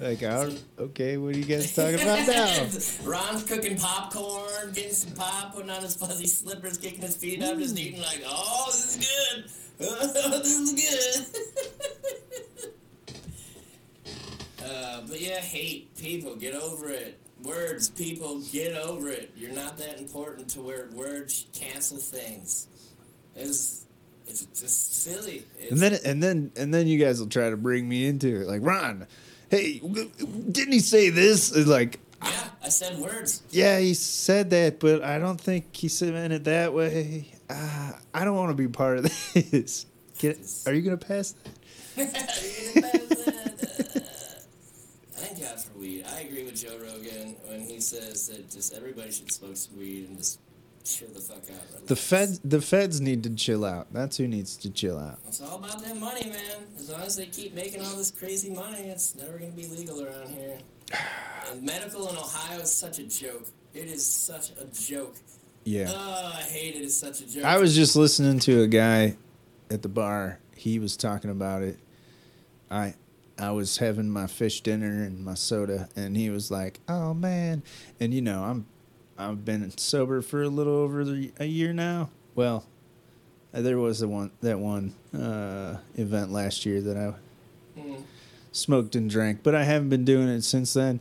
[0.01, 2.67] Like, oh, okay, what are you guys talking about now?
[3.05, 7.59] Ron's cooking popcorn, getting some pop, putting on his fuzzy slippers, kicking his feet up,
[7.59, 9.45] just eating like, oh, this is good.
[9.79, 11.27] this is
[12.63, 12.73] good.
[14.65, 17.19] uh, but yeah, hate people, get over it.
[17.43, 19.31] Words, people, get over it.
[19.37, 22.67] You're not that important to where words cancel things.
[23.37, 23.85] It's
[24.29, 25.45] it's just silly.
[25.59, 28.41] It's, And then, and then, and then you guys will try to bring me into
[28.41, 28.47] it.
[28.47, 29.07] Like, Ron,
[29.51, 31.55] hey, didn't he say this?
[31.55, 33.43] It's like, yeah, I said words.
[33.51, 37.33] yeah, he said that, but I don't think he said it that way.
[37.49, 39.87] Uh, I don't want to be part of this.
[40.19, 41.35] Get, are you gonna pass
[41.97, 42.09] that?
[45.13, 46.05] Thank God for weed.
[46.15, 50.09] I agree with Joe Rogan when he says that just everybody should smoke some weed
[50.09, 50.41] and just
[50.85, 51.87] chill the fuck out.
[51.87, 53.93] The feds, the feds need to chill out.
[53.93, 55.19] That's who needs to chill out.
[55.27, 56.67] It's all about that money, man.
[56.77, 60.05] As long as they keep making all this crazy money, it's never gonna be legal
[60.05, 60.59] around here.
[61.51, 63.47] And medical in Ohio is such a joke.
[63.73, 65.15] It is such a joke.
[65.65, 65.87] Yeah.
[65.89, 66.81] Oh, I hate it.
[66.81, 67.45] It's such a joke.
[67.45, 69.17] I was just listening to a guy
[69.71, 70.41] at the bar.
[70.55, 71.79] He was talking about it.
[72.71, 72.95] I
[73.39, 77.63] I was having my fish dinner and my soda, and he was like, "Oh man!"
[78.01, 78.67] And you know, I'm
[79.19, 82.09] I've been sober for a little over the, a year now.
[82.35, 82.65] Well,
[83.53, 87.15] uh, there was the one that one uh, event last year that I
[87.79, 88.03] Mm.
[88.51, 90.99] smoked and drank, but I haven't been doing it since then.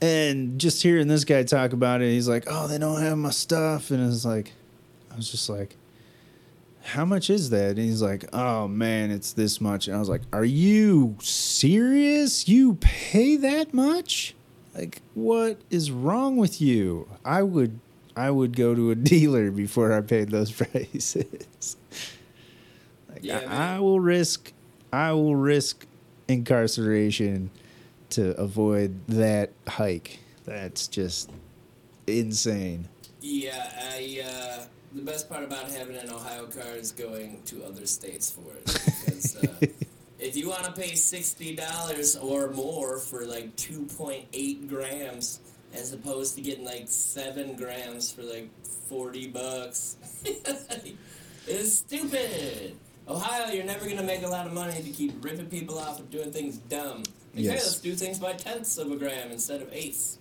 [0.00, 3.30] And just hearing this guy talk about it, he's like, "Oh, they don't have my
[3.30, 4.52] stuff," and it's like,
[5.12, 5.76] I was just like,
[6.84, 7.70] how much is that?
[7.70, 9.86] And he's like, oh man, it's this much.
[9.86, 12.48] And I was like, are you serious?
[12.48, 14.34] You pay that much?
[14.74, 17.08] Like, what is wrong with you?
[17.24, 17.78] I would,
[18.16, 21.76] I would go to a dealer before I paid those prices.
[23.08, 23.76] like, Yeah, I.
[23.76, 24.52] I will risk,
[24.92, 25.86] I will risk
[26.28, 27.50] incarceration
[28.10, 30.20] to avoid that hike.
[30.44, 31.30] That's just
[32.06, 32.88] insane.
[33.20, 34.22] Yeah, I.
[34.26, 34.64] Uh,
[34.94, 38.64] the best part about having an Ohio car is going to other states for it.
[38.66, 39.66] Because uh,
[40.22, 45.40] if you want to pay sixty dollars or more for like two point eight grams,
[45.74, 48.48] as opposed to getting like seven grams for like
[48.88, 49.96] forty bucks,
[51.46, 52.76] it's stupid.
[53.08, 55.98] Ohio, you're never gonna make a lot of money if you keep ripping people off
[55.98, 56.98] and doing things dumb.
[56.98, 57.64] Like, hey, Yes.
[57.64, 60.18] let's do things by tenths of a gram instead of eighths.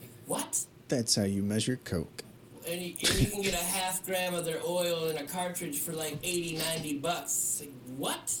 [0.00, 0.64] Like, what?
[0.88, 2.22] That's how you measure coke.
[2.66, 5.78] and you, and you can get a half gram of their oil in a cartridge
[5.80, 7.58] for like 80, 90 bucks.
[7.60, 8.34] Like, what?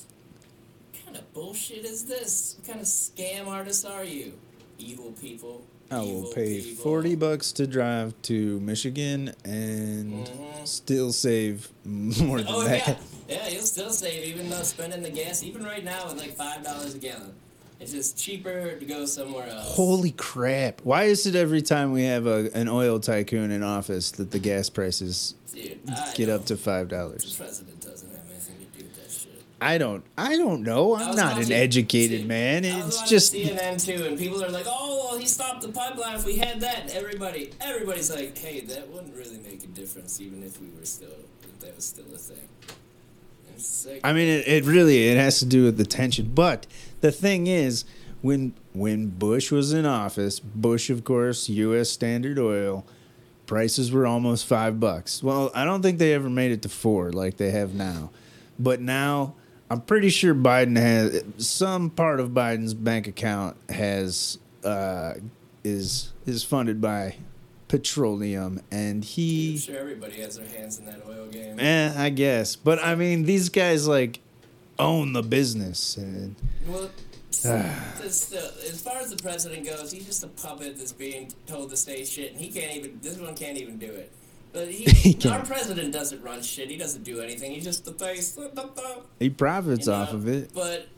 [1.06, 2.56] What kind of bullshit is this?
[2.58, 4.32] What kind of scam artists are you?
[4.76, 5.64] Evil people.
[5.88, 6.82] I will Evil pay people.
[6.82, 10.66] 40 bucks to drive to Michigan and Mhm.
[10.66, 12.88] still save more than Oh, that.
[12.88, 12.96] yeah.
[13.28, 16.94] Yeah, you'll still save even though spending the gas, even right now, at like $5
[16.96, 17.34] a gallon.
[17.78, 19.76] It's just cheaper to go somewhere else.
[19.76, 20.80] Holy crap.
[20.82, 24.38] Why is it every time we have a, an oil tycoon in office that the
[24.40, 25.78] gas prices Dude,
[26.16, 26.34] get know.
[26.36, 26.88] up to $5?
[26.88, 29.42] The president doesn't have anything to do with that shit.
[29.60, 30.96] I don't I don't know.
[30.96, 32.64] I'm not an educated see, man.
[32.64, 36.16] It's just CNN too, and people are like, "Oh, well, he stopped the pipeline.
[36.16, 40.20] If we had that, and everybody, everybody's like, hey, that wouldn't really make a difference,
[40.20, 41.08] even if we were still,
[41.42, 42.48] if that was still a thing."
[43.86, 46.32] Like, I mean, it, it really it has to do with the tension.
[46.34, 46.66] But
[47.00, 47.84] the thing is,
[48.20, 51.88] when when Bush was in office, Bush, of course, U.S.
[51.88, 52.84] Standard Oil,
[53.46, 55.22] prices were almost five bucks.
[55.22, 58.10] Well, I don't think they ever made it to four like they have now.
[58.58, 59.34] But now,
[59.68, 65.14] I'm pretty sure Biden has some part of Biden's bank account has uh,
[65.64, 67.16] is is funded by
[67.68, 71.58] petroleum, and he I'm sure everybody has their hands in that oil game.
[71.58, 72.54] Eh, I guess.
[72.54, 74.20] But I mean, these guys like
[74.78, 76.36] own the business, and
[76.66, 76.90] Well,
[77.44, 82.04] as far as the president goes, he's just a puppet that's being told to say
[82.04, 83.00] shit, and he can't even.
[83.02, 84.12] This one can't even do it.
[84.56, 85.34] But he, He can't.
[85.34, 86.70] our president doesn't run shit.
[86.70, 87.52] He doesn't do anything.
[87.52, 88.38] He's just the face.
[89.18, 90.50] he profits You know, off of it.
[90.54, 90.88] But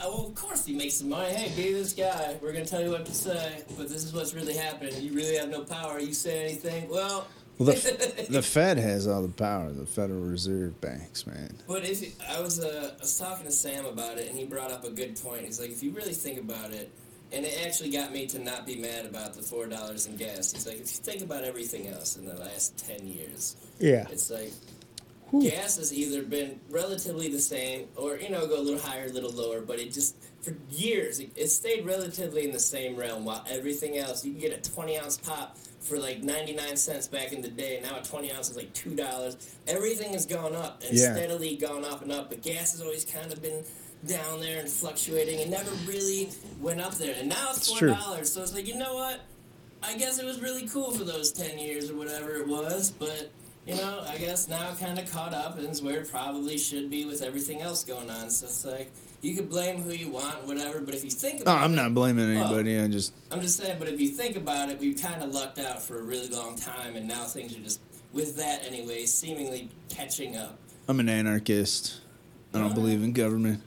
[0.00, 1.32] uh, well, of course he makes some money.
[1.34, 2.36] Hey, be this guy.
[2.40, 4.94] We're gonna tell you what to say, but this is what's really happening.
[5.02, 5.98] You really have no power.
[5.98, 7.26] You say anything, well.
[7.58, 9.70] Well, the, the Fed has all the power.
[9.72, 11.58] The Federal Reserve banks, man.
[11.66, 14.44] But if you- I was uh, I was talking to Sam about it, and he
[14.46, 15.44] brought up a good point.
[15.46, 16.92] He's like, if you really think about it,
[17.32, 20.52] and it actually got me to not be mad about the four dollars in gas.
[20.52, 24.06] He's like, if you think about everything else in the last ten years, Yeah.
[24.10, 24.52] it's like
[25.30, 25.48] Whew.
[25.48, 29.12] gas has either been relatively the same or you know go a little higher a
[29.12, 33.24] little lower but it just for years it, it stayed relatively in the same realm
[33.24, 37.32] while everything else you can get a 20 ounce pop for like 99 cents back
[37.32, 39.36] in the day now a 20 ounce is like two dollars
[39.68, 41.14] everything has gone up and Yeah.
[41.14, 43.62] steadily gone up and up but gas has always kind of been
[44.06, 46.30] down there and fluctuating and never really
[46.60, 49.20] went up there and now it's four dollars so it's like you know what
[49.82, 53.30] I guess it was really cool for those 10 years or whatever it was, but,
[53.66, 56.58] you know, I guess now it kind of caught up and is where it probably
[56.58, 58.28] should be with everything else going on.
[58.28, 58.92] So it's like,
[59.22, 61.76] you could blame who you want, whatever, but if you think Oh, about I'm it,
[61.76, 62.78] not blaming anybody.
[62.78, 65.58] I just I'm just saying, but if you think about it, we've kind of lucked
[65.58, 67.80] out for a really long time, and now things are just,
[68.12, 70.58] with that anyway, seemingly catching up.
[70.88, 72.00] I'm an anarchist.
[72.52, 73.62] I don't believe in government.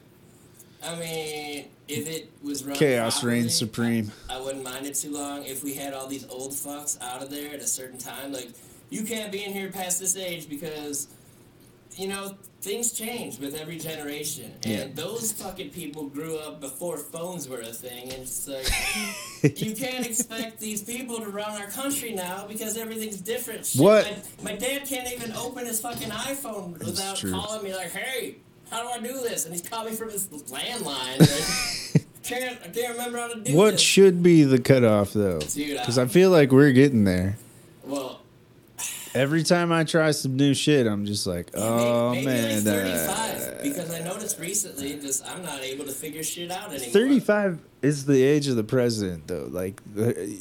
[0.85, 4.11] I mean, if it was run Chaos reigns supreme.
[4.29, 7.21] I, I wouldn't mind it too long if we had all these old fucks out
[7.23, 8.31] of there at a certain time.
[8.33, 8.49] Like,
[8.89, 11.07] you can't be in here past this age because,
[11.95, 14.51] you know, things change with every generation.
[14.63, 14.87] And Yeah.
[14.93, 18.03] those fucking people grew up before phones were a thing.
[18.11, 18.67] And it's like,
[19.61, 23.65] you can't expect these people to run our country now because everything's different.
[23.65, 24.23] Shit, What?
[24.43, 28.37] My, my dad can't even open his fucking iPhone without calling me like, "Hey,
[28.73, 31.19] how do I do this?" And he's calling me from his landline.
[31.19, 33.81] Like, can't I can't remember how to do What this.
[33.81, 35.39] should be the cutoff though?
[35.39, 37.37] Because I I- feel like we're getting there.
[37.85, 38.19] well,
[39.15, 43.07] Every time I try some new shit, I'm just like, oh maybe, man, maybe like
[43.09, 46.89] uh, because I noticed recently just I'm not able to figure shit out anymore.
[46.89, 49.47] 35 is the age of the president, though.
[49.51, 49.79] Like,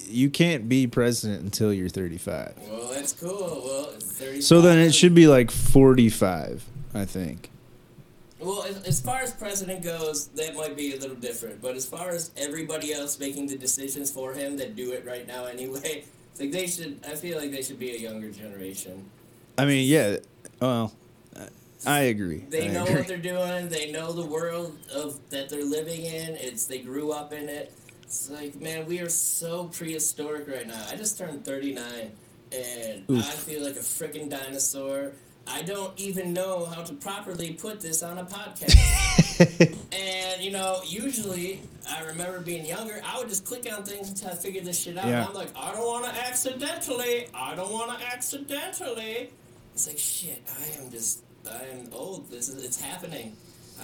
[0.08, 2.54] you can't be president until you're 35.
[2.66, 3.62] Well, that's cool.
[3.62, 4.42] Well, 35.
[4.44, 6.64] So then it should be like 45,
[6.94, 7.50] I think.
[8.42, 11.62] Well, as, far as president goes, that might be a little different.
[11.62, 15.26] But as far as everybody else making the decisions for him that do it right
[15.26, 16.04] now anyway,
[16.40, 17.00] like they should.
[17.06, 19.04] I feel like they should be a younger generation.
[19.56, 20.16] I mean, yeah.
[20.60, 20.92] Well,
[21.86, 22.44] I agree.
[22.48, 22.96] They I know agree.
[22.96, 23.68] what they're doing.
[23.68, 26.36] They know the world of that they're living in.
[26.36, 27.72] It's they grew up in it.
[28.02, 30.84] It's like, man, we are so prehistoric right now.
[30.88, 32.12] I just turned 39
[32.52, 33.26] and Oof.
[33.26, 35.12] I feel like a freaking dinosaur.
[35.46, 39.76] I don't even know how to properly put this on a podcast.
[39.92, 44.30] and, you know, usually, I remember being younger, I would just click on things until
[44.30, 45.06] I figured this shit out.
[45.06, 45.26] Yeah.
[45.26, 47.26] I'm like, I don't want to accidentally.
[47.34, 49.30] I don't want to accidentally.
[49.74, 52.30] It's like, shit, I am just, I am old.
[52.30, 53.36] This is, it's happening.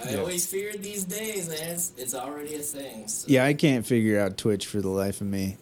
[0.03, 0.19] I Yeah.
[0.19, 1.71] always feared these days, man.
[1.71, 3.07] It's, it's already a thing.
[3.07, 3.25] So.
[3.27, 5.57] Yeah, I can't figure out Twitch for the life of me.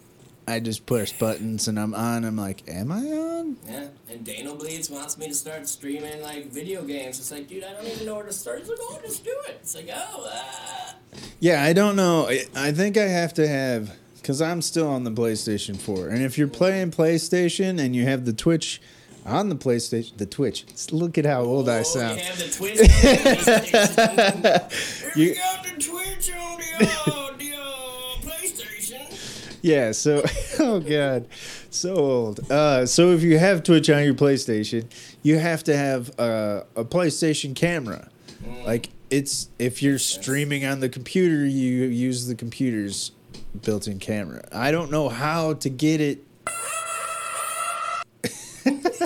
[0.49, 2.23] I just push buttons and I'm on.
[2.23, 3.57] I'm like, am I on?
[3.67, 7.19] Yeah, and Dano Bleeds wants me to start streaming like video games.
[7.19, 8.59] It's like, dude, I don't even know where to start.
[8.59, 9.57] It's like, oh, just do it.
[9.61, 10.95] It's like, oh, ah.
[11.41, 12.29] Yeah, I don't know.
[12.55, 16.07] I, think I have to have because I'm still on the PlayStation 4.
[16.07, 18.81] And if you're playing PlayStation and you have the Twitch
[19.25, 20.65] on the PlayStation, the Twitch.
[20.91, 22.19] Look at how old I Oh, sound.
[22.19, 22.79] You have the Twitch.
[22.79, 22.89] on the
[24.71, 25.13] PlayStation.
[25.15, 26.31] Here You- the Twitch
[29.62, 30.24] Yeah, so
[30.60, 31.28] oh god,
[31.70, 32.51] so old.
[32.51, 34.86] Uh, so if you have Twitch on your PlayStation,
[35.24, 38.10] you have to have uh, a PlayStation camera.
[38.66, 43.12] Like it's if you're streaming on the computer, you use the computer's
[43.64, 44.43] built-in camera.
[44.51, 46.24] I don't know how to get it.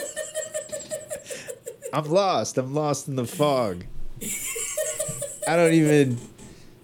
[1.94, 2.58] I'm lost.
[2.58, 3.86] I'm lost in the fog.
[5.48, 6.18] I don't even.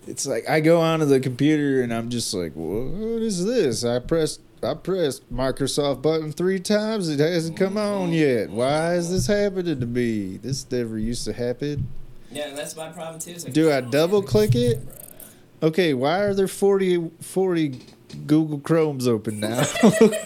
[0.07, 3.83] It's like I go onto the computer and I'm just like, what is this?
[3.83, 7.09] I pressed I pressed Microsoft button three times.
[7.09, 8.13] It hasn't come on mm-hmm.
[8.13, 8.49] yet.
[8.49, 10.37] Why is this happening to me?
[10.37, 11.87] This never used to happen.
[12.31, 13.33] Yeah, that's my problem too.
[13.33, 14.79] Like, Do I double click it?
[15.61, 17.79] Okay, why are there 40, 40
[18.25, 19.63] Google Chromes open now?
[19.63, 20.19] 40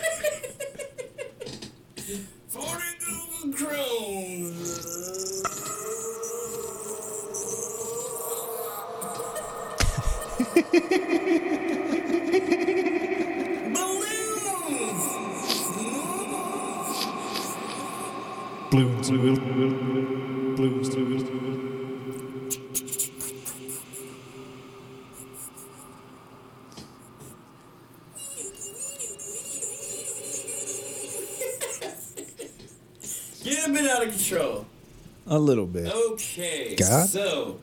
[2.52, 4.71] Google Chrome.
[10.62, 11.10] Balloons.
[18.70, 19.40] Blues, blues,
[33.44, 34.66] Get a bit out of control.
[35.28, 35.92] A little bit.
[35.92, 36.76] Okay.
[36.76, 37.10] God?
[37.10, 37.60] So,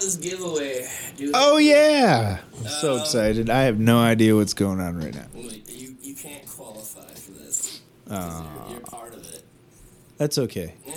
[0.00, 1.32] about this giveaway, dude.
[1.34, 2.38] Oh yeah!
[2.58, 3.50] I'm so Um, excited.
[3.50, 5.26] I have no idea what's going on right now.
[5.34, 7.80] You, you can't qualify for this.
[8.10, 8.42] Aw.
[8.68, 9.42] You're, you're part of it.
[10.18, 10.74] That's okay.
[10.86, 10.94] Yeah.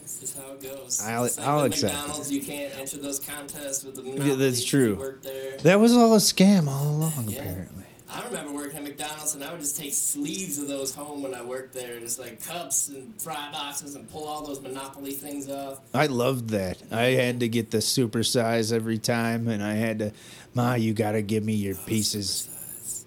[0.00, 1.00] That's just how it goes.
[1.04, 2.30] I'll- It's like I'll accept it.
[2.30, 5.18] You can't enter those contests with the Yeah, that's true.
[5.22, 5.58] There.
[5.58, 7.40] That was all a scam all along, Yeah.
[7.40, 7.81] apparently.
[8.14, 11.34] I remember working at McDonald's and I would just take sleeves of those home when
[11.34, 15.48] I worked there, just like cups and fry boxes and pull all those Monopoly things
[15.48, 15.80] off.
[15.94, 16.82] I loved that.
[16.90, 20.12] I had to get the super size every time, and I had to,
[20.54, 23.06] Ma, you gotta give me your pieces.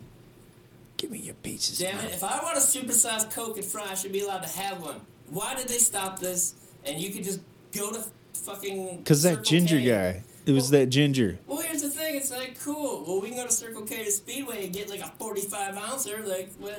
[0.98, 1.78] Give me your pieces.
[1.78, 4.60] Damn it, if I want a supersized Coke and fry, I should be allowed to
[4.60, 5.02] have one.
[5.30, 6.56] Why did they stop this?
[6.84, 7.42] And you could just
[7.76, 8.04] go to
[8.34, 9.04] fucking.
[9.04, 9.86] Cause that ginger K.
[9.86, 10.24] guy.
[10.46, 11.40] It was that ginger.
[11.48, 12.16] Well, here's the thing.
[12.16, 13.04] It's like cool.
[13.08, 16.24] Well, we can go to Circle K to Speedway and get like a 45 ouncer.
[16.26, 16.76] Like, well,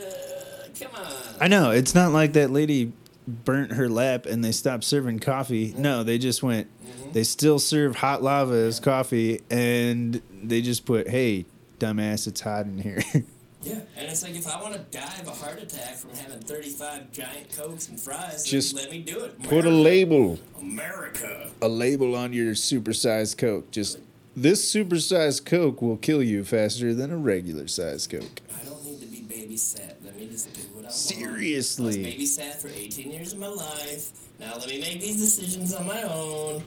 [0.78, 1.12] come on.
[1.40, 1.70] I know.
[1.70, 2.92] It's not like that lady
[3.26, 5.74] burnt her lap and they stopped serving coffee.
[5.76, 6.68] No, they just went.
[6.84, 7.12] Mm-hmm.
[7.12, 11.46] They still serve hot lava as coffee, and they just put, "Hey,
[11.78, 13.02] dumbass, it's hot in here."
[13.66, 16.38] Yeah, and it's like if I want to die of a heart attack from having
[16.38, 19.42] 35 giant cokes and fries, Just let me do it.
[19.42, 20.38] put a label.
[20.60, 21.50] America.
[21.60, 23.70] a label on your supersized Coke.
[23.72, 23.98] Just
[24.36, 28.40] this supersized Coke will kill you faster than a regular sized Coke.
[28.54, 29.94] I don't need to be babysat.
[30.04, 30.94] Let me just do what I want.
[30.94, 32.04] Seriously.
[32.06, 34.10] I was babysat for 18 years of my life.
[34.38, 36.62] Now let me make these decisions on my own.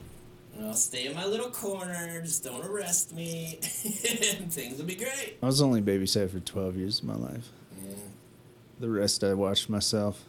[0.59, 2.21] And I'll stay in my little corner.
[2.21, 3.59] Just don't arrest me.
[3.61, 3.63] and
[4.51, 5.37] things will be great.
[5.41, 7.47] I was only babysat for 12 years of my life.
[7.81, 7.93] Yeah.
[8.81, 10.25] The rest I watched myself.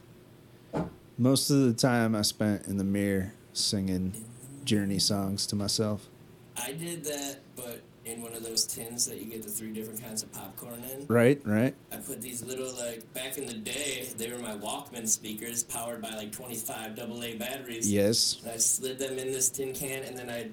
[1.18, 4.64] Most of the time I spent in the mirror singing mm-hmm.
[4.64, 6.08] journey songs to myself.
[6.56, 10.02] I did that, but in one of those tins that you get the three different
[10.02, 11.06] kinds of popcorn in.
[11.06, 11.74] Right, right?
[11.92, 16.00] I put these little like back in the day, they were my Walkman speakers powered
[16.00, 17.92] by like 25 AA batteries.
[17.92, 18.38] Yes.
[18.42, 20.52] And I slid them in this tin can, and then I'd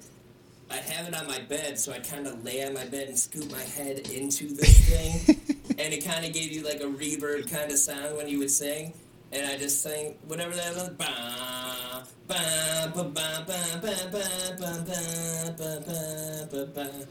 [0.70, 3.18] I'd have it on my bed, so I'd kind of lay on my bed and
[3.18, 5.36] scoop my head into this thing,
[5.78, 8.50] and it kind of gave you like a reverb kind of sound when you would
[8.50, 8.92] sing.
[9.32, 10.88] And I just sang whatever that was.
[10.90, 17.06] Ba, ba, ba, ba, ba, ba, ba, ba, ba, ba, ba, ba, ba.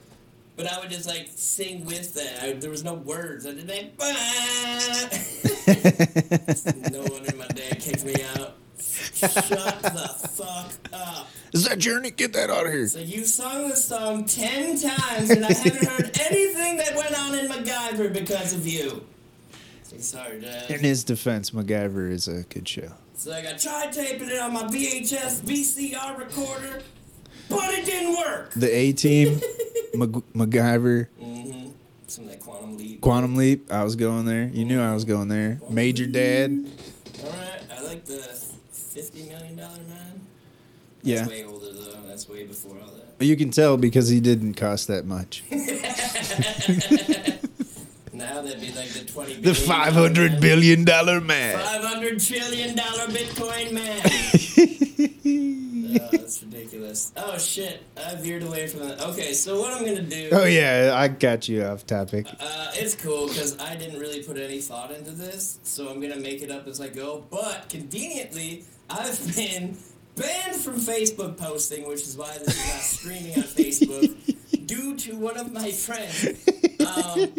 [0.58, 2.44] But I would just like sing with that.
[2.44, 3.46] I, there was no words.
[3.46, 3.94] I did like,
[6.92, 8.56] no wonder my dad kicked me out.
[8.80, 11.30] Shut the fuck up.
[11.54, 12.12] Is that Journey?
[12.12, 12.88] Get that out of here.
[12.88, 17.36] So you sung the song ten times, and I haven't heard anything that went on
[17.38, 19.06] in MacGyver because of you.
[20.00, 20.70] Sorry, Dad.
[20.70, 22.92] In his defense, MacGyver is a good show.
[23.16, 26.84] So like I tried taping it on my VHS VCR recorder,
[27.50, 28.52] but it didn't work.
[28.54, 29.42] The A Team,
[29.98, 31.70] Mac- MacGyver, Mm-hmm.
[32.08, 33.02] Some of that quantum leap.
[33.02, 33.72] Quantum Leap.
[33.72, 34.50] I was going there.
[34.54, 35.60] You knew I was going there.
[35.70, 36.66] Major Dad.
[37.24, 38.20] All right, I like the
[38.72, 40.22] fifty million dollar man.
[41.04, 41.28] That's Yeah.
[41.28, 41.98] way older though.
[42.08, 43.26] That's way before all that.
[43.26, 45.44] You can tell because he didn't cost that much.
[48.14, 49.36] Now that'd be like the twenty.
[49.36, 51.60] The five hundred billion dollar man.
[51.60, 54.02] Five hundred trillion dollar Bitcoin man.
[55.90, 57.12] oh, that's ridiculous.
[57.18, 57.84] Oh shit!
[57.98, 59.02] I veered away from that.
[59.02, 60.30] Okay, so what I'm gonna do?
[60.32, 62.28] Oh yeah, I got you off topic.
[62.40, 66.18] Uh, it's cool because I didn't really put any thought into this, so I'm gonna
[66.20, 67.26] make it up as I go.
[67.30, 69.78] But conveniently, I've been
[70.16, 75.16] banned from Facebook posting, which is why this is not streaming on Facebook, due to
[75.16, 76.50] one of my friends.
[76.80, 77.32] Um,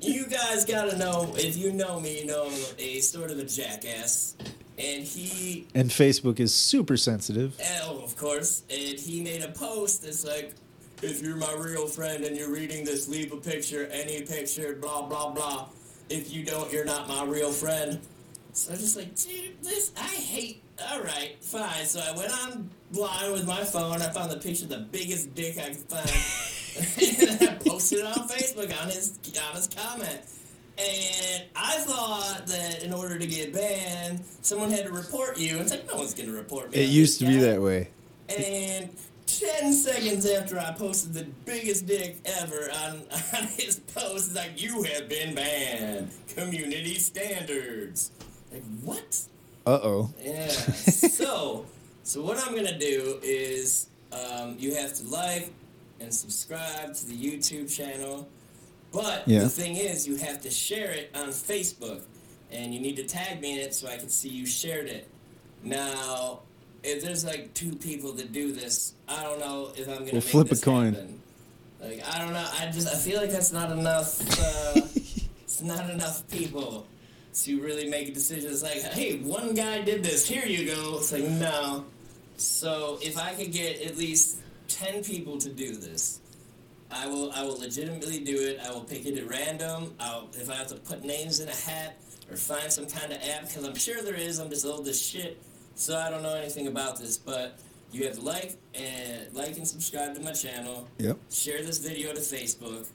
[0.00, 3.44] you guys gotta know if you know me, you know I'm a sort of a
[3.44, 4.36] jackass,
[4.82, 7.58] and he And Facebook is super sensitive.
[7.82, 8.62] Oh, of course.
[8.70, 10.54] And he made a post that's like,
[11.02, 15.02] if you're my real friend and you're reading this, leave a picture, any picture, blah,
[15.02, 15.68] blah, blah.
[16.08, 18.00] If you don't, you're not my real friend.
[18.52, 20.62] So I'm just like, dude, this, I hate,
[20.92, 21.86] alright, fine.
[21.86, 25.58] So I went online with my phone, I found the picture of the biggest dick
[25.58, 26.10] I could find.
[27.40, 29.18] and I posted it on Facebook on his,
[29.48, 30.20] on his comment.
[30.78, 35.58] And I thought that in order to get banned, someone had to report you.
[35.58, 36.78] It's like, no one's going to report me.
[36.78, 37.88] It used to this be that way.
[38.28, 38.90] And
[39.26, 43.02] 10 seconds after I posted the biggest dick ever on,
[43.36, 46.10] on his post, it's like, you have been banned.
[46.34, 48.10] Community standards.
[48.52, 49.20] Like, what?
[49.66, 50.14] Uh oh.
[50.20, 50.48] Yeah.
[50.48, 51.66] so,
[52.02, 55.52] so what I'm gonna do is, um, you have to like
[56.00, 58.28] and subscribe to the YouTube channel.
[58.92, 59.40] But Yeah.
[59.40, 62.02] the thing is, you have to share it on Facebook,
[62.50, 65.08] and you need to tag me in it so I can see you shared it.
[65.62, 66.40] Now,
[66.82, 70.14] if there's like two people that do this, I don't know if I'm gonna We'll
[70.14, 70.92] make flip a coin.
[70.94, 71.20] happen.
[71.80, 72.46] Like I don't know.
[72.58, 74.20] I just I feel like that's not enough.
[74.40, 74.80] Uh,
[75.42, 76.86] it's not enough people
[77.42, 78.50] to really make a decision.
[78.52, 80.26] It's like, hey, one guy did this.
[80.26, 80.98] Here you go.
[80.98, 81.84] It's like no.
[82.36, 84.38] So if I could get at least
[84.68, 86.18] ten people to do this,
[86.92, 87.32] I will.
[87.32, 88.60] I will legitimately do it.
[88.66, 89.94] I will pick it at random.
[90.00, 91.96] I'll if I have to put names in a hat
[92.30, 94.38] or find some kind of app because I'm sure there is.
[94.38, 95.42] I'm just old as shit,
[95.74, 97.16] so I don't know anything about this.
[97.16, 97.58] But
[97.92, 101.18] you have to like and like and subscribe to my channel Yep.
[101.30, 102.86] share this video to Facebook,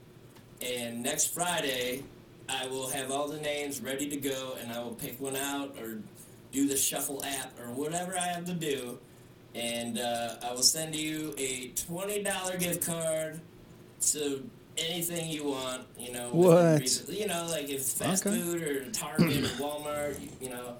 [0.62, 2.04] and next Friday,
[2.50, 5.76] I will have all the names ready to go, and I will pick one out
[5.80, 6.00] or
[6.52, 8.98] do the shuffle app or whatever I have to do,
[9.54, 13.40] and uh, I will send you a twenty dollar gift card
[14.14, 15.84] to anything you want.
[15.98, 16.82] You know, What?
[16.82, 18.40] reason- You know, like if fast Okay.
[18.40, 20.76] food or Target or Walmart, you, you know,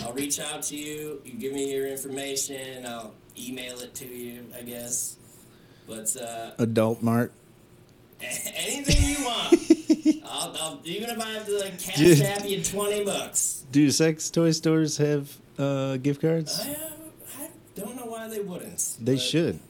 [0.00, 1.20] I'll reach out to you.
[1.24, 4.44] You give me your information, I'll email it to you.
[4.56, 5.16] I guess.
[5.86, 7.32] But uh, Adult Mart.
[8.20, 12.20] anything you want, I'll, I'll even if I have to like cash Dude.
[12.22, 13.64] app you twenty bucks.
[13.70, 16.58] Do sex toy stores have uh, gift cards?
[16.60, 16.76] I, uh,
[17.40, 18.96] I don't know why they wouldn't.
[19.00, 19.60] They should.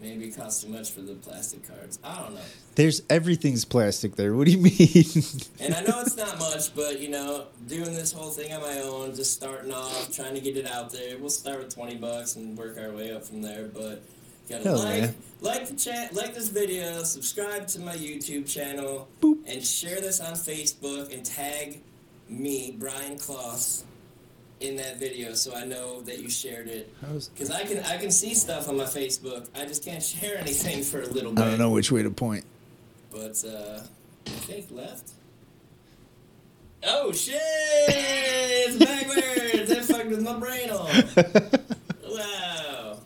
[0.00, 1.98] Maybe it costs too much for the plastic cards.
[2.04, 2.40] I don't know.
[2.74, 4.34] There's everything's plastic there.
[4.34, 4.72] What do you mean?
[5.60, 8.78] And I know it's not much, but you know, doing this whole thing on my
[8.80, 11.16] own, just starting off, trying to get it out there.
[11.18, 13.64] We'll start with twenty bucks and work our way up from there.
[13.68, 14.02] But
[14.48, 15.10] you gotta Hell like, yeah.
[15.40, 19.38] like the chat, like this video, subscribe to my YouTube channel, Boop.
[19.48, 21.80] and share this on Facebook and tag
[22.28, 23.82] me, Brian Kloss,
[24.60, 26.92] in that video so I know that you shared it.
[27.00, 29.48] Because I can I can see stuff on my Facebook.
[29.54, 31.44] I just can't share anything for a little bit.
[31.44, 32.44] I don't know which way to point.
[33.10, 33.80] But uh
[34.26, 35.10] I think left.
[36.88, 37.34] Oh shit!
[37.88, 39.68] It's backwards!
[39.70, 40.88] that fucked with my brain all.
[42.08, 42.98] Wow.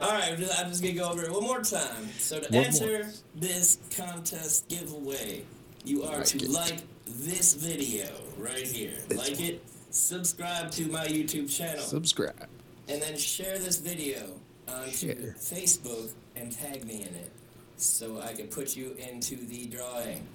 [0.00, 2.08] Alright, I'm just, I'm just gonna go over it one more time.
[2.18, 5.44] So to One enter this contest giveaway,
[5.84, 6.50] you are Like to it.
[6.50, 8.06] like this video
[8.38, 8.94] right here.
[9.08, 9.62] This like it,
[9.96, 12.48] subscribe to my YouTube channel Subscribe.
[12.88, 14.20] and then share this video
[14.68, 17.30] on Facebook and tag me in it
[17.76, 20.26] so I can put you into the drawing.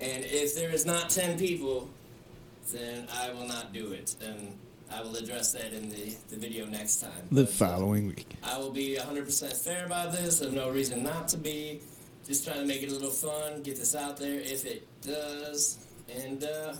[0.00, 1.88] And if there is not 10 people,
[2.72, 4.14] then I will not do it.
[4.24, 4.52] And
[4.92, 7.28] I will address that in the, the video next time.
[7.30, 8.26] The But, following week.
[8.42, 10.40] I will be 100% fair about this.
[10.40, 11.80] There's no reason not to be.
[12.26, 15.78] just trying to make it a little fun, get this out there if it does,
[16.14, 16.74] and uh,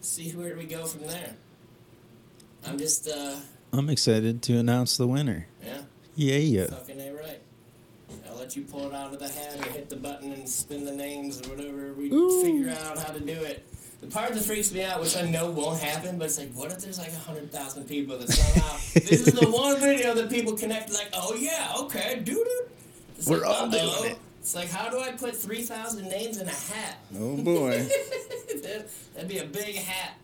[0.00, 1.34] see where we go from there.
[2.66, 3.36] I'm just, uh,
[3.72, 5.46] I'm excited to announce the winner.
[5.64, 5.78] yeah,
[6.16, 6.66] Yeah, yeah.
[6.66, 7.40] fucking A right.
[8.28, 10.84] I'll let you pull it out of the hat or hit the button and spin
[10.84, 11.92] the names or whatever.
[11.92, 12.42] We Ooh.
[12.42, 13.66] figure out how to do it.
[14.00, 16.70] The part that freaks me out, which I know won't happen, but it's like, what
[16.70, 20.30] if there's like a hundred thousand people that somehow this is the one video that
[20.30, 22.46] people connect like, oh yeah, okay, dude.
[23.26, 24.18] We're like, all doing it.
[24.48, 26.96] It's like, how do I put three thousand names in a hat?
[27.20, 27.86] Oh boy.
[28.62, 30.14] That- That'd be a big hat.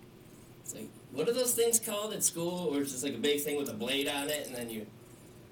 [0.63, 2.71] It's like, what are those things called at school?
[2.71, 4.87] Where it's just like a big thing with a blade on it, and then you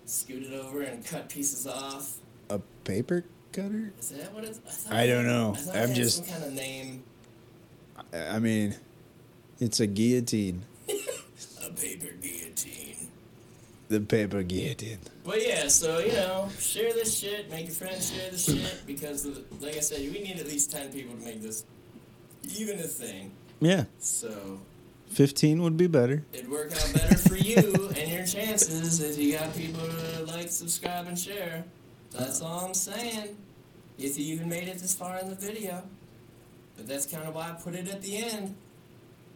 [0.07, 2.15] scoot it over and cut pieces off.
[2.49, 3.93] A paper cutter?
[4.01, 4.59] Is that what it's?
[4.67, 5.53] I, thought I don't know.
[5.55, 7.03] I thought I'm it had just- some kind of name.
[8.15, 8.75] I mean,
[9.61, 10.63] it's a guillotine.
[10.89, 12.82] A paper guillotine.
[13.93, 15.01] The paper guillotine.
[15.23, 17.51] But yeah, so you know, share this shit.
[17.51, 19.27] Make your friends share this shit because,
[19.61, 21.67] like I said, we need at least ten people to make this
[22.57, 23.33] even a thing.
[23.61, 24.61] Yeah, So
[25.11, 26.25] 15 would be better.
[26.33, 27.59] it'd work out better for you
[27.97, 31.63] and your chances if you got people to like, subscribe, and share.
[32.13, 33.37] That's all I'm saying.
[33.99, 35.83] If you even made it this far in the video.
[36.79, 38.55] But that's kind of why I put it at the end.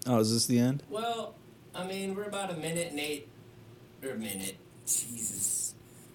[0.06, 0.82] Oh, is this the end?
[0.88, 1.34] Well,
[1.74, 3.28] I mean, we're about a minute and eight,
[4.02, 4.56] or a minute.
[4.86, 5.74] Jesus.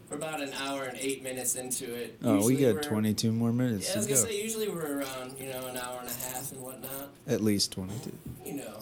[0.10, 2.18] We're about an hour and eight minutes into it.
[2.24, 4.30] Oh, we Usually got we're- 22 more minutes Yeah, I was to gonna go.
[4.30, 7.10] say usually we're around, you know, an hour and a half and whatnot.
[7.28, 8.12] At least 22.
[8.46, 8.80] You know,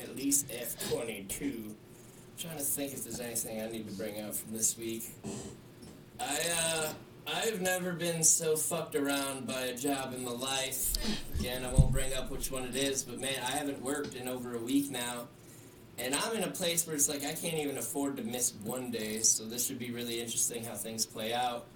[0.00, 1.74] at least F twenty two.
[2.38, 5.04] Trying to think if there's anything I need to bring out from this week.
[6.18, 6.92] I uh
[7.26, 10.92] I've never been so fucked around by a job in my life.
[11.38, 14.26] Again, I won't bring up which one it is, but man, I haven't worked in
[14.26, 15.28] over a week now.
[16.02, 18.90] And I'm in a place where it's like I can't even afford to miss one
[18.90, 21.66] day, so this should be really interesting how things play out.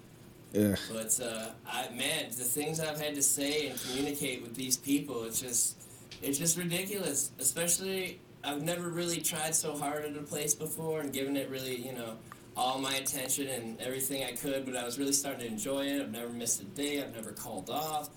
[0.53, 0.75] Yeah.
[0.91, 5.23] But uh, I man, the things I've had to say and communicate with these people,
[5.25, 5.77] it's just
[6.21, 7.31] it's just ridiculous.
[7.39, 11.75] Especially I've never really tried so hard at a place before and given it really,
[11.75, 12.13] you know,
[12.55, 16.01] all my attention and everything I could, but I was really starting to enjoy it.
[16.01, 18.09] I've never missed a day, I've never called off.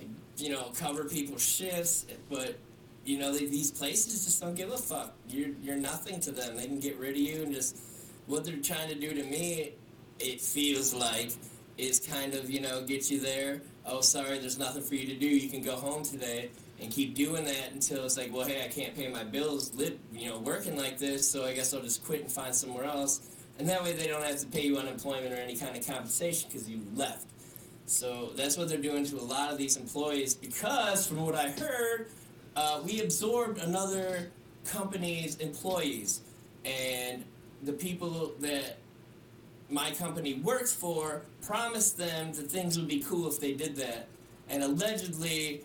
[0.00, 2.56] I, you know, cover people's shifts, but
[3.04, 5.14] you know, they, these places just don't give a fuck.
[5.28, 6.56] You're you're nothing to them.
[6.56, 7.78] They can get rid of you and just
[8.26, 9.72] what they're trying to do to me,
[10.18, 11.32] it feels like
[11.78, 13.62] is kind of, you know, get you there.
[13.84, 15.26] Oh, sorry, there's nothing for you to do.
[15.26, 16.50] You can go home today
[16.80, 19.98] and keep doing that until it's like, well, hey, I can't pay my bills, live,
[20.12, 23.28] you know, working like this, so I guess I'll just quit and find somewhere else.
[23.58, 26.48] And that way they don't have to pay you unemployment or any kind of compensation
[26.50, 27.26] because you left.
[27.86, 31.50] So that's what they're doing to a lot of these employees because, from what I
[31.50, 32.08] heard,
[32.56, 34.30] uh, we absorbed another
[34.64, 36.20] company's employees.
[36.64, 37.24] And
[37.62, 38.78] the people that
[39.68, 44.06] my company works for promised them that things would be cool if they did that.
[44.48, 45.62] And allegedly,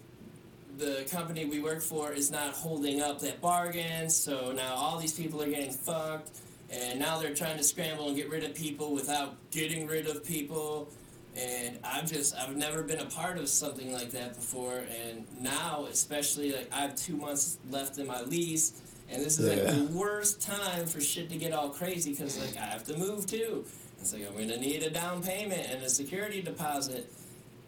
[0.78, 5.14] the company we work for is not holding up that bargain, so now all these
[5.14, 8.94] people are getting fucked, and now they're trying to scramble and get rid of people
[8.94, 10.90] without getting rid of people.
[11.38, 15.86] And I've just, I've never been a part of something like that before, and now,
[15.88, 19.96] especially, like, I have two months left in my lease, and this is like the
[19.96, 23.66] worst time for shit to get all crazy because, like, I have to move too.
[24.02, 27.14] It's like, I'm gonna need a down payment and a security deposit.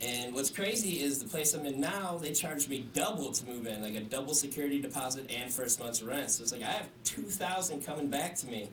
[0.02, 3.68] And what's crazy is the place I'm in now, they charge me double to move
[3.68, 6.32] in, like a double security deposit and first month's rent.
[6.32, 8.70] So it's like I have two thousand coming back to me.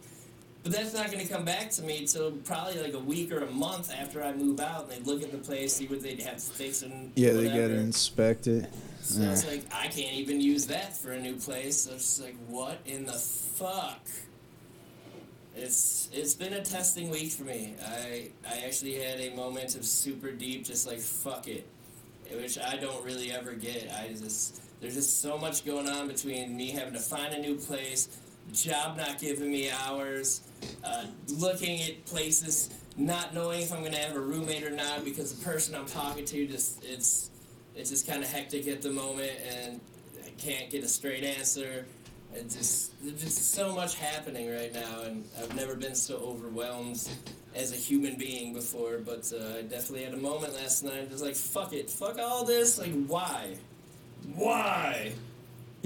[0.66, 3.50] But that's not gonna come back to me until probably like a week or a
[3.52, 6.38] month after I move out and they look at the place, see what they'd have
[6.38, 8.68] to fix and Yeah, they gotta inspect it.
[9.00, 11.82] So it's like I can't even use that for a new place.
[11.82, 14.00] So it's just like what in the fuck?
[15.54, 17.76] It's it's been a testing week for me.
[17.86, 21.64] I I actually had a moment of super deep, just like fuck it,
[22.32, 23.88] which I don't really ever get.
[23.96, 27.54] I just there's just so much going on between me having to find a new
[27.54, 28.08] place,
[28.52, 30.40] job not giving me hours,
[30.84, 35.34] uh, looking at places, not knowing if I'm gonna have a roommate or not because
[35.34, 37.30] the person I'm talking to just it's
[37.74, 39.80] it's just kind of hectic at the moment and
[40.24, 41.86] I can't get a straight answer.
[42.34, 47.08] It's just there's just so much happening right now, and I've never been so overwhelmed
[47.54, 48.98] as a human being before.
[48.98, 52.44] But uh, I definitely had a moment last night, just like fuck it, fuck all
[52.44, 52.78] this.
[52.78, 53.56] Like why,
[54.34, 55.12] why?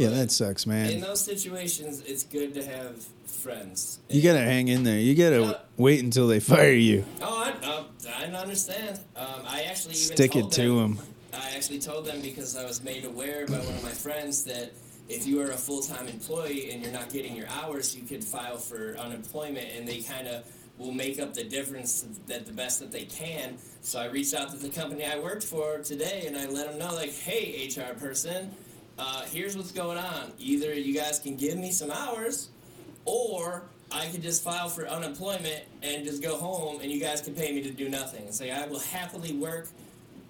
[0.00, 0.90] Yeah, that sucks, man.
[0.90, 3.98] In those situations, it's good to have friends.
[4.08, 4.98] You gotta hang in there.
[4.98, 5.54] You gotta Yeah.
[5.76, 7.04] wait until they fire you.
[7.20, 7.84] Oh, I, uh,
[8.16, 8.98] I don't understand.
[9.14, 11.06] Um, I actually even Stick it to them, them.
[11.34, 14.72] I actually told them because I was made aware by one of my friends that
[15.10, 18.24] if you are a full time employee and you're not getting your hours, you could
[18.24, 20.44] file for unemployment, and they kind of
[20.78, 23.58] will make up the difference that the best that they can.
[23.82, 26.78] So I reached out to the company I worked for today, and I let them
[26.78, 28.50] know like, hey, HR person,
[29.00, 30.32] uh, here's what's going on.
[30.38, 32.50] Either you guys can give me some hours,
[33.06, 37.34] or I could just file for unemployment and just go home, and you guys can
[37.34, 38.26] pay me to do nothing.
[38.26, 39.68] And say I will happily work,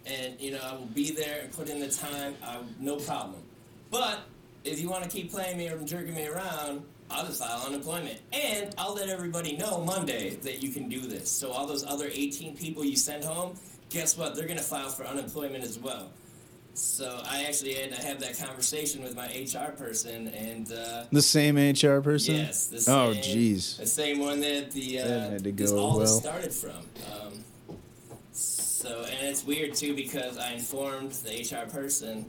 [0.06, 2.36] and you know I will be there and put in the time.
[2.44, 3.42] I, no problem.
[3.90, 4.20] But
[4.64, 8.20] if you want to keep playing me or jerking me around, I'll just file unemployment.
[8.32, 11.28] And I'll let everybody know Monday that you can do this.
[11.30, 13.56] So all those other 18 people you send home,
[13.88, 14.36] guess what?
[14.36, 16.10] They're going to file for unemployment as well.
[16.74, 21.20] So I actually had to have that conversation with my HR person, and uh, The
[21.22, 22.36] same HR person?
[22.36, 23.76] yes, the Oh, jeez.
[23.76, 26.70] the same one that the uh, That had to go all this started from.
[27.12, 27.44] Um,
[28.32, 32.26] so and it's weird too because I informed the HR person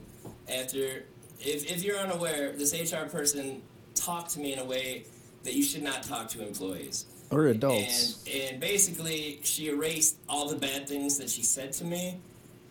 [0.48, 1.04] after.
[1.44, 3.62] If, if you're unaware, this HR person
[3.96, 5.06] talked to me in a way
[5.42, 7.06] that you should not talk to employees.
[7.30, 8.22] Or adults.
[8.32, 12.20] And, and basically, she erased all the bad things that she said to me.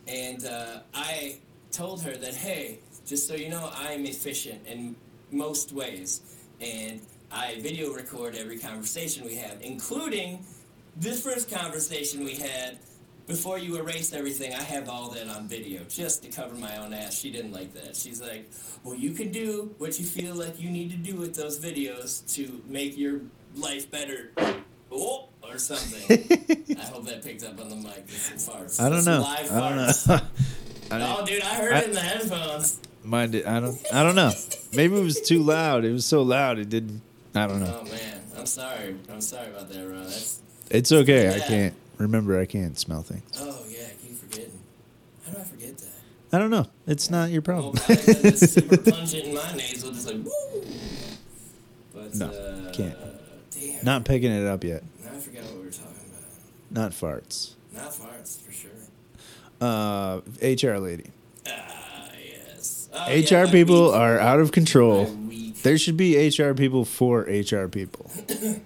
[0.08, 1.36] And uh, I
[1.72, 4.94] told her that, hey, just so you know, I'm efficient in
[5.30, 6.20] most ways.
[6.60, 7.00] And
[7.30, 10.44] I video record every conversation we have, including
[10.96, 12.78] this first conversation we had
[13.26, 14.54] before you erased everything.
[14.54, 17.18] I have all that on video just to cover my own ass.
[17.18, 17.96] She didn't like that.
[17.96, 18.50] She's like,
[18.84, 22.30] well, you can do what you feel like you need to do with those videos
[22.34, 23.20] to make your
[23.56, 24.32] life better.
[24.90, 26.76] Oh, or something.
[26.78, 28.06] I hope that picked up on the mic.
[28.06, 28.80] There's some farts.
[28.80, 29.22] I don't know.
[29.22, 30.20] Live I don't know.
[30.90, 32.78] I Oh, dude, I heard I- it in the headphones.
[33.04, 33.76] Mine did, I don't.
[33.92, 34.30] I don't know.
[34.74, 35.84] Maybe it was too loud.
[35.84, 36.58] It was so loud.
[36.58, 37.02] It didn't.
[37.34, 37.80] I don't know.
[37.80, 38.94] Oh man, I'm sorry.
[39.10, 40.04] I'm sorry about that, Ron.
[40.04, 40.40] That's
[40.70, 41.34] It's okay.
[41.34, 42.38] I can't remember.
[42.38, 43.24] I can't smell things.
[43.40, 44.58] oh yeah, I keep forgetting.
[45.26, 45.88] How do I forget that?
[46.32, 46.66] I don't know.
[46.86, 47.74] It's not your problem.
[47.88, 50.64] God, it's super pungent in my nasal, just like woo.
[51.92, 52.96] But No, uh, can't.
[53.50, 53.84] Damn.
[53.84, 54.84] not picking it up yet.
[55.04, 56.22] Now I forgot what we were talking about.
[56.70, 57.54] Not farts.
[57.74, 58.41] Not farts.
[59.62, 61.10] Uh, HR lady.
[61.46, 62.88] Ah yes.
[62.92, 65.04] Oh, HR yeah, people weak- are out of control.
[65.62, 68.10] There should be HR people for HR people.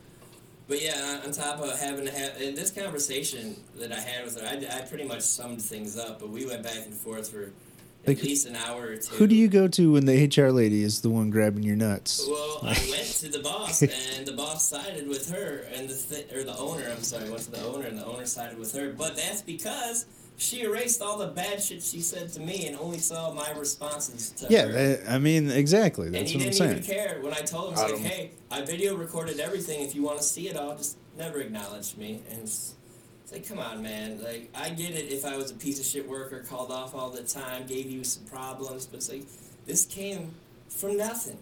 [0.68, 4.40] But yeah, on top of having to have in this conversation that I had with
[4.40, 6.18] her, I, I pretty much summed things up.
[6.18, 9.14] But we went back and forth for at Like, least an hour or two.
[9.14, 12.26] Who do you go to when the HR lady is the one grabbing your nuts?
[12.28, 16.32] Well, I went to the boss, and the boss sided with her, and the th-
[16.34, 16.82] or the owner.
[16.90, 18.90] I'm sorry, went to the owner, and the owner sided with her.
[18.92, 20.06] But that's because
[20.38, 24.30] she erased all the bad shit she said to me, and only saw my responses
[24.30, 24.72] to Yeah, her.
[24.72, 26.06] that, I mean exactly.
[26.06, 26.70] and That's he what I'm didn't saying.
[26.78, 29.80] even care when I told him, I like, "Hey, I video recorded everything.
[29.82, 32.74] If you want to see it all, just never acknowledged me." And it's,
[33.22, 34.22] it's like, come on, man.
[34.22, 37.10] Like, I get it if I was a piece of shit worker, called off all
[37.10, 39.24] the time, gave you some problems, but it's like,
[39.66, 40.32] this came
[40.68, 41.38] from nothing.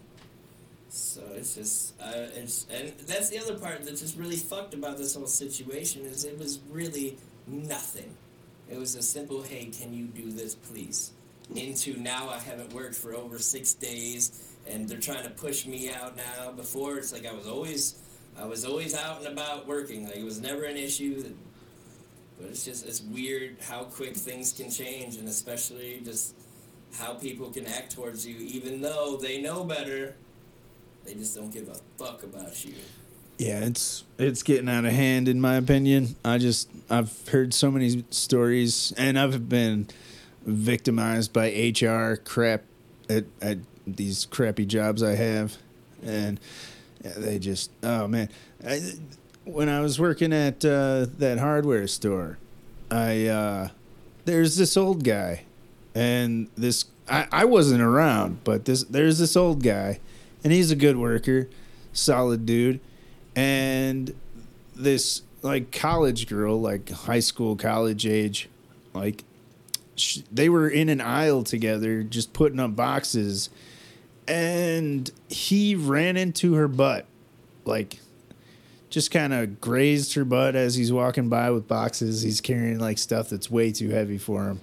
[0.89, 4.97] So it's just, uh, it's, and that's the other part that's just really fucked about
[4.97, 7.19] this whole situation is it was really
[7.49, 8.15] nothing.
[8.75, 11.13] It was a simple, hey, can you do this, please?
[11.55, 15.93] Into now I haven't worked for over six days, and they're trying to push me
[15.93, 16.51] out now.
[16.51, 18.03] Before it's like I was always,
[18.37, 20.07] I was always out and about working.
[20.07, 21.23] Like it was never an issue.
[21.23, 21.37] That,
[22.37, 26.35] but it's just it's weird how quick things can change, and especially just
[26.99, 30.17] how people can act towards you, even though they know better.
[31.05, 32.75] They just don't give a fuck about you.
[33.39, 36.15] Yeah, it's it's getting out of hand in my opinion.
[36.25, 39.89] I just I've heard so many stories and I've been
[40.45, 42.63] victimized by HR crap
[43.09, 45.57] at at these crappy jobs I have
[46.03, 46.39] and
[47.03, 48.29] they just oh man.
[48.67, 48.81] I,
[49.45, 52.39] when I was working at uh, that hardware store,
[52.91, 53.69] I uh,
[54.27, 55.43] there's this old guy
[55.93, 59.99] and this I, I wasn't around, but this there's this old guy
[60.45, 61.49] and he's a good worker,
[61.93, 62.79] solid dude
[63.37, 64.15] and
[64.75, 68.49] this like college girl, like high school, college age,
[68.93, 69.25] like
[70.33, 73.51] they were in an aisle together, just putting up boxes,
[74.27, 77.07] and he ran into her butt,
[77.65, 78.01] like
[78.91, 82.23] just kind of grazed her butt as he's walking by with boxes.
[82.23, 84.61] He's carrying like stuff that's way too heavy for him.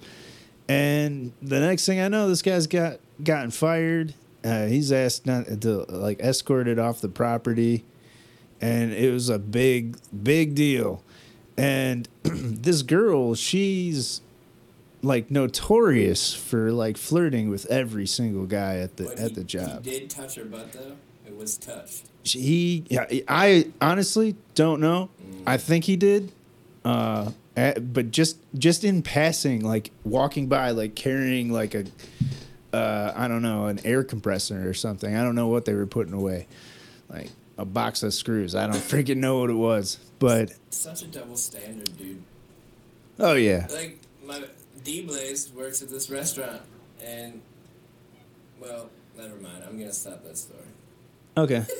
[0.68, 4.14] And the next thing I know, this guy's got gotten fired.
[4.42, 7.84] Uh, he's asked not to like escorted off the property
[8.62, 11.02] and it was a big big deal.
[11.58, 14.22] And this girl she's
[15.02, 19.84] like notorious for like flirting with every single guy at the at he, the job.
[19.84, 20.96] He did touch her butt though.
[21.26, 22.04] It was touched.
[22.24, 25.10] She- he yeah, i honestly don't know.
[25.46, 26.32] I think he did
[26.84, 31.84] uh at- but just just in passing like walking by like carrying like a
[32.72, 35.14] uh i don't know an air compressor or something.
[35.16, 36.46] I don't know what they were putting away.
[37.10, 37.30] Like
[37.62, 38.54] a box of screws.
[38.54, 42.22] I don't freaking know what it was, but Such a double standard, dude.
[43.18, 44.42] oh yeah, Like my
[44.84, 46.60] D Blaze works at this restaurant,
[47.02, 47.40] and
[48.60, 49.62] well, never mind.
[49.66, 50.60] I'm gonna stop that story.
[51.36, 51.64] okay.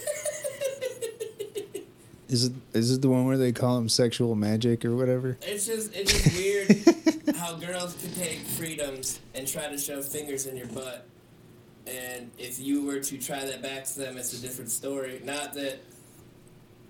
[2.29, 5.37] Is it is it the one where they call him sexual magic or whatever?
[5.43, 10.47] It's just it's just weird how girls can take freedoms and try to shove fingers
[10.47, 11.07] in your butt,
[11.87, 15.21] and if you were to try that back to them, it's a different story.
[15.25, 15.79] Not that.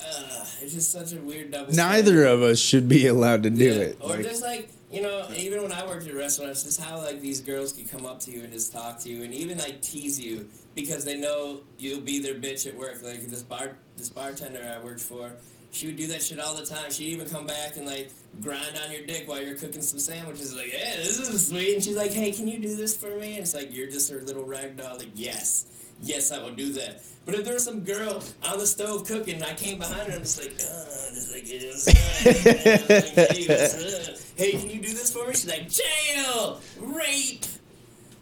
[0.00, 1.72] Uh, it's just such a weird double.
[1.72, 3.98] Neither of us should be allowed to do Yeah, it.
[4.00, 7.20] Or Like, just like you know, even when I worked at restaurants, just how like
[7.20, 9.80] these girls could come up to you and just talk to you and even like
[9.80, 13.00] tease you because they know you'll be their bitch at work.
[13.02, 15.32] Like this bar, this bartender I worked for,
[15.72, 16.90] she would do that shit all the time.
[16.90, 18.10] She'd even come back and like
[18.42, 20.54] grind on your dick while you're cooking some sandwiches.
[20.54, 21.74] Like, yeah, this is sweet.
[21.74, 23.32] And she's like, hey, can you do this for me?
[23.32, 24.98] And it's like you're just her little rag doll.
[24.98, 25.66] Like, yes.
[26.02, 27.02] Yes, I will do that.
[27.24, 30.14] But if there was some girl on the stove cooking, and I came behind her
[30.14, 34.88] and it's like, uh, just like, it's, uh, like, hey, what's hey, can you do
[34.88, 35.32] this for me?
[35.32, 37.44] She's like, jail, rape.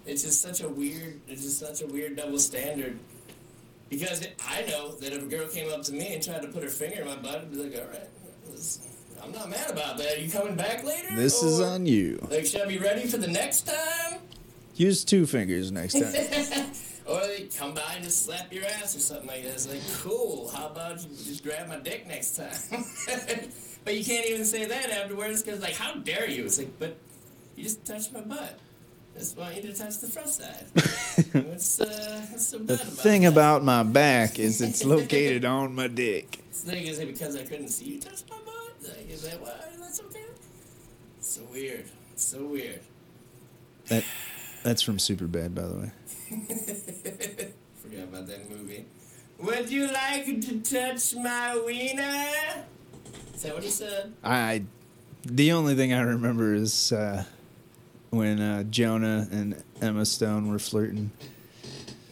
[0.06, 2.98] It's just such a weird, it's just such a weird double standard.
[3.90, 6.62] Because I know that if a girl came up to me and tried to put
[6.62, 8.08] her finger in my butt, I'd be like, all right,
[9.22, 10.16] I'm not mad about that.
[10.16, 11.14] Are you coming back later?
[11.16, 12.24] this is on you.
[12.30, 14.20] Like, should I be ready for the next time?
[14.76, 16.04] Use two fingers next time.
[17.06, 19.54] or they come by and just slap your ass or something like that.
[19.54, 22.84] It's like, cool, how about you just grab my dick next time?
[23.84, 26.44] but you can't even say that afterwards because, like, how dare you?
[26.44, 26.96] It's like, but
[27.56, 28.58] you just touched my butt.
[29.20, 30.64] Just want you to touch the front side.
[31.44, 33.32] what's, uh, what's so bad The about thing that?
[33.32, 36.38] about my back is it's located on my dick.
[36.48, 38.96] This thing is because I couldn't see you touch my butt?
[38.96, 40.24] Like, is that why that's okay?
[41.20, 41.84] So weird.
[42.16, 42.80] So weird.
[43.88, 44.04] That
[44.62, 45.92] that's from Superbad, by the way.
[47.76, 48.86] Forgot about that movie.
[49.38, 52.64] Would you like to touch my wiener?
[53.34, 54.14] Is that what he said?
[54.24, 54.62] I
[55.26, 57.24] the only thing I remember is uh,
[58.10, 61.10] when uh, Jonah and Emma Stone were flirting.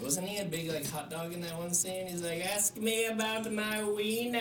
[0.00, 2.06] Wasn't he a big like hot dog in that one scene?
[2.06, 4.40] He's like, ask me about my wiener.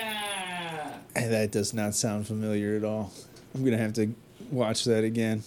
[1.15, 3.11] And that does not sound familiar at all.
[3.53, 4.13] I'm gonna have to
[4.51, 5.43] watch that again.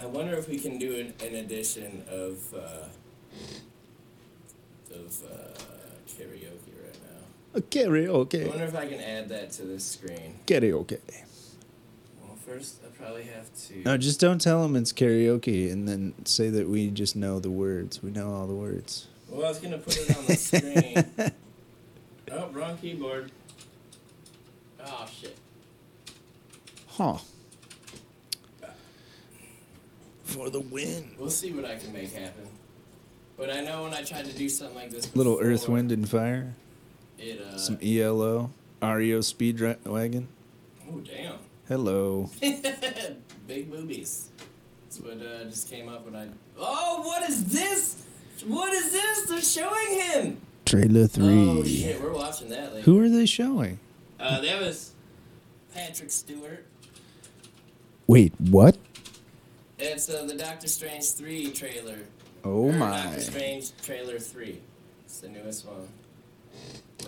[0.00, 2.88] I wonder if we can do an, an edition of uh,
[4.92, 5.58] of uh,
[6.08, 7.60] karaoke right now.
[7.60, 8.44] Karaoke.
[8.44, 10.40] I wonder if I can add that to this screen.
[10.46, 10.98] Karaoke.
[12.20, 13.82] Well, first probably have to.
[13.82, 17.50] No, just don't tell them it's karaoke, and then say that we just know the
[17.50, 18.02] words.
[18.02, 19.08] We know all the words.
[19.28, 21.32] Well, I was gonna put it on the screen.
[22.32, 23.32] oh, wrong keyboard.
[24.84, 25.36] Oh shit.
[26.88, 27.18] Huh.
[30.24, 31.10] For the win.
[31.18, 32.48] We'll see what I can make happen.
[33.36, 35.92] But I know when I tried to do something like this, Little before, Earth, Wind,
[35.92, 36.54] and Fire.
[37.18, 37.58] It uh.
[37.58, 38.50] Some ELO.
[38.82, 40.26] REO Speedwagon.
[40.90, 41.38] oh damn.
[41.68, 42.28] Hello.
[43.46, 44.28] Big boobies.
[44.84, 46.28] That's what uh, just came up when I.
[46.58, 48.04] Oh, what is this?
[48.46, 49.22] What is this?
[49.26, 50.40] They're showing him.
[50.64, 51.24] Trailer 3.
[51.26, 52.84] Oh shit, we're watching that later.
[52.84, 53.78] Who are they showing?
[54.18, 54.92] Uh, that was
[55.74, 56.64] Patrick Stewart.
[58.06, 58.76] Wait, what?
[59.78, 61.98] It's uh, the Doctor Strange three trailer.
[62.44, 62.90] Oh Or my.
[63.04, 64.60] Doctor Strange trailer three.
[65.04, 65.88] It's the newest one.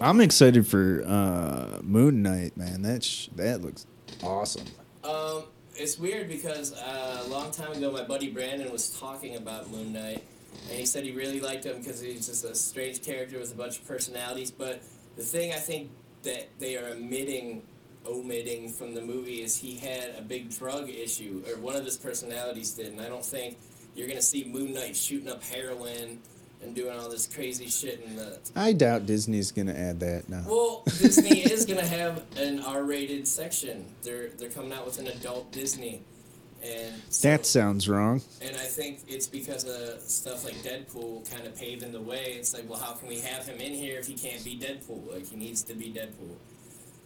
[0.01, 2.83] I'm excited for uh, Moon Knight, man.
[2.83, 3.87] That sh- that looks
[4.23, 4.65] awesome.
[5.03, 5.45] Um,
[5.77, 9.93] it's weird because uh, a long time ago, my buddy Brandon was talking about Moon
[9.93, 10.23] Knight,
[10.69, 13.57] and he said he really liked him because he's just a strange character with a
[13.57, 14.51] bunch of personalities.
[14.51, 14.83] But
[15.17, 15.91] the thing I think
[16.23, 17.63] that they are omitting,
[18.07, 21.97] omitting from the movie is he had a big drug issue, or one of his
[21.97, 23.59] personalities did, and I don't think
[23.95, 26.21] you're gonna see Moon Knight shooting up heroin
[26.65, 30.45] and doing all this crazy shit in the I doubt Disney's gonna add that now.
[30.47, 33.85] well, Disney is gonna have an R-rated section.
[34.03, 36.03] They're they're coming out with an adult Disney,
[36.65, 38.23] and so, That sounds wrong.
[38.41, 42.35] and I think it's because of stuff like Deadpool kind of paving the way.
[42.39, 45.13] It's like, well, how can we have him in here if he can't be Deadpool?
[45.13, 46.37] Like he needs to be Deadpool.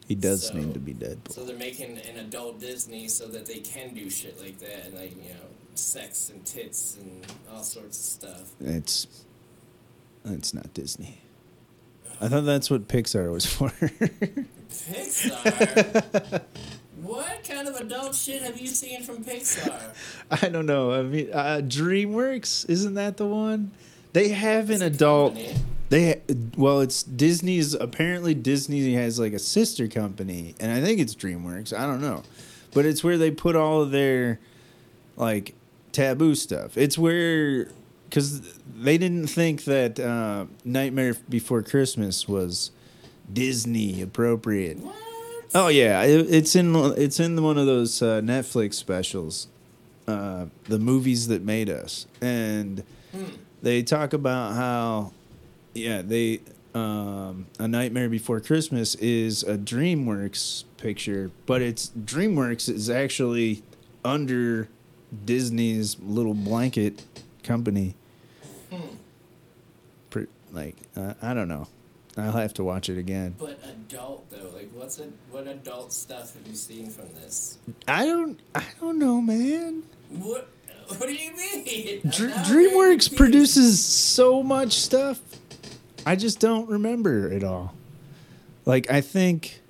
[0.06, 1.32] He does So- need to be Deadpool.
[1.32, 4.94] So they're making an adult Disney so that they can do shit like that, and
[4.94, 8.52] like you know, sex and tits and all sorts of stuff.
[8.60, 9.06] It's
[10.32, 11.20] it's not Disney.
[12.20, 13.68] I thought that's what Pixar was for.
[14.70, 16.42] Pixar.
[17.02, 19.94] what kind of adult shit have you seen from Pixar?
[20.30, 20.92] I don't know.
[20.92, 23.70] I mean, uh, DreamWorks isn't that the one?
[24.12, 25.34] They have an adult.
[25.34, 25.54] company.
[25.90, 26.20] They
[26.56, 27.72] well, it's Disney's.
[27.74, 31.72] Apparently, Disney has like a sister company, and I think it's DreamWorks.
[31.72, 32.24] I don't know,
[32.74, 34.38] but it's where they put all of their
[35.16, 35.54] like
[35.92, 36.76] taboo stuff.
[36.76, 37.68] It's where
[38.08, 42.70] because they didn't think that uh, Nightmare Before Christmas was
[43.32, 44.78] Disney appropriate.
[44.78, 44.94] What?
[45.54, 49.48] Oh yeah, it, it's in it's in one of those uh, Netflix specials,
[50.06, 52.82] uh, the movies that made us, and
[53.62, 55.12] they talk about how,
[55.74, 56.40] yeah, they
[56.74, 63.62] um, a Nightmare Before Christmas is a DreamWorks picture, but it's DreamWorks is actually
[64.04, 64.68] under
[65.24, 67.04] Disney's little blanket
[67.42, 67.94] company.
[70.52, 71.66] Like uh, I don't know,
[72.16, 73.34] I'll have to watch it again.
[73.38, 77.58] But adult though, like what's a, what adult stuff have you seen from this?
[77.86, 79.82] I don't I don't know, man.
[80.10, 80.48] What?
[80.88, 82.00] What do you mean?
[82.08, 85.20] Dr- DreamWorks produces so much stuff.
[86.06, 87.74] I just don't remember it all.
[88.64, 89.60] Like I think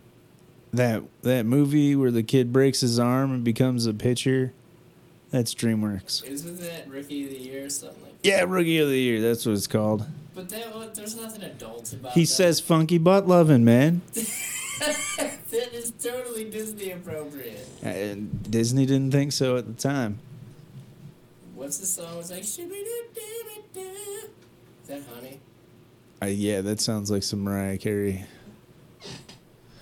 [0.73, 4.53] that that movie where the kid breaks his arm and becomes a pitcher,
[5.33, 6.25] that's DreamWorks.
[6.25, 8.08] Isn't that Rookie of the Year or something like?
[8.23, 9.21] Yeah, Rookie of the Year.
[9.21, 10.07] That's what it's called.
[10.35, 12.13] But that what, there's nothing adult about.
[12.13, 12.27] He that.
[12.27, 14.03] says "funky butt loving," man.
[14.15, 17.67] that is totally Disney appropriate.
[17.83, 20.21] And Disney didn't think so at the time.
[21.55, 22.19] What's the song?
[22.19, 22.43] It's like.
[22.43, 22.59] Is
[24.87, 25.41] that Honey?
[26.23, 28.25] Uh, yeah, that sounds like some Mariah Carey.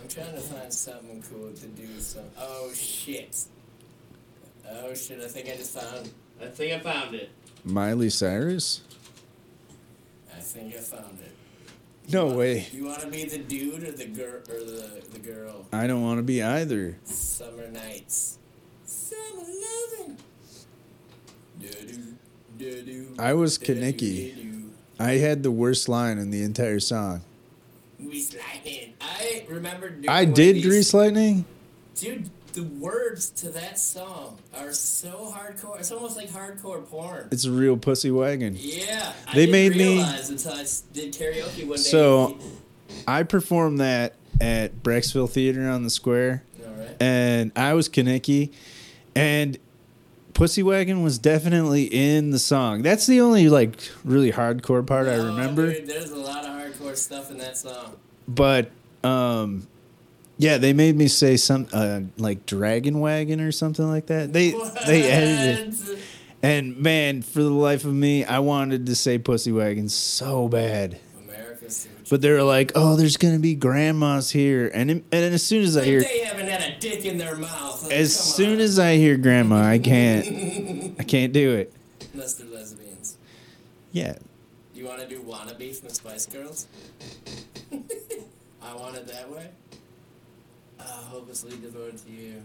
[0.00, 2.00] I'm trying to find something cool to do.
[2.00, 2.24] Some.
[2.38, 3.44] Oh shit.
[4.70, 5.20] Oh shit!
[5.20, 6.10] I think I just found.
[6.40, 7.30] I think I found it.
[7.66, 8.80] Miley Cyrus?
[10.34, 11.32] I think I found it.
[12.12, 12.66] No Want- way.
[12.72, 15.66] You want to be the dude or the girl or the the girl?
[15.72, 16.96] I don't want to be either.
[17.04, 18.38] Summer nights.
[18.84, 20.16] Summer loving.
[23.18, 24.68] I was Kenickie.
[25.00, 27.22] I had the worst line in the entire song.
[27.98, 28.94] Grease lightning.
[29.00, 31.44] I remember I did Grease Lightning.
[31.96, 35.78] Dude, the words to that song are so hardcore.
[35.78, 37.28] It's almost like hardcore porn.
[37.30, 38.56] It's a real pussy wagon.
[38.58, 39.12] Yeah.
[39.28, 41.82] I They made me- realize until I did karaoke one day.
[41.82, 42.36] So-
[43.06, 46.96] I performed that at Brecksville Theater on the Square, All right.
[47.00, 48.50] and I was Kenickie,
[49.14, 49.58] and
[50.34, 52.82] Pussy Wagon was definitely in the song.
[52.82, 55.72] That's the only like really hardcore part I Oh, remember.
[55.72, 57.96] dude, there's a lot of hardcore stuff in that song.
[58.28, 58.70] But
[59.04, 59.66] um,
[60.38, 64.32] yeah, they made me say some uh, like Dragon Wagon or something like that.
[64.32, 64.50] They
[64.86, 65.98] they edited it.
[66.42, 70.98] And man, for the life of me, I wanted to say Pussy Wagon so bad.
[71.24, 75.64] America's But they were like, "Oh, there's gonna be grandmas here," and and as soon
[75.64, 77.82] as I hear, they haven't had a dick in their mouth.
[77.84, 78.60] Like, as soon on.
[78.60, 81.72] as I hear grandma, I can't, I can't do it.
[82.12, 83.16] unless they're lesbians.
[83.92, 84.16] Yeah,
[84.74, 86.66] You want to do wannabe from the Spice Girls?
[88.62, 89.48] I want it that way.
[90.86, 92.42] Hopelessly devoted to you.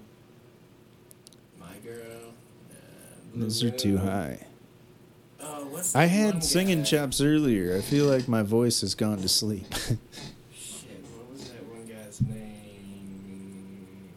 [1.59, 2.33] My girl.
[3.35, 4.45] those are too high.
[5.39, 6.85] Oh, what's I had singing guy?
[6.85, 7.75] chops earlier.
[7.75, 9.65] I feel like my voice has gone to sleep.
[9.75, 9.97] Shit,
[11.15, 14.09] what was that one guy's name?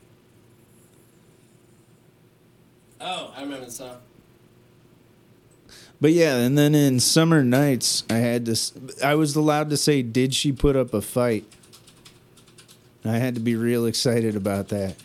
[3.00, 3.96] Oh, I remember the song.
[6.00, 8.56] But yeah, and then in summer nights, I had to.
[9.02, 11.44] I was allowed to say, "Did she put up a fight?"
[13.04, 14.96] I had to be real excited about that.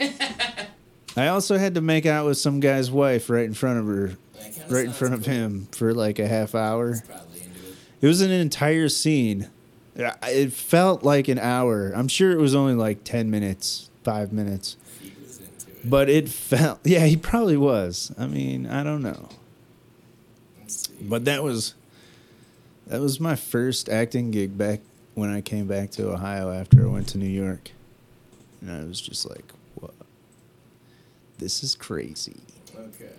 [1.16, 4.16] I also had to make out with some guy's wife right in front of her,
[4.68, 5.32] right in sounds front of cool.
[5.32, 6.92] him for like a half hour.
[6.92, 7.76] He's probably into it.
[8.00, 9.50] It was an entire scene.
[9.94, 11.92] It felt like an hour.
[11.94, 14.78] I'm sure it was only like 10 minutes, 5 minutes.
[15.02, 15.90] He was into it.
[15.90, 18.10] But it felt yeah, he probably was.
[18.18, 19.28] I mean, I don't know.
[21.02, 21.74] But that was
[22.86, 24.80] that was my first acting gig back
[25.14, 27.72] when I came back to Ohio after I went to New York.
[28.60, 29.94] And I was just like, "What?
[31.38, 32.36] This is crazy."
[32.76, 33.10] Okay.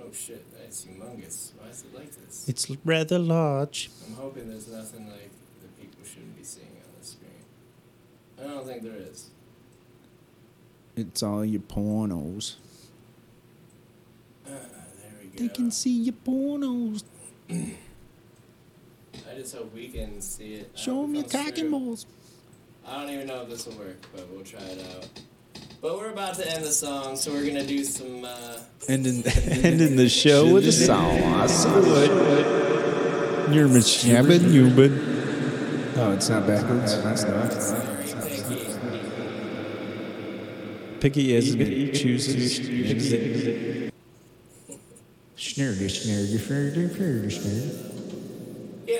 [0.00, 1.52] Oh shit, that's humongous.
[1.58, 2.48] Why is it like this?
[2.48, 3.90] It's rather large.
[4.06, 7.30] I'm hoping there's nothing like that people shouldn't be seeing on the screen.
[8.40, 9.30] I don't think there is.
[10.96, 12.54] It's all your pornos.
[14.46, 15.44] Uh, there we go.
[15.44, 17.02] They can see your pornos.
[19.30, 20.70] I just hope we can see it.
[20.74, 22.06] I Show hope them your comes cock and balls.
[22.86, 25.08] I don't even know if this will work, but we'll try it out.
[25.80, 28.24] But we're about to end the song, so we're gonna do some.
[28.24, 28.58] Uh,
[28.88, 31.22] Ending, ending the show with a song.
[31.22, 32.10] I saw it.
[33.54, 34.90] You're Mishabin, you but.
[36.00, 36.94] Oh, it's not backwards.
[36.94, 37.52] It's not.
[37.52, 38.06] very
[38.40, 38.64] picky.
[41.00, 42.60] Picky as it chooses.
[45.36, 47.87] Schnurdy, schnurdy, schnurdy, schnurdy, schnurdy.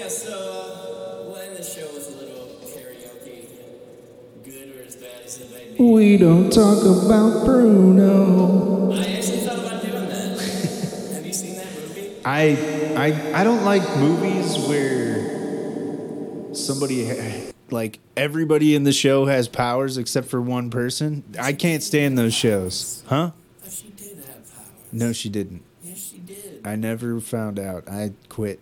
[0.09, 3.47] Yeah, so uh, we'll end the show with a little karaoke.
[4.43, 5.93] Good or as bad as it may be.
[5.93, 8.93] We don't talk about Bruno.
[8.95, 10.39] I actually thought about doing that.
[11.13, 12.13] Have you seen that movie?
[12.25, 12.57] I,
[12.97, 20.29] I, I don't like movies where somebody like everybody in the show has powers except
[20.29, 21.23] for one person.
[21.39, 23.05] I can't stand those shows.
[23.09, 23.33] Huh?
[23.35, 24.91] Oh, she did have powers.
[24.91, 25.65] No, she didn't.
[25.83, 26.63] Yes, she did.
[26.65, 27.87] I never found out.
[27.91, 28.61] I quit.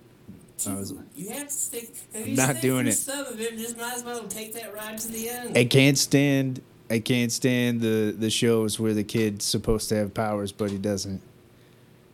[0.66, 1.95] I was you have to stick.
[2.15, 2.93] You Not doing it.
[2.93, 5.57] Some of it, just might as well take that ride to the end.
[5.57, 10.15] I can't stand I can't stand the the shows where the kid's supposed to have
[10.15, 11.20] powers but he doesn't.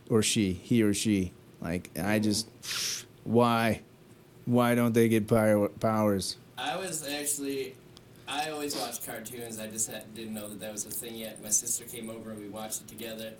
[0.09, 1.31] Or she, he or she.
[1.61, 2.47] Like I just
[3.23, 3.81] why
[4.45, 6.37] why don't they get power, powers?
[6.57, 7.75] I was actually,
[8.27, 9.59] I always watched cartoons.
[9.59, 11.41] I just had, didn't know that that was a thing yet.
[11.41, 13.33] My sister came over and we watched it together,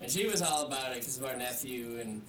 [0.00, 2.22] and she was all about it because of our nephew and.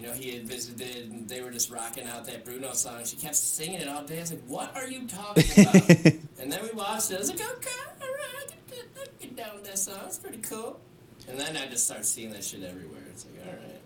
[0.00, 3.04] You know, he had visited, and they were just rocking out that Bruno song.
[3.04, 4.18] She kept singing it all day.
[4.18, 5.90] I was like, "What are you talking about?"
[6.40, 7.16] and then we watched it.
[7.16, 7.70] I was like, "Okay,
[8.00, 10.00] all right, I can, I can get down with that song.
[10.06, 10.80] It's pretty cool."
[11.28, 13.02] And then I just started seeing that shit everywhere.
[13.10, 13.80] It's like, all right.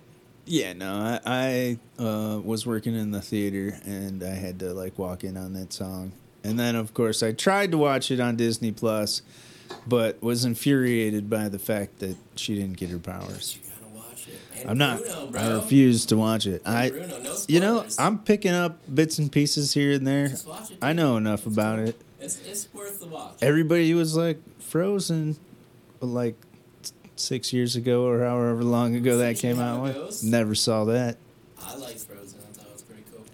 [0.46, 4.98] Yeah, no, I, I uh, was working in the theater and I had to like
[4.98, 6.12] walk in on that song.
[6.42, 9.22] And then, of course, I tried to watch it on Disney Plus,
[9.86, 13.56] but was infuriated by the fact that she didn't get her powers.
[13.56, 14.34] You gotta watch it.
[14.34, 15.00] And I'm not.
[15.30, 15.38] Bruno.
[15.38, 16.62] I refuse to watch it.
[16.66, 17.84] I, Bruno, no you know.
[17.98, 20.26] I'm picking up bits and pieces here and there.
[20.26, 20.44] It,
[20.80, 22.00] I know enough about it.
[22.20, 23.34] It's, it's worth the watch.
[23.42, 25.36] Everybody was like Frozen,
[26.00, 26.36] like
[27.16, 29.94] six years ago or however long ago that came out.
[30.22, 31.16] Never saw that.
[31.62, 32.40] I liked Frozen.
[32.40, 33.24] I thought it was pretty cool.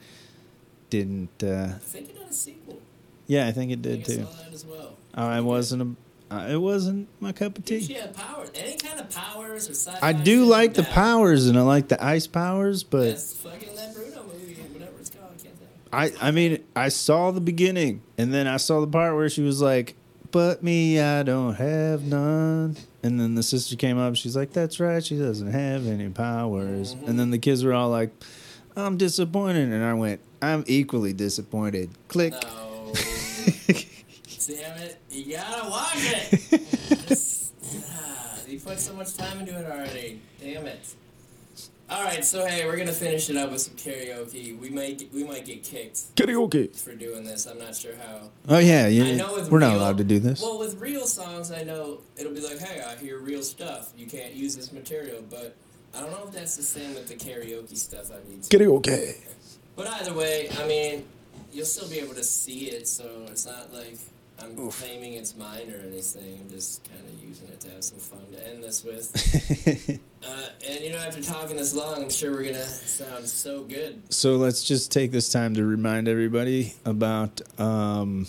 [0.90, 1.42] Didn't.
[1.42, 2.80] uh I think it had a sequel.
[3.26, 4.28] Yeah, I think it I did think I too.
[4.36, 4.96] saw that as well.
[5.16, 6.09] Oh, I wasn't a.
[6.30, 7.80] Uh, it wasn't my cup of tea.
[7.92, 8.50] had powers.
[8.54, 9.98] Any kind of powers or sci-fi.
[10.00, 13.94] I do like the powers and I like the ice powers, but That's fucking that
[13.94, 15.32] Bruno movie, whatever it's called.
[15.36, 16.20] I can't think.
[16.22, 19.42] I I mean I saw the beginning and then I saw the part where she
[19.42, 19.96] was like,
[20.30, 24.14] "But me, I don't have none." And then the sister came up.
[24.14, 25.04] She's like, "That's right.
[25.04, 28.12] She doesn't have any powers." And then the kids were all like,
[28.76, 32.34] "I'm disappointed," and I went, "I'm equally disappointed." Click.
[32.34, 32.92] No.
[34.50, 34.98] Damn it!
[35.10, 37.06] You gotta watch it.
[37.08, 37.54] Just-
[37.92, 40.20] ah, you put so much time into it already.
[40.40, 40.94] Damn it.
[41.88, 44.58] All right, so hey, we're gonna finish it up with some karaoke.
[44.58, 46.76] We might get, we might get kicked Karaoke.
[46.76, 47.46] for doing this.
[47.46, 48.30] I'm not sure how.
[48.48, 49.04] Oh yeah, yeah.
[49.04, 50.40] I know with We're not allowed to do this.
[50.40, 53.92] Well, with real songs, I know it'll be like, hey, I hear real stuff.
[53.96, 55.56] You can't use this material, but
[55.94, 58.10] I don't know if that's the same with the karaoke stuff.
[58.12, 58.56] I need to.
[58.56, 59.16] Karaoke.
[59.74, 61.04] But either way, I mean,
[61.52, 63.98] you'll still be able to see it, so it's not like
[64.42, 66.38] I'm claiming it's mine or anything.
[66.42, 70.00] I'm just kind of using it to have some fun to end this with.
[70.22, 74.02] Uh, and you know, after talking this long, I'm sure we're gonna sound so good.
[74.12, 77.40] So let's just take this time to remind everybody about.
[77.58, 78.26] Um,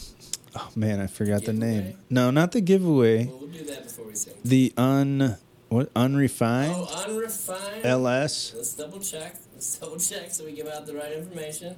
[0.56, 1.98] oh man, I forgot the name.
[2.10, 3.26] No, not the giveaway.
[3.26, 4.36] Well, we'll do that before we sing.
[4.46, 5.36] The un
[5.68, 7.86] what unrefined Oh, unrefined.
[7.86, 8.54] LS.
[8.56, 9.36] Let's double check.
[9.54, 11.76] Let's double check so we give out the right information.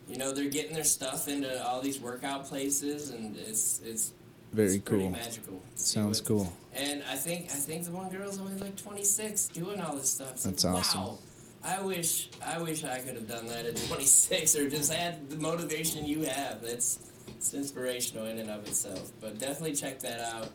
[0.07, 4.13] you know they're getting their stuff into all these workout places, and it's it's
[4.53, 5.09] Very it's cool.
[5.09, 5.61] magical.
[5.75, 6.51] Sounds cool.
[6.73, 10.31] And I think I think the one girl's only like 26 doing all this stuff.
[10.31, 11.01] It's That's like, awesome.
[11.01, 11.17] Wow.
[11.65, 15.38] I wish I wish I could have done that at 26 or just had the
[15.38, 16.63] motivation you have.
[16.63, 19.11] It's it's inspirational in and of itself.
[19.21, 20.49] But definitely check that out.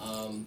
[0.00, 0.46] Um,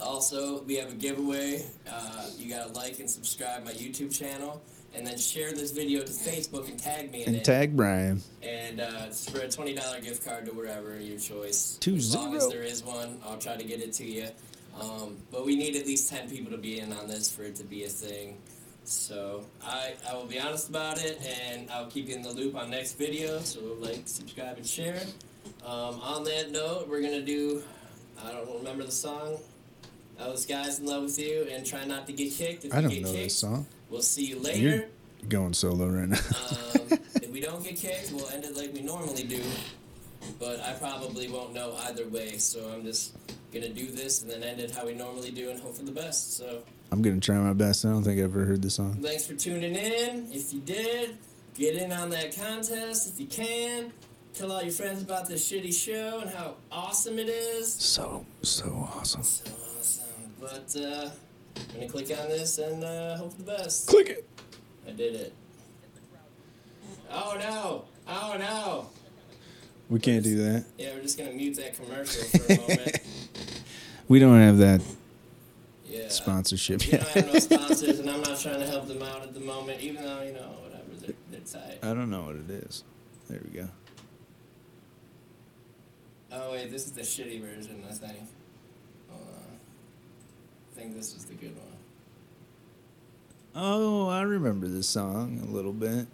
[0.00, 1.64] also, we have a giveaway.
[1.90, 4.60] Uh, you gotta like and subscribe my YouTube channel,
[4.94, 7.44] and then share this video to Facebook and tag me in And it.
[7.44, 8.20] tag Brian.
[8.42, 11.76] And uh, it's for a twenty dollar gift card to wherever your choice.
[11.80, 14.28] Two as long as there is one, I'll try to get it to you.
[14.80, 17.54] Um, but we need at least ten people to be in on this for it
[17.56, 18.38] to be a thing.
[18.84, 22.56] So I I will be honest about it, and I'll keep you in the loop
[22.56, 23.38] on next video.
[23.40, 25.00] So like, subscribe, and share.
[25.64, 27.62] Um, on that note, we're gonna do.
[28.22, 29.38] I don't remember the song.
[30.20, 32.64] I was guys in love with you, and try not to get kicked.
[32.64, 33.66] If I don't know kicked, this song.
[33.90, 34.58] We'll see you later.
[34.60, 34.84] You're
[35.28, 36.18] going solo right now.
[36.18, 39.42] Um, if we don't get kicked, we'll end it like we normally do.
[40.38, 43.14] But I probably won't know either way, so I'm just
[43.52, 45.92] gonna do this and then end it how we normally do and hope for the
[45.92, 46.36] best.
[46.36, 47.84] So I'm gonna try my best.
[47.84, 48.98] I don't think I've ever heard the song.
[49.02, 50.28] thanks for tuning in.
[50.32, 51.18] If you did,
[51.54, 53.92] get in on that contest if you can.
[54.34, 57.72] Tell all your friends about this shitty show and how awesome it is.
[57.72, 59.22] So so awesome.
[59.22, 59.44] So
[59.78, 60.04] awesome.
[60.40, 61.10] But uh,
[61.56, 63.86] I'm gonna click on this and uh, hope for the best.
[63.86, 64.28] Click it.
[64.88, 65.32] I did it.
[67.10, 67.84] Oh no!
[68.08, 68.88] Oh no!
[69.88, 70.64] We can't do that.
[70.78, 72.98] Yeah, we're just gonna mute that commercial for a moment.
[74.06, 74.82] We don't have that
[75.86, 76.08] Yeah.
[76.08, 77.02] sponsorship yet.
[77.08, 80.02] have no sponsors, and I'm not trying to help them out at the moment, even
[80.04, 81.78] though you know whatever they're, they're tight.
[81.82, 82.84] I don't know what it is.
[83.30, 83.68] There we go.
[86.36, 88.18] Oh wait, this is the shitty version, I think.
[89.08, 89.58] Hold on.
[90.72, 91.66] I think this is the good one.
[93.54, 96.06] Oh, I remember this song a little bit.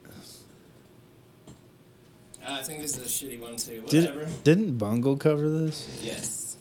[2.46, 3.82] Uh, I think this is a shitty one too.
[3.88, 4.30] Did Whatever.
[4.44, 5.88] didn't Bungle cover this?
[6.02, 6.56] Yes.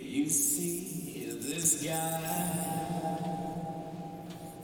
[0.00, 2.20] You see this guy.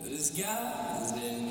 [0.05, 1.49] This guy's in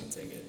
[0.00, 0.44] I'll take it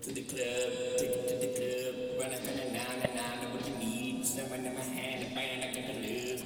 [0.00, 0.96] to the club.
[0.96, 2.20] Take it to the club.
[2.22, 3.42] Run up and down and down.
[3.42, 4.24] Know what you need.
[4.24, 5.26] Someone in my hand.
[5.26, 6.42] and bang, I can lose.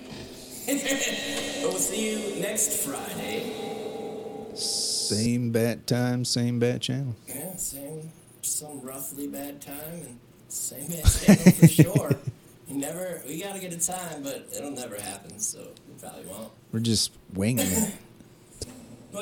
[1.63, 3.53] but we'll see you next Friday.
[4.55, 7.15] Same bat time, same bat channel.
[7.29, 8.11] Yeah, same,
[8.43, 10.19] some roughly bad time and
[10.49, 12.17] same bad channel for sure.
[12.67, 16.51] You never, we gotta get a time, but it'll never happen, so we probably won't.
[16.73, 17.95] We're just winging it.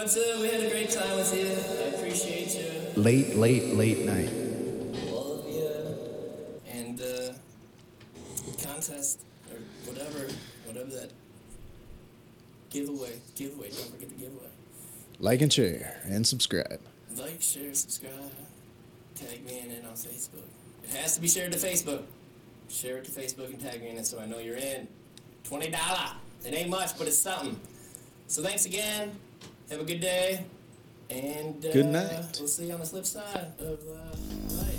[0.03, 1.47] We had a great time with you.
[1.47, 3.01] I appreciate you.
[3.01, 4.33] Late, late, late night.
[5.13, 5.71] Love you.
[6.69, 7.33] And uh,
[8.61, 10.27] contest or whatever,
[10.65, 11.13] whatever that
[12.69, 13.71] giveaway, giveaway.
[13.71, 14.49] Don't forget the giveaway.
[15.21, 16.81] Like and share and subscribe.
[17.17, 18.13] Like, share, subscribe.
[19.15, 20.49] Tag me in it on Facebook.
[20.83, 22.03] It has to be shared to Facebook.
[22.69, 24.89] Share it to Facebook and tag me in it so I know you're in.
[25.45, 26.11] Twenty dollar.
[26.45, 27.57] It ain't much, but it's something.
[28.27, 29.13] So thanks again.
[29.73, 30.45] Have a good day.
[31.09, 32.37] And uh, Good night.
[32.39, 34.72] We'll see you on the flip side of uh, life.